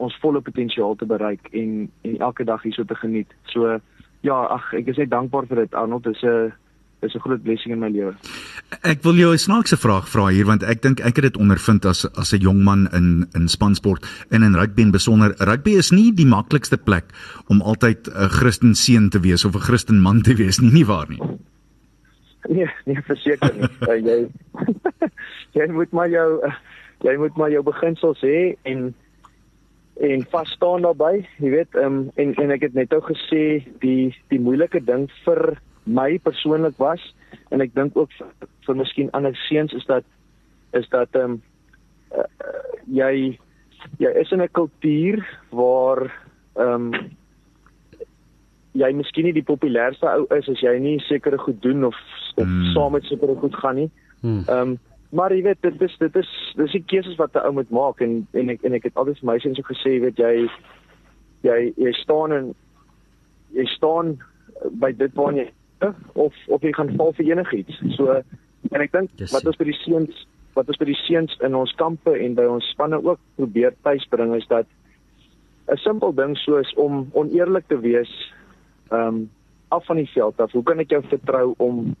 ons 0.00 0.18
volle 0.22 0.40
potensiaal 0.40 0.96
te 0.96 1.06
bereik 1.06 1.50
en 1.52 1.90
en 2.02 2.18
elke 2.18 2.44
dag 2.44 2.62
hierso 2.62 2.84
te 2.84 2.94
geniet. 2.94 3.34
So 3.52 3.78
ja, 4.20 4.36
ag 4.56 4.72
ek 4.74 4.92
is 4.92 5.00
net 5.02 5.12
dankbaar 5.12 5.48
vir 5.50 5.64
dit 5.64 5.74
Arnold. 5.74 6.04
Dit 6.04 6.16
is 6.16 6.22
'n 6.22 6.52
dis 7.00 7.14
'n 7.14 7.20
groot 7.26 7.42
blessing 7.42 7.72
in 7.72 7.80
my 7.80 7.88
lewe. 7.88 8.14
Ek 8.82 9.02
wil 9.02 9.14
jou 9.18 9.32
'n 9.32 9.38
snaakse 9.38 9.76
vraag 9.76 10.08
vra 10.08 10.28
hier 10.28 10.46
want 10.46 10.62
ek 10.62 10.82
dink 10.82 11.00
ek 11.00 11.16
het 11.16 11.24
dit 11.24 11.36
ondervind 11.36 11.84
as 11.84 12.06
as 12.16 12.32
'n 12.32 12.40
jong 12.40 12.62
man 12.64 12.88
in 12.92 13.28
in 13.34 13.48
spansport 13.48 14.06
en 14.30 14.42
in 14.42 14.54
rugby 14.54 14.82
en 14.82 14.90
besonder 14.90 15.34
rugby 15.38 15.70
is 15.70 15.90
nie 15.90 16.12
die 16.14 16.26
maklikste 16.26 16.76
plek 16.76 17.04
om 17.48 17.62
altyd 17.62 18.08
'n 18.08 18.28
Christen 18.28 18.74
seun 18.74 19.10
te 19.10 19.20
wees 19.20 19.44
of 19.44 19.54
'n 19.54 19.60
Christen 19.60 20.00
man 20.00 20.22
te 20.22 20.34
wees 20.34 20.60
nie, 20.60 20.72
nie 20.72 20.86
waar 20.86 21.08
nie. 21.08 21.20
Nee, 22.48 22.70
nee 22.86 23.02
verseker 23.02 23.54
nie. 23.54 23.68
uh, 23.88 23.98
jy 24.08 24.28
jy 25.58 25.66
moet 25.72 25.92
maar 25.92 26.08
jou 26.08 26.40
uh, 26.46 26.54
jy 27.04 27.16
moet 27.16 27.36
maar 27.36 27.50
jou 27.50 27.62
beginsels 27.62 28.20
hê 28.20 28.56
en 28.62 28.94
en 30.00 30.22
vas 30.32 30.50
staan 30.50 30.82
daarbey, 30.82 31.26
jy 31.44 31.50
weet, 31.50 31.74
um, 31.76 32.06
en 32.16 32.32
en 32.40 32.50
ek 32.54 32.62
het 32.62 32.74
net 32.74 32.92
ou 32.96 33.02
gesê 33.04 33.60
die 33.82 34.14
die 34.32 34.40
moeilike 34.40 34.80
ding 34.84 35.10
vir 35.26 35.60
my 35.84 36.18
persoonlik 36.18 36.76
was 36.78 37.02
en 37.50 37.60
ek 37.60 37.74
dink 37.74 37.96
ook 37.96 38.12
vir, 38.18 38.26
vir 38.66 38.76
miskien 38.76 39.12
ander 39.16 39.36
seuns 39.48 39.72
is 39.72 39.86
dat 39.86 40.04
is 40.72 40.88
dat 40.88 41.08
ehm 41.12 41.38
um, 41.38 41.42
uh, 42.16 42.26
jy 42.86 43.38
jy 43.98 44.10
is 44.20 44.30
in 44.30 44.42
'n 44.42 44.52
kultuur 44.52 45.24
waar 45.50 46.10
ehm 46.56 46.92
um, 46.92 47.16
jy 48.72 48.92
miskien 48.94 49.24
nie 49.24 49.34
die 49.34 49.46
populairste 49.46 50.06
ou 50.06 50.26
is 50.36 50.48
as 50.48 50.60
jy 50.60 50.78
nie 50.78 50.98
sekere 51.00 51.38
goed 51.38 51.62
doen 51.62 51.84
of 51.84 51.96
of 52.36 52.46
mm. 52.46 52.72
saam 52.74 52.92
met 52.92 53.04
sekere 53.04 53.34
goed 53.34 53.56
gaan 53.56 53.74
nie. 53.74 53.90
Hmm. 54.20 54.44
Ehm 54.46 54.60
um, 54.60 54.78
maar 55.10 55.32
jy 55.34 55.42
weet 55.42 55.62
dit 55.62 55.80
is 55.82 55.96
dit 55.98 56.16
is 56.16 56.28
dis 56.56 56.72
die 56.72 56.84
keuses 56.86 57.16
wat 57.18 57.34
'n 57.34 57.46
ou 57.46 57.52
moet 57.52 57.70
maak 57.70 58.00
en 58.00 58.26
en 58.32 58.48
ek 58.48 58.62
en 58.62 58.74
ek 58.74 58.84
het 58.84 58.96
altyd 58.96 59.18
vir 59.18 59.26
my 59.26 59.38
seuns 59.38 59.58
ook 59.58 59.72
gesê 59.72 59.98
weet 60.00 60.18
jy 60.18 60.48
jy 61.42 61.72
jy 61.76 61.92
staan 61.92 62.32
en 62.32 62.54
jy 63.50 63.66
staan 63.66 64.18
by 64.70 64.92
dit 64.92 65.14
waar 65.14 65.34
jy 65.34 65.50
of 66.14 66.34
of 66.48 66.62
jy 66.62 66.72
gaan 66.72 66.96
val 66.96 67.12
vir 67.12 67.32
enigiets. 67.32 67.80
So 67.96 68.20
en 68.70 68.84
ek 68.84 68.92
dink 68.92 69.10
wat 69.32 69.46
ons 69.46 69.56
by 69.60 69.64
die 69.64 69.80
seuns 69.84 70.26
wat 70.54 70.68
ons 70.68 70.80
by 70.80 70.88
die 70.90 71.00
seuns 71.06 71.36
in 71.46 71.54
ons 71.54 71.74
kampe 71.78 72.14
en 72.18 72.34
by 72.34 72.46
ons 72.50 72.70
spanne 72.74 72.98
ook 73.02 73.20
probeer 73.36 73.74
tuisbring 73.86 74.34
is 74.36 74.46
dat 74.48 74.66
'n 75.70 75.76
simpel 75.76 76.12
ding 76.12 76.36
soos 76.36 76.74
om 76.74 77.08
oneerlik 77.12 77.68
te 77.68 77.78
wees 77.80 78.12
ehm 78.90 79.06
um, 79.06 79.30
af 79.70 79.86
van 79.86 79.96
die 79.96 80.10
veld 80.10 80.40
af. 80.40 80.52
Hoe 80.52 80.62
kan 80.62 80.80
ek 80.80 80.90
jou 80.90 81.02
vertrou 81.02 81.54
om 81.58 81.94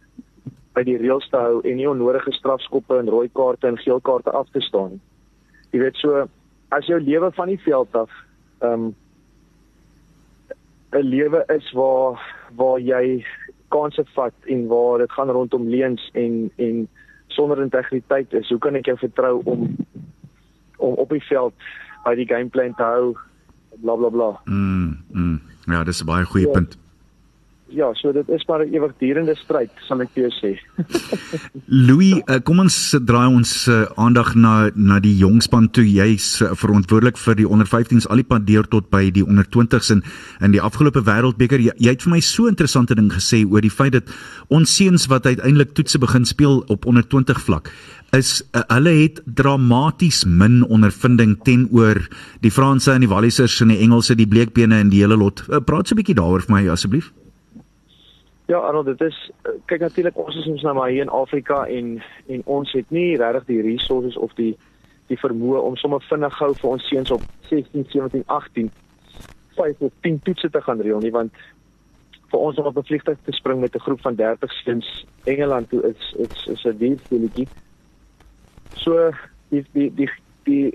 by 0.74 0.82
die 0.86 0.98
reëls 1.00 1.26
te 1.30 1.38
hou 1.38 1.60
en 1.66 1.76
nie 1.76 1.88
onnodige 1.88 2.32
strafskoppe 2.32 2.98
en 2.98 3.10
rooi 3.10 3.28
kaarte 3.34 3.68
en 3.68 3.78
geel 3.78 4.00
kaarte 4.06 4.30
af 4.30 4.50
te 4.54 4.62
staan 4.64 4.94
nie. 4.94 5.00
Jy 5.74 5.82
weet 5.84 5.98
so 6.02 6.24
as 6.74 6.86
jou 6.86 6.98
lewe 7.02 7.30
van 7.36 7.50
die 7.50 7.60
veld 7.66 7.94
af 7.98 8.10
ehm 8.62 8.90
um, 8.90 8.94
'n 10.92 11.06
lewe 11.06 11.44
is 11.54 11.72
waar 11.72 12.18
waar 12.58 12.80
jy 12.80 13.24
kansse 13.70 14.04
vat 14.14 14.34
en 14.46 14.66
waar 14.70 14.98
dit 14.98 15.12
gaan 15.12 15.30
rondom 15.30 15.68
leuns 15.68 16.10
en 16.12 16.50
en 16.56 16.88
sonder 17.30 17.62
integriteit 17.62 18.32
is, 18.34 18.48
hoe 18.48 18.58
kan 18.58 18.74
ek 18.74 18.90
jou 18.90 18.98
vertrou 18.98 19.40
om 19.44 19.76
om 20.80 20.94
op 20.94 21.10
die 21.12 21.24
veld 21.28 21.54
by 22.04 22.14
die 22.18 22.26
gameplan 22.26 22.74
te 22.74 22.82
hou 22.82 23.16
bla 23.80 23.94
bla 23.96 24.08
bla. 24.08 24.30
Mm, 24.44 24.96
mm. 25.12 25.40
Ja, 25.70 25.84
dis 25.84 26.02
'n 26.02 26.06
baie 26.06 26.24
goeie 26.24 26.46
Ja. 26.46 26.52
punt. 26.52 26.78
Ja, 27.70 27.92
so 27.94 28.12
dit 28.12 28.28
is 28.28 28.44
maar 28.46 28.64
'n 28.66 28.74
ewigdurende 28.74 29.34
stryd, 29.34 29.70
sal 29.86 30.00
ek 30.00 30.10
jou 30.14 30.30
sê. 30.30 30.58
Louis, 31.86 32.22
uh, 32.26 32.38
kom 32.42 32.58
ons 32.58 32.96
draai 33.04 33.28
ons 33.28 33.68
uh, 33.68 33.84
aandag 33.94 34.34
na 34.34 34.70
na 34.74 34.98
die 34.98 35.16
jongspan 35.16 35.70
toe. 35.70 35.84
Jy's 35.84 36.40
uh, 36.42 36.50
verantwoordelik 36.54 37.18
vir 37.18 37.34
die 37.34 37.48
onder 37.48 37.66
15s 37.66 38.08
al 38.08 38.16
die 38.16 38.26
pad 38.26 38.46
deur 38.46 38.66
tot 38.68 38.90
by 38.90 39.10
die 39.10 39.24
onder 39.26 39.46
20s 39.46 39.90
in 39.90 40.02
in 40.40 40.50
die 40.50 40.60
afgelope 40.60 41.02
wêreldbeker. 41.02 41.60
Jy, 41.60 41.72
jy 41.76 41.90
het 41.90 42.02
vir 42.02 42.10
my 42.10 42.20
so 42.20 42.46
interessante 42.46 42.94
ding 42.94 43.12
gesê 43.12 43.44
oor 43.46 43.60
die 43.60 43.70
feit 43.70 43.92
dat 43.92 44.10
ons 44.48 44.76
seuns 44.76 45.06
wat 45.06 45.26
uiteindelik 45.26 45.74
toetse 45.74 45.98
begin 45.98 46.24
speel 46.24 46.64
op 46.68 46.86
onder 46.86 47.06
20 47.06 47.40
vlak 47.40 47.70
is 48.16 48.42
uh, 48.52 48.62
hulle 48.66 48.90
het 48.90 49.20
dramaties 49.24 50.24
min 50.24 50.64
ondervinding 50.66 51.36
teenoor 51.46 52.02
die 52.42 52.50
Franse 52.50 52.92
en 52.92 53.04
die 53.04 53.10
Wallisers 53.10 53.60
en 53.62 53.70
die 53.70 53.78
Engelse, 53.84 54.16
die 54.18 54.26
bleekbene 54.26 54.80
en 54.82 54.90
die 54.90 55.04
hele 55.04 55.16
lot. 55.16 55.44
Uh, 55.48 55.62
praat 55.62 55.86
so 55.86 55.94
'n 55.94 56.02
bietjie 56.02 56.18
daaroor 56.18 56.42
vir 56.42 56.54
my 56.56 56.68
asseblief. 56.68 57.12
Ja, 58.50 58.58
Arnold, 58.58 58.86
dit 58.86 59.00
is 59.00 59.30
eh, 59.42 59.52
kyk 59.70 59.78
natuurlik 59.84 60.16
ons 60.18 60.34
is 60.36 60.46
ons 60.50 60.62
nou 60.66 60.72
maar 60.74 60.88
hier 60.90 61.04
in 61.04 61.12
Afrika 61.14 61.60
en 61.70 61.90
en 62.34 62.40
ons 62.50 62.72
het 62.74 62.88
nie 62.90 63.16
regtig 63.16 63.44
die 63.46 63.58
resources 63.62 64.16
of 64.18 64.32
die 64.34 64.56
die 65.06 65.18
vermoë 65.18 65.60
om 65.68 65.76
sommer 65.78 66.02
vinnig 66.08 66.34
gou 66.34 66.48
vir 66.58 66.70
ons 66.70 66.88
seuns 66.90 67.12
op 67.14 67.22
16, 67.50 67.84
17, 67.92 68.24
18 68.26 68.70
5 69.58 69.84
of 69.86 69.92
10 70.02 70.18
toetse 70.26 70.50
te 70.50 70.62
gaan 70.66 70.82
reël 70.82 70.98
nie 71.04 71.12
want 71.14 71.38
vir 72.32 72.42
ons 72.48 72.58
om 72.58 72.66
op 72.72 72.80
'n 72.82 72.88
vliegtuig 72.88 73.20
te 73.24 73.34
spring 73.38 73.60
met 73.60 73.76
'n 73.78 73.84
groep 73.86 74.00
van 74.00 74.18
30 74.18 74.52
seuns 74.64 74.88
Engeland 75.24 75.70
toe 75.70 75.82
is 75.92 76.14
is 76.18 76.46
is 76.46 76.64
'n 76.64 76.78
dier 76.78 76.98
speletjie. 77.04 77.46
So 78.82 79.12
die 79.50 79.64
die 79.72 79.94
die 79.94 80.10
die 80.44 80.74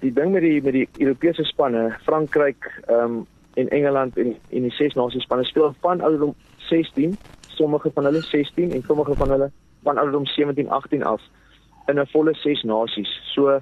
die 0.00 0.12
ding 0.12 0.32
met 0.32 0.42
die 0.42 0.60
met 0.62 0.72
die 0.72 0.88
Europese 0.98 1.44
spanne, 1.44 1.96
Frankryk, 2.04 2.68
ehm 2.86 3.00
um, 3.00 3.26
en 3.54 3.68
Engeland 3.68 4.16
en 4.16 4.36
en 4.50 4.62
die 4.62 4.70
ses 4.70 4.94
nasies 4.94 5.22
spanne 5.22 5.44
speel 5.44 5.74
van 5.80 6.00
ouderdom 6.00 6.34
16, 6.68 7.16
sommige 7.48 7.90
van 7.94 8.04
hulle 8.04 8.20
16 8.20 8.72
en 8.72 8.82
sommige 8.86 9.14
van 9.14 9.30
hulle 9.30 9.50
van 9.82 9.98
ouderdom 9.98 10.26
17, 10.26 10.70
18 10.70 11.04
af 11.04 11.22
in 11.86 11.98
'n 12.00 12.06
volle 12.06 12.34
ses 12.34 12.62
nasies. 12.62 13.20
So 13.34 13.60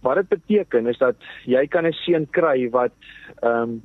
wat 0.00 0.14
dit 0.14 0.28
beteken 0.28 0.86
is 0.86 0.98
dat 0.98 1.16
jy 1.44 1.66
kan 1.66 1.86
'n 1.86 1.92
seun 1.92 2.26
kry 2.30 2.70
wat 2.70 2.92
ehm 3.42 3.62
um, 3.62 3.82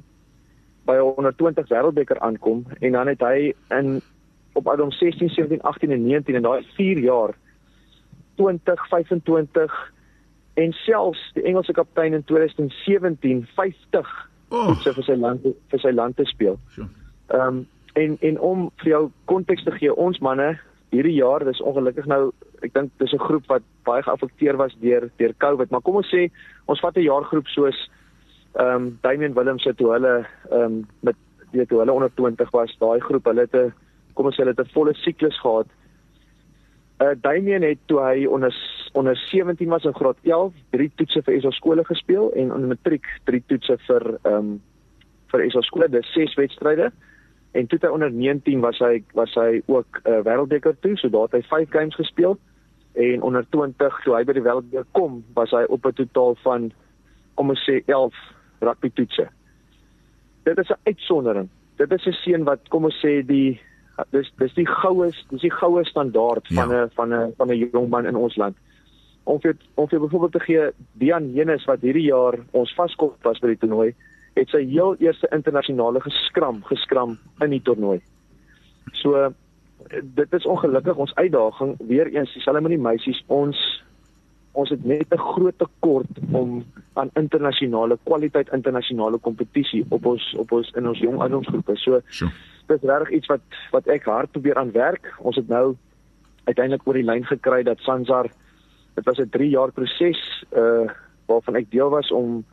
by 0.86 0.94
'n 0.94 1.14
120 1.16 1.68
wêreldbeker 1.68 2.20
aankom 2.20 2.66
en 2.80 2.92
dan 2.92 3.08
het 3.08 3.20
hy 3.20 3.54
in 3.70 4.02
op 4.54 4.68
ouderdom 4.68 4.92
16, 4.92 5.30
17, 5.30 5.62
18 5.62 5.92
en 5.92 6.06
19 6.06 6.36
in 6.36 6.42
daai 6.42 6.66
4 6.76 7.00
jaar 7.00 7.34
20, 8.36 8.88
25 8.88 9.92
en 10.54 10.74
selfs 10.74 11.32
die 11.34 11.44
Engelse 11.44 11.72
kaptein 11.72 12.14
in 12.14 12.24
2017 12.24 13.48
50 13.56 14.32
Oh. 14.54 14.76
vir 14.78 15.06
sy 15.08 15.16
land 15.18 15.46
vir 15.72 15.82
sy 15.82 15.92
land 15.92 16.18
te 16.20 16.26
speel. 16.30 16.60
Ehm 16.78 17.48
um, 17.48 17.64
en 17.94 18.18
en 18.22 18.40
om 18.40 18.70
vir 18.84 18.90
jou 18.90 19.04
konteks 19.26 19.64
te 19.64 19.72
gee, 19.72 19.94
ons 19.94 20.20
manne 20.20 20.60
hierdie 20.94 21.18
jaar, 21.18 21.46
dis 21.46 21.62
ongelukkig 21.62 22.06
nou 22.10 22.32
ek 22.64 22.74
dink 22.74 22.92
dis 23.02 23.14
'n 23.14 23.26
groep 23.28 23.46
wat 23.48 23.64
baie 23.84 24.04
geaffekteer 24.04 24.58
was 24.58 24.76
deur 24.82 25.10
deur 25.18 25.34
COVID, 25.38 25.72
maar 25.72 25.82
kom 25.82 25.96
ons 25.96 26.14
sê 26.14 26.30
ons 26.66 26.80
vat 26.80 26.98
'n 26.98 27.10
jaargroep 27.10 27.48
soos 27.48 27.90
ehm 28.56 28.76
um, 28.76 29.00
Damian 29.02 29.34
Willems 29.34 29.64
het 29.64 29.78
toe 29.78 29.92
hulle 29.92 30.26
ehm 30.52 30.62
um, 30.62 30.88
met 31.02 31.16
weet 31.52 31.70
toe 31.70 31.80
hulle 31.80 31.94
onder 31.94 32.12
20 32.16 32.52
was, 32.52 32.76
daai 32.80 33.00
groep, 33.00 33.26
hulle 33.26 33.42
het 33.42 33.56
'n 33.56 33.74
kom 34.14 34.26
ons 34.26 34.36
sê 34.36 34.44
hulle 34.44 34.56
het 34.56 34.66
'n 34.66 34.74
volle 34.74 34.94
siklus 34.94 35.40
gehad. 35.40 35.68
Uh 37.02 37.16
Damian 37.22 37.62
het 37.62 37.80
toe 37.86 38.00
hy 38.00 38.26
onder 38.26 38.54
onder 38.94 39.16
17 39.16 39.70
was 39.70 39.84
in 39.84 39.94
graad 39.94 40.18
11, 40.24 40.54
drie 40.72 40.92
toetse 40.96 41.22
vir 41.22 41.42
SA 41.42 41.52
skole 41.52 41.84
gespeel 41.84 42.32
en 42.34 42.52
in 42.52 42.68
matriek 42.68 43.06
drie 43.26 43.44
toetse 43.48 43.78
vir 43.88 44.20
ehm 44.24 44.36
um, 44.36 44.62
vir 45.32 45.52
SA 45.52 45.62
skole, 45.62 45.90
dis 45.90 46.14
ses 46.14 46.36
wedstryde. 46.36 46.92
En 47.54 47.68
toe 47.68 47.80
hy 47.82 47.88
onder 47.94 48.12
19 48.12 48.60
was 48.60 48.80
hy 48.82 49.04
was 49.14 49.34
hy 49.38 49.62
ook 49.66 50.02
'n 50.04 50.10
uh, 50.10 50.22
wêreldbeker 50.26 50.74
toe, 50.80 50.98
so 50.98 51.10
daar 51.10 51.28
het 51.30 51.32
hy 51.32 51.42
5 51.42 51.70
games 51.70 51.96
gespeel. 51.96 52.38
En 52.94 53.22
onder 53.22 53.46
20 53.50 54.00
toe 54.04 54.16
hy 54.16 54.24
by 54.24 54.34
die 54.34 54.42
wêreldbeker 54.42 54.86
kom, 54.92 55.24
was 55.34 55.52
hy 55.52 55.64
op 55.70 55.86
'n 55.86 55.94
totaal 55.94 56.36
van 56.36 56.72
kom 57.34 57.50
ons 57.50 57.70
sê 57.70 57.84
11 57.86 58.14
rugby 58.60 58.90
toetse. 58.94 59.28
Dit 60.44 60.58
is 60.58 60.70
'n 60.70 60.82
uitsondering. 60.84 61.50
Dit 61.78 61.92
is 61.92 62.06
'n 62.06 62.12
seun 62.12 62.44
wat 62.44 62.60
kom 62.70 62.84
ons 62.86 63.06
sê 63.06 63.26
die 63.26 63.60
dis 64.10 64.32
dis 64.38 64.54
die 64.54 64.68
goue 64.68 65.12
dis 65.30 65.42
die 65.42 65.52
goue 65.52 65.84
standaard 65.86 66.48
van 66.48 66.70
'n 66.70 66.72
Ja. 66.72 66.88
van 66.96 67.14
'n 67.14 67.34
van 67.38 67.50
'n 67.50 67.70
jong 67.72 67.90
man 67.90 68.06
in 68.06 68.16
ons 68.16 68.36
land. 68.36 68.58
Om 69.24 69.40
vir 69.40 69.56
om 69.76 69.88
vir 69.88 70.00
byvoorbeeld 70.00 70.32
te 70.32 70.40
gee 70.40 70.72
Dian 70.94 71.34
Jenus 71.34 71.66
wat 71.66 71.82
hierdie 71.82 72.10
jaar 72.10 72.40
ons 72.52 72.74
vaskop 72.74 73.24
was 73.24 73.40
by 73.40 73.48
die 73.48 73.58
toernooi, 73.58 73.94
het 74.34 74.50
sy 74.50 74.64
heel 74.66 74.96
eerste 75.00 75.28
internasionale 75.32 76.02
geskram 76.02 76.64
geskram 76.64 77.18
in 77.42 77.50
die 77.50 77.62
toernooi. 77.62 78.02
So 78.92 79.34
dit 80.02 80.34
is 80.34 80.46
ongelukkig 80.46 80.96
ons 80.96 81.16
uitdaging 81.16 81.76
weer 81.88 82.08
eens 82.08 82.34
dieselfde 82.34 82.62
met 82.62 82.72
die 82.72 82.82
meisies 82.82 83.24
ons 83.28 83.60
ons 84.54 84.70
het 84.70 84.84
net 84.86 85.14
'n 85.14 85.18
groot 85.18 85.58
tekort 85.58 86.20
om 86.32 86.64
aan 86.94 87.10
internasionale 87.14 87.98
kwaliteit 88.04 88.50
internasionale 88.54 89.18
kompetisie 89.18 89.86
op 89.90 90.06
ons 90.06 90.34
op 90.38 90.52
ons 90.52 90.72
in 90.76 90.88
ons 90.88 91.00
jong 91.00 91.16
ouderdomsgroepe. 91.16 91.76
So 91.76 92.02
Sjoe. 92.10 92.30
dis 92.68 92.82
regtig 92.82 93.10
iets 93.10 93.28
wat 93.28 93.42
wat 93.72 93.88
ek 93.88 94.06
hard 94.06 94.32
probeer 94.32 94.58
aan 94.58 94.72
werk. 94.72 95.14
Ons 95.20 95.36
het 95.36 95.48
nou 95.48 95.76
uiteindelik 96.44 96.88
oor 96.88 96.94
die 96.94 97.04
lyn 97.04 97.26
gekry 97.26 97.64
dat 97.64 97.80
Sansar 97.80 98.30
dit 98.96 99.06
was 99.06 99.18
'n 99.18 99.30
3 99.30 99.50
jaar 99.50 99.72
proses 99.72 100.46
uh 100.56 100.90
waarvan 101.26 101.56
ek 101.56 101.72
deel 101.72 101.90
was 101.90 102.12
om 102.12 102.46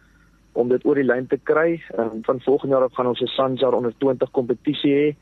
om 0.53 0.69
dit 0.69 0.85
oor 0.85 0.95
die 0.95 1.05
lyn 1.05 1.27
te 1.27 1.39
kry. 1.43 1.83
Um, 1.99 2.23
van 2.23 2.41
volgende 2.41 2.75
jaar 2.75 2.85
af 2.85 2.95
gaan 2.95 3.07
ons 3.07 3.21
'n 3.21 3.27
Sansar 3.27 3.73
onder 3.73 3.95
20 3.99 4.31
kompetisie 4.31 4.95
hê. 4.95 5.17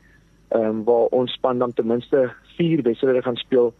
Ehm 0.49 0.65
um, 0.65 0.83
waar 0.83 1.05
ons 1.11 1.31
span 1.31 1.59
dan 1.59 1.73
ten 1.73 1.87
minste 1.87 2.31
4 2.57 2.81
wedstryde 2.81 3.21
gaan 3.21 3.35
speel. 3.35 3.73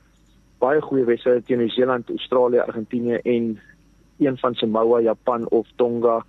Baie 0.60 0.82
goeie 0.82 1.06
wedstryde 1.06 1.44
teen 1.44 1.58
Nieu-Seeland, 1.58 2.10
Australië, 2.10 2.60
Argentinië 2.60 3.16
en 3.24 3.60
een 4.20 4.38
van 4.38 4.54
Samoa, 4.54 5.00
Japan 5.00 5.50
of 5.50 5.68
Tonga 5.76 6.26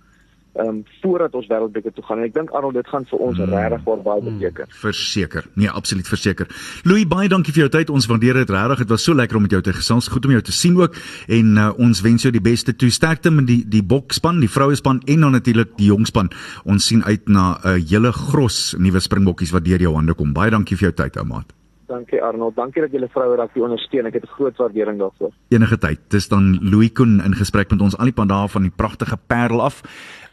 ehm 0.53 0.67
um, 0.67 0.83
voordat 1.01 1.35
ons 1.35 1.47
wêreldbeker 1.47 1.93
toe 1.93 2.03
gaan. 2.03 2.19
En 2.19 2.27
ek 2.27 2.33
dink 2.33 2.49
Arnold 2.51 2.73
dit 2.73 2.87
gaan 2.87 3.05
vir 3.07 3.19
ons 3.19 3.37
mm. 3.37 3.53
regtig 3.53 4.03
baie 4.03 4.23
beteken. 4.25 4.73
Verseker. 4.81 5.45
Nee, 5.55 5.69
absoluut 5.69 6.07
verseker. 6.07 6.47
Louis, 6.83 7.05
baie 7.07 7.29
dankie 7.31 7.53
vir 7.53 7.65
jou 7.65 7.69
tyd. 7.77 7.89
Ons 7.89 8.07
waardeer 8.11 8.41
dit 8.41 8.49
regtig. 8.49 8.83
Dit 8.83 8.89
was 8.89 9.05
so 9.07 9.15
lekker 9.15 9.39
om 9.39 9.47
met 9.47 9.55
jou 9.55 9.61
te 9.61 9.73
gesels. 9.73 10.09
Goed 10.11 10.25
om 10.27 10.35
jou 10.35 10.41
te 10.41 10.55
sien 10.55 10.75
ook. 10.79 10.97
En 11.27 11.55
uh, 11.57 11.69
ons 11.77 12.03
wens 12.03 12.27
jou 12.27 12.33
die 12.35 12.43
beste 12.43 12.75
toe. 12.75 12.91
Sterkte 12.91 13.31
met 13.31 13.47
die 13.47 13.61
die 13.67 13.83
bokspan, 13.83 14.43
die 14.43 14.51
vrouespan 14.51 15.01
en 15.05 15.27
dan 15.27 15.37
natuurlik 15.39 15.77
die 15.79 15.87
jongspan. 15.93 16.31
Ons 16.65 16.91
sien 16.91 17.03
uit 17.03 17.27
na 17.27 17.55
'n 17.63 17.67
uh, 17.67 17.79
hele 17.87 18.11
gros 18.11 18.75
nuwe 18.77 18.99
springbokkies 18.99 19.55
wat 19.55 19.65
deur 19.65 19.79
jou 19.79 19.95
hande 19.95 20.13
kom. 20.13 20.33
Baie 20.33 20.51
dankie 20.51 20.77
vir 20.77 20.91
jou 20.91 20.95
tyd, 21.03 21.17
ou 21.17 21.25
maat. 21.25 21.53
Dankie 21.91 22.21
Arnold. 22.23 22.55
Dankie 22.55 22.81
dat 22.81 22.93
julle 22.95 23.09
vroue 23.11 23.35
rugby 23.35 23.59
ondersteun. 23.65 24.05
Ek 24.05 24.13
het 24.13 24.23
'n 24.23 24.35
groot 24.37 24.57
waardering 24.57 24.99
daarvoor. 24.99 25.31
Enige 25.49 25.77
tyd. 25.77 25.99
Dis 26.07 26.27
dan 26.27 26.59
Louis 26.61 26.91
Koen 26.91 27.21
in 27.23 27.35
gesprek 27.35 27.69
met 27.71 27.81
ons 27.81 27.97
al 27.97 28.05
die 28.05 28.13
pad 28.13 28.29
daar 28.29 28.49
van 28.49 28.61
die 28.61 28.71
pragtige 28.75 29.17
Parel 29.27 29.61
af 29.61 29.83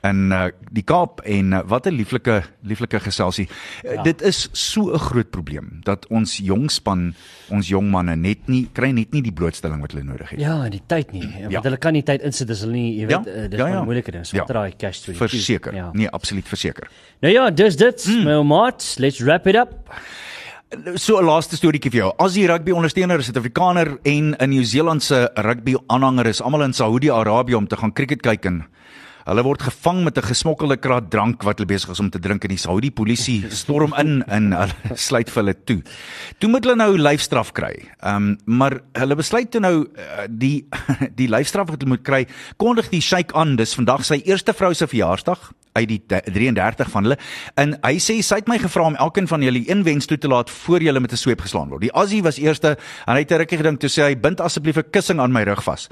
in 0.07 0.31
uh, 0.33 0.45
die 0.71 0.83
Kaap 0.83 1.21
en 1.27 1.53
uh, 1.53 1.61
wat 1.67 1.87
'n 1.87 1.95
lieflike 1.95 2.43
lieflike 2.63 3.01
geselsie. 3.01 3.49
Ja. 3.83 3.93
Uh, 3.93 4.03
dit 4.03 4.23
is 4.23 4.49
so 4.53 4.93
'n 4.95 4.99
groot 4.99 5.31
probleem 5.31 5.81
dat 5.83 6.07
ons 6.07 6.37
jong 6.37 6.71
span, 6.71 7.15
ons 7.51 7.69
jong 7.69 7.91
manne 7.91 8.17
net 8.17 8.39
nie 8.49 8.69
kry 8.73 8.91
net 8.91 9.13
nie 9.13 9.23
die 9.23 9.33
blootstelling 9.33 9.81
wat 9.81 9.93
hulle 9.93 10.05
nodig 10.05 10.31
het. 10.31 10.41
Ja, 10.41 10.65
en 10.65 10.71
die 10.71 10.83
tyd 10.87 11.13
nie. 11.13 11.27
Want 11.41 11.53
Ja. 11.53 11.61
hulle 11.63 11.77
kan 11.79 11.93
nie 11.93 12.03
tyd 12.03 12.23
insit 12.23 12.51
as 12.51 12.61
hulle 12.61 12.73
nie, 12.73 12.95
jy 13.01 13.07
weet, 13.07 13.25
Ja, 13.27 13.33
ja, 13.43 13.49
dis 13.49 13.59
ja, 13.59 13.67
ja, 13.67 13.73
ja. 13.73 13.79
ja. 13.79 13.85
moeilike 13.85 14.11
ding. 14.11 14.27
So 14.27 14.37
Ja. 14.37 14.43
ja. 14.43 14.47
draai 14.47 14.73
cash 14.77 15.01
toe. 15.01 15.15
Verseker. 15.15 15.75
Ja. 15.75 15.91
Nee, 15.93 16.09
absoluut 16.09 16.49
verseker. 16.49 16.89
Nou 17.21 17.33
ja, 17.35 17.51
dis 17.51 17.77
dit, 17.77 18.07
mm. 18.07 18.25
my 18.25 18.43
maat. 18.43 18.95
Let's 18.99 19.19
wrap 19.21 19.47
it 19.47 19.57
up. 19.57 19.75
So 20.95 21.19
'n 21.19 21.25
laaste 21.25 21.57
storieetjie 21.57 21.91
vir 21.91 22.01
jou. 22.01 22.13
As 22.19 22.35
die 22.35 22.47
rugby 22.47 22.73
ondersteuner, 22.77 23.23
Suid-Afrikaner 23.23 23.99
en 24.05 24.37
'n 24.39 24.51
Nieu-Seelandse 24.51 25.31
rugby 25.35 25.75
aanhanger 25.89 26.27
is 26.27 26.43
almal 26.43 26.63
in 26.63 26.73
Saudi-Arabië 26.73 27.55
om 27.57 27.67
te 27.67 27.77
gaan 27.77 27.93
cricket 27.93 28.21
kyk 28.21 28.45
en 28.45 28.67
hulle 29.29 29.45
word 29.45 29.63
gevang 29.63 30.03
met 30.05 30.19
'n 30.19 30.29
gesmokkelde 30.29 30.77
kraat 30.81 31.11
drank 31.11 31.43
wat 31.43 31.59
hulle 31.59 31.69
besig 31.69 31.91
is 31.91 32.01
om 32.01 32.11
te 32.11 32.19
drink 32.19 32.45
en 32.45 32.51
die 32.51 32.59
Saudi 32.59 32.91
polisie 32.91 33.45
storm 33.63 33.95
in 33.99 34.23
en 34.29 34.53
hulle 34.53 34.97
sluit 35.09 35.31
vir 35.31 35.43
hulle 35.43 35.57
toe. 35.65 35.83
Toe 36.39 36.51
moet 36.51 36.65
hulle 36.65 36.77
nou 36.77 36.97
lyfstraf 36.97 37.53
kry. 37.53 37.75
Ehm 38.01 38.17
um, 38.17 38.39
maar 38.45 38.81
hulle 38.93 39.17
besluit 39.17 39.51
toe 39.51 39.61
nou 39.61 39.85
uh, 39.85 40.27
die 40.29 40.67
die 41.21 41.29
lyfstraf 41.29 41.69
wat 41.69 41.81
hulle 41.81 41.97
moet 41.97 42.05
kry, 42.05 42.27
kondig 42.57 42.89
die 42.91 43.01
sheik 43.01 43.33
aan. 43.33 43.57
Dis 43.57 43.75
vandag 43.75 44.05
sy 44.05 44.23
eerste 44.25 44.53
vrou 44.53 44.75
se 44.75 44.87
verjaarsdag 44.87 45.53
uit 45.79 45.89
die 45.89 46.01
de- 46.07 46.23
33 46.33 46.91
van 46.91 47.07
hulle. 47.07 47.19
En 47.55 47.77
hy 47.85 47.95
sê 48.03 48.19
sy 48.25 48.41
het 48.41 48.49
my 48.51 48.59
gevra 48.59 48.89
om 48.91 48.99
elkeen 48.99 49.29
van 49.31 49.43
julle 49.43 49.63
een 49.69 49.85
wens 49.87 50.07
toe 50.07 50.19
te 50.19 50.29
laat 50.31 50.51
voor 50.51 50.83
julle 50.83 51.01
met 51.01 51.13
'n 51.13 51.17
sweep 51.17 51.41
geslaan 51.41 51.69
word. 51.69 51.81
Die 51.81 51.93
Aussie 51.93 52.23
was 52.23 52.39
eerste 52.39 52.77
en 53.07 53.15
hy 53.15 53.21
het 53.21 53.33
'n 53.33 53.39
rukkie 53.39 53.59
gedink 53.59 53.81
toe 53.81 53.91
sê 53.91 54.03
hy 54.09 54.15
bind 54.17 54.41
asseblief 54.41 54.77
'n 54.77 54.91
kussing 54.91 55.21
aan 55.21 55.33
my 55.33 55.43
rug 55.43 55.63
vas. 55.63 55.89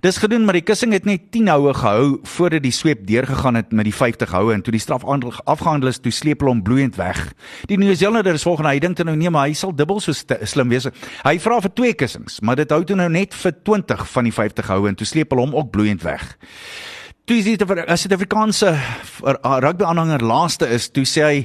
Dis 0.00 0.18
gedoen 0.18 0.44
maar 0.44 0.54
die 0.54 0.62
kussing 0.62 0.92
het 0.92 1.04
net 1.04 1.30
10 1.30 1.48
houe 1.48 1.74
gehou 1.74 2.18
voordat 2.22 2.62
die 2.62 2.72
sweep 2.72 3.06
deurgegaan 3.06 3.54
het 3.54 3.72
met 3.72 3.84
die 3.84 3.94
50 3.94 4.30
houe 4.30 4.52
en 4.54 4.62
toe 4.62 4.72
die 4.72 4.80
straf 4.80 5.04
afgehandel 5.44 5.88
is 5.88 5.98
toe 5.98 6.12
sleep 6.12 6.40
hulle 6.40 6.52
hom 6.52 6.62
bloeiend 6.62 6.96
weg. 6.96 7.32
Die 7.66 7.76
Nieu-Zeelander 7.76 8.34
is 8.34 8.42
volgende 8.42 8.70
hy 8.70 8.78
dink 8.78 8.96
toe 8.96 9.04
nou 9.04 9.16
nee 9.16 9.30
maar 9.30 9.46
hy 9.46 9.52
sal 9.52 9.74
dubbel 9.74 10.00
so 10.00 10.12
slim 10.12 10.68
wees. 10.68 10.88
Hy 11.24 11.38
vra 11.38 11.60
vir 11.60 11.72
twee 11.74 11.94
kussings, 11.94 12.40
maar 12.40 12.56
dit 12.56 12.70
hou 12.70 12.84
toe 12.84 12.96
nou 12.96 13.08
net 13.08 13.34
vir 13.34 13.52
20 13.62 14.06
van 14.08 14.24
die 14.24 14.32
50 14.32 14.66
houe 14.66 14.88
en 14.88 14.94
toe 14.94 15.06
sleep 15.06 15.30
hulle 15.30 15.46
hom 15.46 15.54
ook 15.54 15.70
bloeiend 15.70 16.02
weg. 16.02 16.36
Toe 17.30 17.38
is 17.38 17.46
dit 17.46 17.62
as 17.86 18.02
dit 18.02 18.10
Afrikaanse 18.10 18.72
rugby 19.62 19.84
aanhanger 19.86 20.24
laaste 20.26 20.66
is, 20.74 20.88
toe 20.90 21.04
sê 21.06 21.20
hy, 21.22 21.36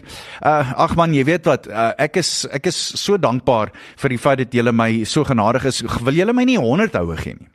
uh, 0.41 0.71
"Ag 0.81 0.95
man, 0.97 1.13
jy 1.13 1.23
weet 1.23 1.45
wat, 1.45 1.67
uh, 1.67 1.91
ek 1.99 2.17
is 2.17 2.47
ek 2.49 2.65
is 2.65 2.75
so 2.75 3.17
dankbaar 3.17 3.69
vir 3.95 4.09
die 4.09 4.17
feit 4.17 4.39
dat 4.39 4.51
julle 4.51 4.71
my 4.73 5.03
so 5.03 5.23
genadig 5.23 5.65
is. 5.65 5.83
Wil 6.01 6.17
julle 6.17 6.33
my 6.33 6.43
nie 6.43 6.57
100 6.57 6.95
houe 6.95 7.15
gee 7.17 7.35
nie?" 7.37 7.47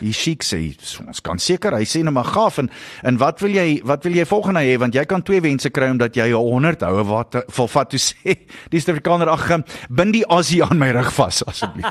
Die 0.00 0.12
Sheik 0.12 0.42
sê, 0.44 0.74
"So, 0.80 1.04
"Ons 1.06 1.20
kan 1.20 1.38
seker." 1.38 1.72
Hy 1.76 1.84
sê 1.84 2.02
net 2.02 2.12
maar 2.12 2.24
gaaf 2.24 2.58
en 2.58 2.70
en 3.04 3.18
wat 3.18 3.40
wil 3.40 3.50
jy 3.50 3.80
wat 3.84 4.04
wil 4.04 4.12
jy 4.14 4.24
volgende 4.24 4.60
hê 4.60 4.78
want 4.78 4.94
jy 4.94 5.04
kan 5.04 5.22
twee 5.22 5.40
wense 5.40 5.68
kry 5.70 5.90
omdat 5.90 6.14
jy 6.16 6.32
100 6.32 6.80
houe 6.82 7.04
wat 7.04 7.44
volvat 7.50 7.90
toe 7.90 7.98
sê 7.98 8.36
die 8.70 8.80
Suid-Afrikaner 8.80 9.28
ag 9.28 9.50
um, 9.50 9.64
bind 9.90 10.12
die 10.12 10.24
Aussie 10.26 10.62
aan 10.64 10.78
my 10.78 10.90
rug 10.90 11.12
vas 11.12 11.42
asseblief. 11.44 11.84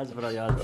Dis 0.00 0.12
briljant. 0.14 0.58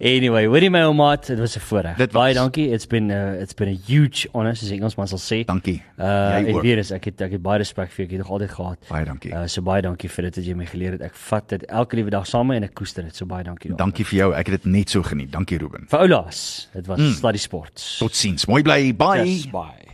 Anyway, 0.00 0.46
hoorie 0.46 0.70
my 0.70 0.82
ouma, 0.88 1.16
dit 1.16 1.38
was 1.38 1.56
'n 1.56 1.60
voorreg. 1.60 2.10
Baie 2.12 2.34
dankie. 2.34 2.70
It's 2.72 2.86
been 2.86 3.10
uh, 3.10 3.40
it's 3.40 3.54
been 3.54 3.68
a 3.68 3.78
huge 3.86 4.26
honor 4.32 4.54
soos 4.56 4.70
Engelsman 4.70 5.06
sal 5.08 5.18
sê. 5.18 5.44
Dankie. 5.44 5.82
Uh 5.98 6.04
Jy 6.06 6.48
ek 6.48 6.54
ook. 6.54 6.62
weet 6.62 6.76
dis 6.76 6.90
ek 6.90 7.04
het 7.04 7.20
ek 7.20 7.32
het 7.32 7.42
baie 7.42 7.58
respek 7.58 7.90
vir 7.90 7.96
jou. 7.96 8.04
Ek 8.06 8.10
het 8.10 8.18
nog 8.18 8.30
altyd 8.30 8.50
gehad. 8.50 8.78
Baie 8.88 9.04
dankie. 9.04 9.32
Uh 9.32 9.46
so 9.46 9.62
baie 9.62 9.82
dankie 9.82 10.08
vir 10.10 10.22
dit 10.24 10.36
wat 10.36 10.44
jy 10.44 10.54
my 10.54 10.66
geleer 10.66 10.92
het. 10.92 11.02
Ek 11.02 11.14
vat 11.14 11.48
dit 11.48 11.62
elke 11.68 11.96
liewe 11.96 12.10
dag 12.10 12.26
saam 12.26 12.50
en 12.50 12.62
ek 12.64 12.74
koester 12.74 13.02
dit. 13.04 13.16
So 13.16 13.26
baie 13.26 13.44
dankie 13.44 13.70
daarvoor. 13.70 13.84
Dankie 13.86 14.04
vir 14.04 14.18
jou. 14.18 14.32
Ek 14.34 14.46
het 14.46 14.62
dit 14.62 14.72
net 14.86 14.90
so 14.90 15.02
geniet. 15.02 15.32
Dankie 15.32 15.58
Ruben. 15.58 15.86
Vir 15.88 15.98
Oulaas. 15.98 16.68
Dit 16.72 16.86
was 16.86 16.98
mm. 16.98 17.14
Sluddy 17.18 17.38
Sports. 17.38 17.98
Totsiens. 17.98 18.46
Mooi 18.46 18.62
bly. 18.62 18.94
Bye. 18.94 19.24
Yes, 19.24 19.50
bye. 19.50 19.84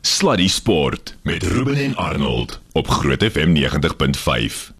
Sluddy 0.00 0.48
Sport 0.48 1.16
met 1.22 1.42
Ruben 1.42 1.76
en 1.76 1.96
Arnold 1.96 2.60
op 2.72 2.88
Groot 2.88 3.24
FM 3.24 3.56
90.5. 3.56 4.72